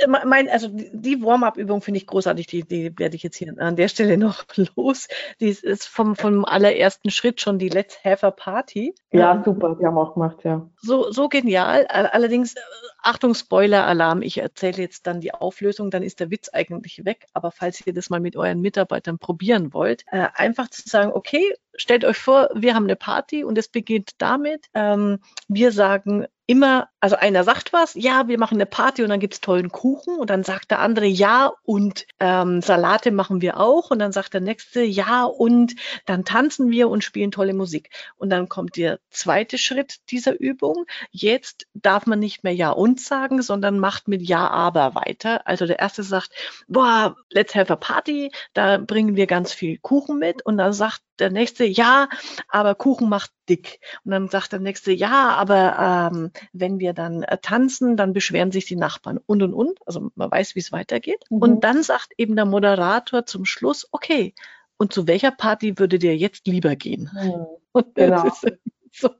Mein, 0.07 0.49
also 0.49 0.69
die 0.71 1.23
Warm-up-Übung 1.23 1.81
finde 1.81 1.99
ich 1.99 2.07
großartig, 2.07 2.47
die, 2.47 2.63
die 2.65 2.99
werde 2.99 3.17
ich 3.17 3.23
jetzt 3.23 3.37
hier 3.37 3.55
an 3.59 3.77
der 3.77 3.89
Stelle 3.89 4.19
noch 4.19 4.45
los. 4.77 5.09
Die 5.41 5.49
ist 5.49 5.89
vom, 5.89 6.17
vom 6.17 6.45
allerersten 6.45 7.11
Schritt 7.11 7.41
schon 7.41 7.59
die 7.59 7.71
Let's 7.71 8.05
Have 8.05 8.27
a 8.27 8.31
Party. 8.31 8.95
Ja, 9.11 9.35
ähm, 9.35 9.43
super, 9.45 9.77
die 9.81 9.87
haben 9.87 9.97
auch 9.97 10.15
gemacht, 10.15 10.39
ja. 10.45 10.69
So, 10.83 11.11
so 11.11 11.29
genial. 11.29 11.87
Allerdings, 11.87 12.55
äh, 12.55 12.61
Achtung, 13.03 13.35
Spoiler-Alarm, 13.35 14.21
ich 14.21 14.39
erzähle 14.39 14.83
jetzt 14.83 15.07
dann 15.07 15.21
die 15.21 15.33
Auflösung, 15.33 15.91
dann 15.91 16.03
ist 16.03 16.21
der 16.21 16.31
Witz 16.31 16.51
eigentlich 16.51 17.05
weg. 17.05 17.27
Aber 17.33 17.51
falls 17.51 17.87
ihr 17.87 17.95
das 17.95 18.11
mal 18.11 18.21
mit 18.21 18.37
euren 18.37 18.61
Mitarbeitern 18.61 19.19
probieren 19.19 19.73
wollt, 19.73 20.05
äh, 20.11 20.27
einfach 20.35 20.69
zu 20.69 20.87
sagen, 20.89 21.13
okay, 21.15 21.55
stellt 21.75 22.05
euch 22.05 22.19
vor, 22.19 22.51
wir 22.55 22.75
haben 22.75 22.85
eine 22.85 22.97
Party 22.97 23.45
und 23.45 23.57
es 23.57 23.69
beginnt 23.69 24.11
damit, 24.19 24.67
ähm, 24.75 25.21
wir 25.49 25.73
sagen 25.73 26.27
immer, 26.47 26.89
also 27.01 27.17
einer 27.17 27.43
sagt 27.43 27.73
was, 27.73 27.95
ja, 27.95 28.29
wir 28.29 28.39
machen 28.39 28.57
eine 28.57 28.67
Party 28.67 29.03
und 29.03 29.09
dann 29.09 29.19
gibt's 29.21 29.41
tollen 29.41 29.71
Kuchen 29.71 30.17
und 30.17 30.31
dann 30.31 30.45
sagt 30.45 30.71
der 30.71 30.79
andere 30.79 31.07
ja 31.07 31.53
und 31.65 32.07
ähm, 32.21 32.63
Salate 32.63 33.11
machen 33.11 33.41
wir 33.41 33.59
auch 33.59 33.91
und 33.91 33.99
dann 33.99 34.13
sagt 34.13 34.33
der 34.35 34.41
nächste 34.41 34.83
ja 34.83 35.25
und 35.25 35.75
dann 36.07 36.25
tanzen 36.25 36.71
wir 36.71 36.89
und 36.89 37.03
spielen 37.03 37.33
tolle 37.33 37.53
Musik. 37.53 37.91
Und 38.17 38.31
dann 38.31 38.49
kommt 38.49 38.77
der 38.77 39.01
zweite 39.11 39.59
Schritt 39.59 39.97
dieser 40.11 40.39
Übung. 40.39 40.87
Jetzt 41.11 41.67
darf 41.75 42.07
man 42.07 42.21
nicht 42.21 42.45
mehr 42.45 42.55
ja 42.55 42.71
und 42.71 43.01
sagen, 43.01 43.43
sondern 43.43 43.81
macht 43.81 44.07
mit 44.07 44.23
ja 44.23 44.49
aber 44.49 44.95
weiter. 44.95 45.47
Also 45.49 45.67
der 45.67 45.81
erste 45.81 46.05
sagt, 46.05 46.31
boah, 46.69 47.17
let's 47.31 47.57
have 47.57 47.73
a 47.73 47.77
party, 47.77 48.31
da 48.53 48.79
bringen 48.79 49.17
wir 49.17 49.27
ganz 49.27 49.53
viel 49.53 49.79
Kuchen 49.79 50.19
mit 50.19 50.47
und 50.47 50.59
dann 50.59 50.73
sagt 50.73 51.03
der 51.19 51.31
nächste, 51.31 51.65
ja, 51.65 52.09
aber 52.49 52.75
Kuchen 52.75 53.09
macht 53.09 53.31
dick. 53.49 53.81
Und 54.05 54.11
dann 54.13 54.29
sagt 54.29 54.53
der 54.53 54.61
nächste, 54.61 54.93
ja, 54.93 55.31
aber 55.31 56.11
ähm, 56.13 56.31
wenn 56.53 56.79
wir 56.79 56.93
dann 56.93 57.23
äh, 57.23 57.39
tanzen, 57.39 57.97
dann 57.97 58.13
beschweren 58.13 58.53
sich 58.53 58.67
die 58.67 58.77
Nachbarn 58.77 59.19
und 59.27 59.43
und 59.43 59.55
und. 59.55 59.79
Also 59.87 60.11
man 60.15 60.31
weiß, 60.31 60.55
wie 60.55 60.61
es 60.61 60.73
weitergeht. 60.73 61.25
Mhm. 61.31 61.39
Und 61.39 61.65
dann 61.65 61.83
sagt 61.83 62.13
eben 62.19 62.37
der 62.37 62.45
Moderator 62.45 63.27
zum 63.27 63.45
Schluss, 63.45 63.89
okay, 63.93 64.35
und 64.79 64.93
zu 64.93 65.07
welcher 65.07 65.31
Party 65.31 65.79
würde 65.79 65.99
dir 65.99 66.17
jetzt 66.17 66.47
lieber 66.47 66.77
gehen? 66.77 67.11
Mhm. 67.13 67.47
Und 67.73 67.95
genau. 67.95 68.25
das 68.25 68.43
ist 68.43 68.59
so 68.93 69.11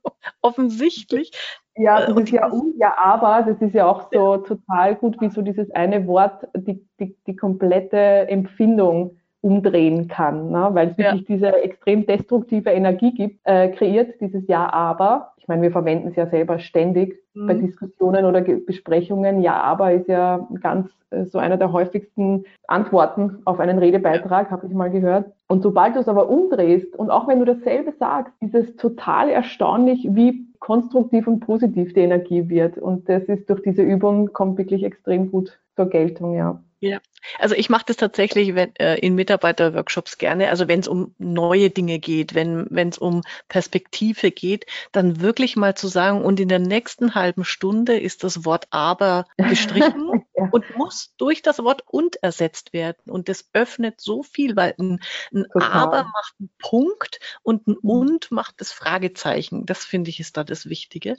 offensichtlich. 0.41 1.31
Ja, 1.75 2.07
das 2.07 2.17
ist 2.17 2.31
ja 2.31 2.47
und 2.47 2.75
ja, 2.79 2.95
aber 2.97 3.43
das 3.43 3.61
ist 3.61 3.75
ja 3.75 3.85
auch 3.85 4.09
so 4.11 4.37
total 4.37 4.95
gut, 4.95 5.21
wie 5.21 5.29
so 5.29 5.43
dieses 5.43 5.69
eine 5.69 6.07
Wort 6.07 6.47
die, 6.55 6.83
die, 6.99 7.15
die 7.27 7.35
komplette 7.35 7.97
Empfindung 7.97 9.19
umdrehen 9.41 10.07
kann, 10.07 10.49
ne? 10.51 10.69
weil 10.73 10.89
es 10.89 10.97
wirklich 10.97 11.25
diese 11.25 11.63
extrem 11.63 12.05
destruktive 12.05 12.71
Energie 12.71 13.13
gibt, 13.13 13.39
äh, 13.43 13.69
kreiert, 13.69 14.19
dieses 14.19 14.47
Ja, 14.47 14.71
aber. 14.71 15.33
Ich 15.37 15.47
meine, 15.47 15.61
wir 15.61 15.71
verwenden 15.71 16.09
es 16.09 16.15
ja 16.17 16.27
selber 16.27 16.59
ständig 16.59 17.23
mhm. 17.33 17.47
bei 17.47 17.53
Diskussionen 17.53 18.25
oder 18.25 18.41
Ge 18.41 18.57
Besprechungen. 18.57 19.41
Ja, 19.41 19.61
aber 19.61 19.93
ist 19.93 20.09
ja 20.09 20.45
ganz 20.61 20.89
äh, 21.11 21.23
so 21.25 21.37
einer 21.37 21.55
der 21.55 21.71
häufigsten 21.71 22.43
Antworten 22.67 23.37
auf 23.45 23.59
einen 23.59 23.77
Redebeitrag, 23.77 24.51
habe 24.51 24.67
ich 24.67 24.73
mal 24.73 24.89
gehört. 24.89 25.31
Und 25.47 25.61
sobald 25.63 25.95
du 25.95 25.99
es 25.99 26.09
aber 26.09 26.29
umdrehst 26.29 26.95
und 26.97 27.09
auch 27.11 27.27
wenn 27.27 27.39
du 27.39 27.45
dasselbe 27.45 27.93
sagst, 27.97 28.33
ist 28.41 28.55
es 28.55 28.75
total 28.75 29.29
erstaunlich, 29.29 30.05
wie 30.09 30.47
konstruktiv 30.59 31.27
und 31.27 31.39
positiv 31.39 31.93
die 31.93 32.01
Energie 32.01 32.49
wird. 32.49 32.77
Und 32.77 33.07
das 33.07 33.23
ist 33.23 33.49
durch 33.49 33.61
diese 33.61 33.83
Übung 33.83 34.33
kommt 34.33 34.57
wirklich 34.57 34.83
extrem 34.83 35.31
gut 35.31 35.59
zur 35.75 35.85
Geltung, 35.89 36.33
ja. 36.33 36.61
Ja, 36.79 36.99
also 37.39 37.55
ich 37.55 37.69
mache 37.69 37.85
das 37.87 37.97
tatsächlich 37.97 38.53
wenn, 38.53 38.75
äh, 38.75 38.97
in 38.99 39.15
Mitarbeiterworkshops 39.15 40.19
gerne. 40.19 40.49
Also 40.49 40.67
wenn 40.67 40.79
es 40.79 40.87
um 40.87 41.15
neue 41.17 41.71
Dinge 41.71 41.97
geht, 41.97 42.35
wenn 42.35 42.67
es 42.89 42.99
um 42.99 43.23
Perspektive 43.47 44.29
geht, 44.29 44.67
dann 44.91 45.19
wirklich 45.19 45.55
mal 45.55 45.75
zu 45.75 45.87
sagen, 45.87 46.23
und 46.23 46.39
in 46.39 46.49
der 46.49 46.59
nächsten 46.59 47.15
halben 47.15 47.45
Stunde 47.45 47.99
ist 47.99 48.23
das 48.23 48.45
Wort 48.45 48.67
aber 48.69 49.25
gestrichen 49.37 50.25
ja. 50.35 50.49
und 50.51 50.77
muss 50.77 51.15
durch 51.17 51.41
das 51.41 51.59
Wort 51.59 51.81
und 51.87 52.17
ersetzt 52.17 52.73
werden. 52.73 53.09
Und 53.09 53.27
das 53.27 53.49
öffnet 53.53 53.99
so 53.99 54.21
viel, 54.21 54.55
weil 54.55 54.75
ein, 54.77 54.99
ein 55.33 55.47
aber 55.53 56.03
macht 56.03 56.35
einen 56.39 56.51
Punkt 56.59 57.19
und 57.41 57.67
ein 57.67 57.77
und 57.77 58.29
macht 58.29 58.61
das 58.61 58.71
Fragezeichen. 58.71 59.65
Das 59.65 59.83
finde 59.83 60.11
ich 60.11 60.19
ist 60.19 60.37
da 60.37 60.43
das 60.43 60.69
Wichtige. 60.69 61.17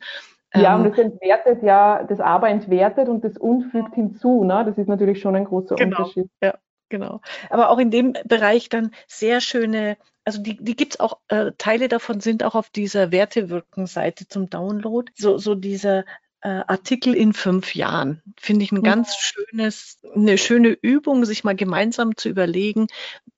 Ja, 0.54 0.76
und 0.76 0.84
ähm, 0.84 0.90
das 0.90 0.98
entwertet 0.98 1.62
ja, 1.62 2.04
das 2.04 2.20
Aber 2.20 2.48
entwertet 2.48 3.08
und 3.08 3.22
das 3.24 3.36
Und 3.36 3.70
fügt 3.70 3.94
hinzu. 3.94 4.44
Ne? 4.44 4.64
Das 4.64 4.78
ist 4.78 4.88
natürlich 4.88 5.20
schon 5.20 5.36
ein 5.36 5.44
großer 5.44 5.76
genau, 5.76 5.98
Unterschied. 5.98 6.30
Ja, 6.42 6.54
genau. 6.88 7.20
Aber 7.50 7.70
auch 7.70 7.78
in 7.78 7.90
dem 7.90 8.14
Bereich 8.24 8.68
dann 8.68 8.92
sehr 9.06 9.40
schöne, 9.40 9.98
also 10.24 10.42
die, 10.42 10.56
die 10.62 10.74
gibt 10.74 10.94
es 10.94 11.00
auch, 11.00 11.18
äh, 11.28 11.52
Teile 11.58 11.88
davon 11.88 12.20
sind 12.20 12.44
auch 12.44 12.54
auf 12.54 12.70
dieser 12.70 13.12
Wertewirken-Seite 13.12 14.26
zum 14.28 14.48
Download. 14.48 15.12
So, 15.14 15.36
so 15.36 15.54
dieser 15.54 16.04
äh, 16.40 16.62
Artikel 16.66 17.14
in 17.14 17.34
fünf 17.34 17.74
Jahren. 17.74 18.22
Finde 18.40 18.64
ich 18.64 18.72
ein 18.72 18.82
ganz 18.82 19.16
schönes, 19.16 19.98
eine 20.14 20.38
schöne 20.38 20.68
Übung, 20.68 21.24
sich 21.24 21.44
mal 21.44 21.56
gemeinsam 21.56 22.16
zu 22.16 22.28
überlegen. 22.30 22.86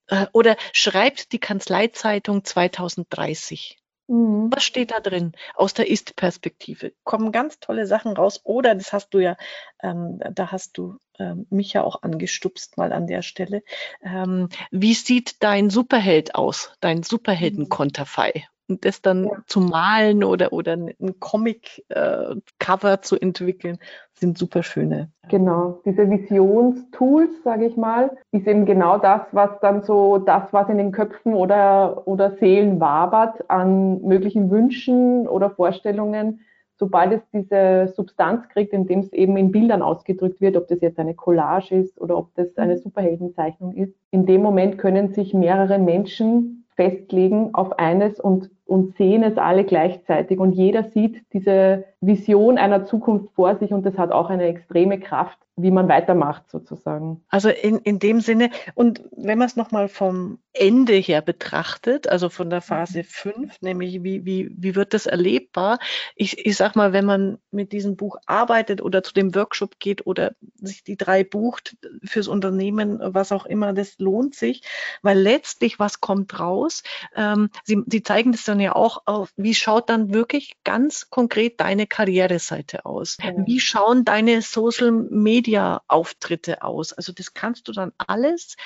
Äh, 0.07 0.27
oder 0.33 0.57
schreibt 0.73 1.33
die 1.33 1.41
Kanzleizeitung 1.41 2.45
2030. 2.45 3.80
Mhm. 4.11 4.51
Was 4.53 4.65
steht 4.65 4.91
da 4.91 4.99
drin 4.99 5.33
aus 5.55 5.73
der 5.73 5.89
Ist-Perspektive? 5.89 6.93
Kommen 7.05 7.31
ganz 7.31 7.61
tolle 7.61 7.87
Sachen 7.87 8.13
raus. 8.13 8.41
Oder, 8.43 8.75
das 8.75 8.93
hast 8.93 9.11
du 9.15 9.21
ja, 9.21 9.37
ähm, 9.85 10.19
da 10.33 10.51
hast 10.51 10.77
du 10.79 10.97
ähm, 11.21 11.47
mich 11.49 11.75
ja 11.75 11.85
auch 11.85 12.03
angestupst 12.03 12.77
mal 12.77 12.93
an 12.93 13.07
der 13.07 13.23
Stelle. 13.23 13.63
Ähm, 14.03 14.49
wie 14.73 14.95
sieht 14.95 15.45
dein 15.45 15.71
Superheld 15.71 16.35
aus, 16.35 16.73
dein 16.81 17.05
Superhelden-Konterfei? 17.05 18.49
Und 18.71 18.85
das 18.85 19.03
dann 19.03 19.25
ja. 19.25 19.33
zu 19.47 19.61
malen 19.61 20.23
oder, 20.23 20.53
oder 20.53 20.75
ein 20.75 21.17
Comic-Cover 21.19 22.93
äh, 22.93 23.01
zu 23.01 23.21
entwickeln, 23.21 23.79
sind 24.15 24.39
super 24.39 24.63
schöne. 24.63 25.11
Genau, 25.29 25.81
diese 25.85 26.09
Visionstools, 26.09 27.31
sage 27.43 27.67
ich 27.67 27.77
mal, 27.77 28.17
ist 28.31 28.47
eben 28.47 28.65
genau 28.67 28.99
das, 28.99 29.23
was 29.33 29.51
dann 29.61 29.83
so 29.83 30.19
das, 30.19 30.53
was 30.53 30.69
in 30.69 30.79
den 30.79 30.93
Köpfen 30.93 31.35
oder, 31.35 32.07
oder 32.07 32.37
Seelen 32.39 32.81
wabert 32.81 33.51
an 33.51 34.01
möglichen 34.03 34.51
Wünschen 34.51 35.27
oder 35.27 35.51
Vorstellungen, 35.51 36.41
sobald 36.77 37.13
es 37.13 37.21
diese 37.33 37.93
Substanz 37.95 38.49
kriegt, 38.49 38.73
indem 38.73 39.01
es 39.01 39.13
eben 39.13 39.37
in 39.37 39.53
Bildern 39.53 39.83
ausgedrückt 39.83 40.41
wird, 40.41 40.57
ob 40.57 40.69
das 40.69 40.81
jetzt 40.81 40.99
eine 40.99 41.15
Collage 41.15 41.75
ist 41.75 42.01
oder 42.01 42.17
ob 42.17 42.35
das 42.35 42.57
eine 42.57 42.75
mhm. 42.75 42.79
Superheldenzeichnung 42.79 43.75
ist, 43.75 43.95
in 44.11 44.27
dem 44.27 44.43
Moment 44.43 44.79
können 44.79 45.13
sich 45.13 45.35
mehrere 45.35 45.79
Menschen 45.79 46.65
festlegen 46.77 47.51
auf 47.53 47.79
eines 47.79 48.19
und, 48.19 48.51
und 48.71 48.97
sehen 48.97 49.25
es 49.25 49.37
alle 49.37 49.65
gleichzeitig. 49.65 50.39
Und 50.39 50.53
jeder 50.53 50.85
sieht 50.85 51.25
diese 51.33 51.85
Vision 52.01 52.57
einer 52.57 52.87
Zukunft 52.87 53.35
vor 53.35 53.57
sich 53.57 53.73
und 53.73 53.85
das 53.85 53.99
hat 53.99 54.13
auch 54.13 54.31
eine 54.31 54.45
extreme 54.45 55.01
Kraft, 55.01 55.39
wie 55.57 55.73
man 55.73 55.89
weitermacht 55.89 56.49
sozusagen. 56.49 57.23
Also 57.29 57.49
in, 57.51 57.79
in 57.79 57.99
dem 57.99 58.21
Sinne, 58.21 58.51
und 58.75 59.03
wenn 59.11 59.39
man 59.39 59.49
es 59.49 59.57
nochmal 59.57 59.89
vom 59.89 60.39
Ende 60.53 60.95
her 60.95 61.21
betrachtet, 61.21 62.09
also 62.09 62.29
von 62.29 62.49
der 62.49 62.61
Phase 62.61 63.05
5, 63.05 63.37
mhm. 63.37 63.49
nämlich 63.61 64.03
wie, 64.03 64.25
wie, 64.25 64.51
wie 64.57 64.75
wird 64.75 64.95
das 64.95 65.07
erlebbar? 65.07 65.79
Ich, 66.15 66.47
ich 66.47 66.57
sag 66.57 66.77
mal, 66.77 66.93
wenn 66.93 67.05
man 67.05 67.39
mit 67.51 67.73
diesem 67.73 67.97
Buch 67.97 68.17
arbeitet 68.27 68.81
oder 68.81 69.03
zu 69.03 69.13
dem 69.13 69.35
Workshop 69.35 69.79
geht 69.79 70.07
oder 70.07 70.33
sich 70.55 70.85
die 70.85 70.97
drei 70.97 71.25
bucht 71.25 71.77
fürs 72.05 72.29
Unternehmen, 72.29 72.99
was 73.03 73.33
auch 73.33 73.47
immer, 73.47 73.73
das 73.73 73.99
lohnt 73.99 74.35
sich, 74.35 74.63
weil 75.03 75.19
letztlich 75.19 75.79
was 75.79 76.01
kommt 76.01 76.39
raus. 76.39 76.83
Ähm, 77.15 77.51
Sie, 77.65 77.83
Sie 77.87 78.03
zeigen 78.03 78.33
das 78.33 78.45
dann 78.45 78.60
ja 78.61 78.75
auch 78.75 79.03
auf, 79.07 79.33
wie 79.37 79.55
schaut 79.55 79.91
dann 79.91 80.13
wirklich 80.13 80.57
ganz 80.65 81.11
konkret 81.11 81.61
deine 81.61 81.87
Karriereseite 81.87 82.85
aus? 82.85 83.19
Ja. 83.23 83.33
Wie 83.47 83.61
schauen 83.61 84.05
deine 84.05 84.43
Social 84.43 84.93
Media 84.93 85.83
Auftritte 85.89 86.63
aus? 86.63 86.93
Also 86.93 87.13
das 87.13 87.35
kannst 87.35 87.69
du 87.69 87.73
dann 87.73 87.93
alles 87.99 88.57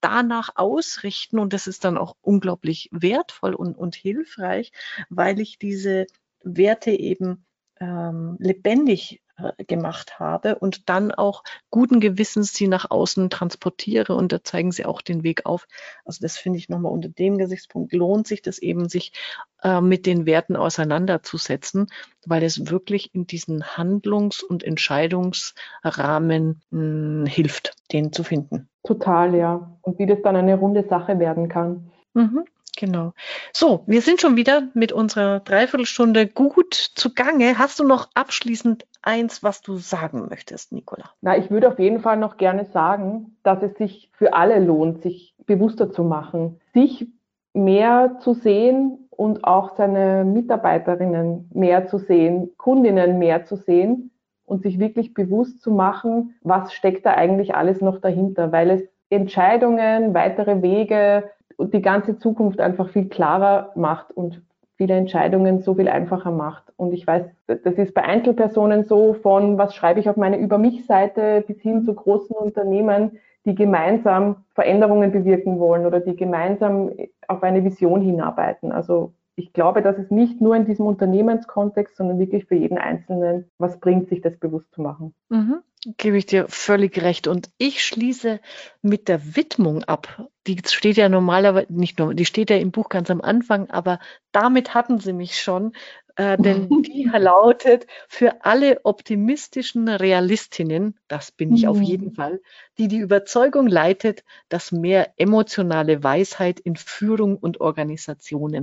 danach 0.00 0.50
ausrichten 0.56 1.38
und 1.38 1.52
das 1.52 1.66
ist 1.66 1.84
dann 1.84 1.98
auch 1.98 2.16
unglaublich 2.20 2.88
wertvoll 2.92 3.54
und, 3.54 3.76
und 3.76 3.94
hilfreich, 3.94 4.72
weil 5.08 5.40
ich 5.40 5.58
diese 5.58 6.06
Werte 6.42 6.90
eben 6.90 7.44
ähm, 7.80 8.36
lebendig 8.38 9.20
äh, 9.20 9.23
gemacht 9.66 10.20
habe 10.20 10.56
und 10.56 10.88
dann 10.88 11.10
auch 11.10 11.42
guten 11.70 12.00
Gewissens 12.00 12.54
sie 12.54 12.68
nach 12.68 12.90
außen 12.90 13.30
transportiere 13.30 14.14
und 14.14 14.32
da 14.32 14.44
zeigen 14.44 14.70
sie 14.70 14.84
auch 14.84 15.02
den 15.02 15.24
Weg 15.24 15.44
auf. 15.44 15.66
Also 16.04 16.20
das 16.22 16.36
finde 16.36 16.58
ich 16.58 16.68
nochmal 16.68 16.92
unter 16.92 17.08
dem 17.08 17.38
Gesichtspunkt 17.38 17.92
lohnt 17.92 18.26
sich 18.26 18.42
das 18.42 18.58
eben, 18.58 18.88
sich 18.88 19.12
äh, 19.62 19.80
mit 19.80 20.06
den 20.06 20.26
Werten 20.26 20.56
auseinanderzusetzen, 20.56 21.88
weil 22.26 22.44
es 22.44 22.70
wirklich 22.70 23.14
in 23.14 23.26
diesen 23.26 23.76
Handlungs- 23.76 24.42
und 24.42 24.62
Entscheidungsrahmen 24.62 26.62
mh, 26.70 26.80
hm, 26.80 27.26
hilft, 27.26 27.74
den 27.92 28.12
zu 28.12 28.22
finden. 28.22 28.68
Total, 28.84 29.34
ja. 29.34 29.76
Und 29.82 29.98
wie 29.98 30.06
das 30.06 30.18
dann 30.22 30.36
eine 30.36 30.56
runde 30.56 30.86
Sache 30.88 31.18
werden 31.18 31.48
kann. 31.48 31.90
Mhm. 32.12 32.44
Genau. 32.76 33.12
So, 33.52 33.84
wir 33.86 34.00
sind 34.00 34.20
schon 34.20 34.36
wieder 34.36 34.68
mit 34.74 34.92
unserer 34.92 35.40
Dreiviertelstunde 35.40 36.26
gut 36.26 36.74
zugange. 36.74 37.58
Hast 37.58 37.78
du 37.78 37.84
noch 37.84 38.08
abschließend 38.14 38.86
eins, 39.02 39.42
was 39.42 39.60
du 39.60 39.76
sagen 39.76 40.26
möchtest, 40.28 40.72
Nicola? 40.72 41.10
Na, 41.20 41.36
ich 41.36 41.50
würde 41.50 41.68
auf 41.68 41.78
jeden 41.78 42.00
Fall 42.00 42.16
noch 42.16 42.36
gerne 42.36 42.64
sagen, 42.66 43.36
dass 43.42 43.62
es 43.62 43.74
sich 43.76 44.10
für 44.12 44.34
alle 44.34 44.58
lohnt, 44.58 45.02
sich 45.02 45.34
bewusster 45.46 45.92
zu 45.92 46.04
machen, 46.04 46.60
sich 46.72 47.06
mehr 47.52 48.18
zu 48.20 48.34
sehen 48.34 49.08
und 49.10 49.44
auch 49.44 49.76
seine 49.76 50.24
Mitarbeiterinnen 50.24 51.50
mehr 51.54 51.86
zu 51.86 51.98
sehen, 51.98 52.50
Kundinnen 52.56 53.18
mehr 53.18 53.44
zu 53.44 53.56
sehen 53.56 54.10
und 54.44 54.62
sich 54.62 54.78
wirklich 54.78 55.14
bewusst 55.14 55.62
zu 55.62 55.70
machen, 55.70 56.34
was 56.42 56.72
steckt 56.72 57.06
da 57.06 57.14
eigentlich 57.14 57.54
alles 57.54 57.80
noch 57.80 58.00
dahinter, 58.00 58.52
weil 58.52 58.70
es 58.70 58.82
Entscheidungen, 59.10 60.14
weitere 60.14 60.62
Wege, 60.62 61.30
die 61.58 61.82
ganze 61.82 62.18
Zukunft 62.18 62.60
einfach 62.60 62.88
viel 62.88 63.08
klarer 63.08 63.72
macht 63.74 64.12
und 64.12 64.42
viele 64.76 64.94
Entscheidungen 64.94 65.60
so 65.60 65.74
viel 65.74 65.88
einfacher 65.88 66.30
macht. 66.30 66.72
Und 66.76 66.92
ich 66.92 67.06
weiß, 67.06 67.24
das 67.46 67.74
ist 67.74 67.94
bei 67.94 68.02
Einzelpersonen 68.02 68.84
so 68.84 69.14
von, 69.14 69.56
was 69.56 69.74
schreibe 69.74 70.00
ich 70.00 70.08
auf 70.08 70.16
meine 70.16 70.38
Über 70.38 70.58
mich-Seite 70.58 71.44
bis 71.46 71.60
hin 71.60 71.84
zu 71.84 71.94
großen 71.94 72.34
Unternehmen, 72.34 73.18
die 73.44 73.54
gemeinsam 73.54 74.44
Veränderungen 74.54 75.12
bewirken 75.12 75.58
wollen 75.60 75.86
oder 75.86 76.00
die 76.00 76.16
gemeinsam 76.16 76.90
auf 77.28 77.42
eine 77.42 77.62
Vision 77.62 78.00
hinarbeiten. 78.00 78.72
Also 78.72 79.12
ich 79.36 79.52
glaube, 79.52 79.82
dass 79.82 79.98
es 79.98 80.10
nicht 80.10 80.40
nur 80.40 80.56
in 80.56 80.64
diesem 80.64 80.86
Unternehmenskontext, 80.86 81.96
sondern 81.96 82.18
wirklich 82.18 82.46
für 82.46 82.54
jeden 82.54 82.78
Einzelnen 82.78 83.50
was 83.58 83.78
bringt, 83.80 84.08
sich 84.08 84.20
das 84.20 84.36
bewusst 84.38 84.72
zu 84.72 84.80
machen. 84.80 85.14
Mhm. 85.28 85.58
Gebe 85.96 86.16
ich 86.16 86.26
dir 86.26 86.46
völlig 86.48 87.00
recht. 87.02 87.26
Und 87.26 87.50
ich 87.58 87.84
schließe 87.84 88.40
mit 88.82 89.08
der 89.08 89.36
Widmung 89.36 89.84
ab. 89.84 90.28
Die 90.46 90.60
steht 90.66 90.96
ja 90.96 91.08
normalerweise, 91.08 91.72
nicht 91.72 91.98
nur, 91.98 92.14
die 92.14 92.24
steht 92.24 92.50
ja 92.50 92.56
im 92.56 92.70
Buch 92.70 92.88
ganz 92.88 93.10
am 93.10 93.20
Anfang, 93.20 93.70
aber 93.70 93.98
damit 94.32 94.74
hatten 94.74 94.98
sie 94.98 95.12
mich 95.12 95.40
schon. 95.40 95.72
Äh, 96.16 96.36
denn 96.38 96.68
die 96.82 97.10
lautet 97.12 97.86
für 98.08 98.44
alle 98.44 98.84
optimistischen 98.84 99.88
Realistinnen, 99.88 100.98
das 101.08 101.32
bin 101.32 101.54
ich 101.54 101.66
auf 101.66 101.80
jeden 101.80 102.08
mhm. 102.08 102.14
Fall, 102.14 102.40
die 102.78 102.88
die 102.88 102.98
Überzeugung 102.98 103.66
leitet, 103.66 104.24
dass 104.48 104.72
mehr 104.72 105.12
emotionale 105.16 106.02
Weisheit 106.02 106.60
in 106.60 106.76
Führung 106.76 107.36
und 107.36 107.60
Organisationen 107.60 108.62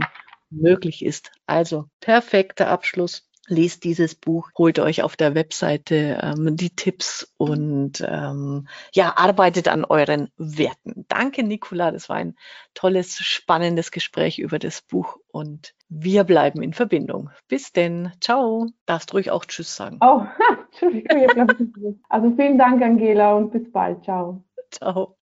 möglich 0.49 1.03
ist. 1.03 1.31
Also 1.45 1.85
perfekter 1.99 2.67
Abschluss. 2.67 3.27
Lest 3.47 3.83
dieses 3.83 4.15
Buch, 4.15 4.49
holt 4.57 4.79
euch 4.79 5.01
auf 5.01 5.15
der 5.15 5.33
Webseite 5.35 6.19
ähm, 6.21 6.55
die 6.55 6.69
Tipps 6.69 7.33
und 7.37 8.05
ähm, 8.07 8.67
ja, 8.93 9.13
arbeitet 9.17 9.67
an 9.67 9.83
euren 9.83 10.29
Werten. 10.37 11.05
Danke, 11.07 11.43
Nicola. 11.43 11.91
Das 11.91 12.07
war 12.07 12.17
ein 12.17 12.35
tolles, 12.73 13.17
spannendes 13.17 13.91
Gespräch 13.91 14.39
über 14.39 14.59
das 14.59 14.81
Buch 14.83 15.17
und 15.27 15.73
wir 15.89 16.23
bleiben 16.23 16.61
in 16.61 16.73
Verbindung. 16.73 17.31
Bis 17.47 17.71
denn. 17.71 18.11
Ciao. 18.21 18.67
Darfst 18.85 19.13
ruhig 19.13 19.31
auch 19.31 19.45
Tschüss 19.45 19.75
sagen. 19.75 19.97
Oh, 20.01 20.25
Entschuldigung. 20.71 21.97
Also 22.09 22.33
vielen 22.35 22.57
Dank, 22.57 22.81
Angela, 22.81 23.33
und 23.33 23.51
bis 23.51 23.69
bald. 23.71 24.03
Ciao. 24.03 24.43
Ciao. 24.69 25.17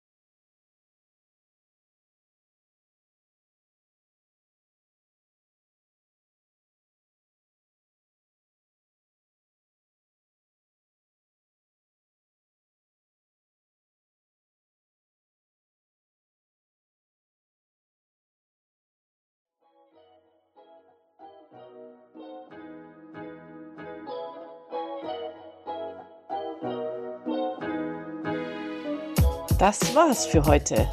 Das 29.60 29.94
war's 29.94 30.26
für 30.26 30.46
heute. 30.46 30.88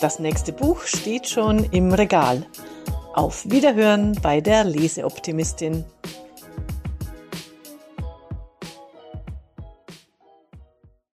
Das 0.00 0.18
nächste 0.18 0.52
Buch 0.52 0.82
steht 0.82 1.28
schon 1.28 1.62
im 1.70 1.92
Regal. 1.92 2.44
Auf 3.14 3.48
Wiederhören 3.48 4.18
bei 4.20 4.40
der 4.40 4.64
Leseoptimistin. 4.64 5.84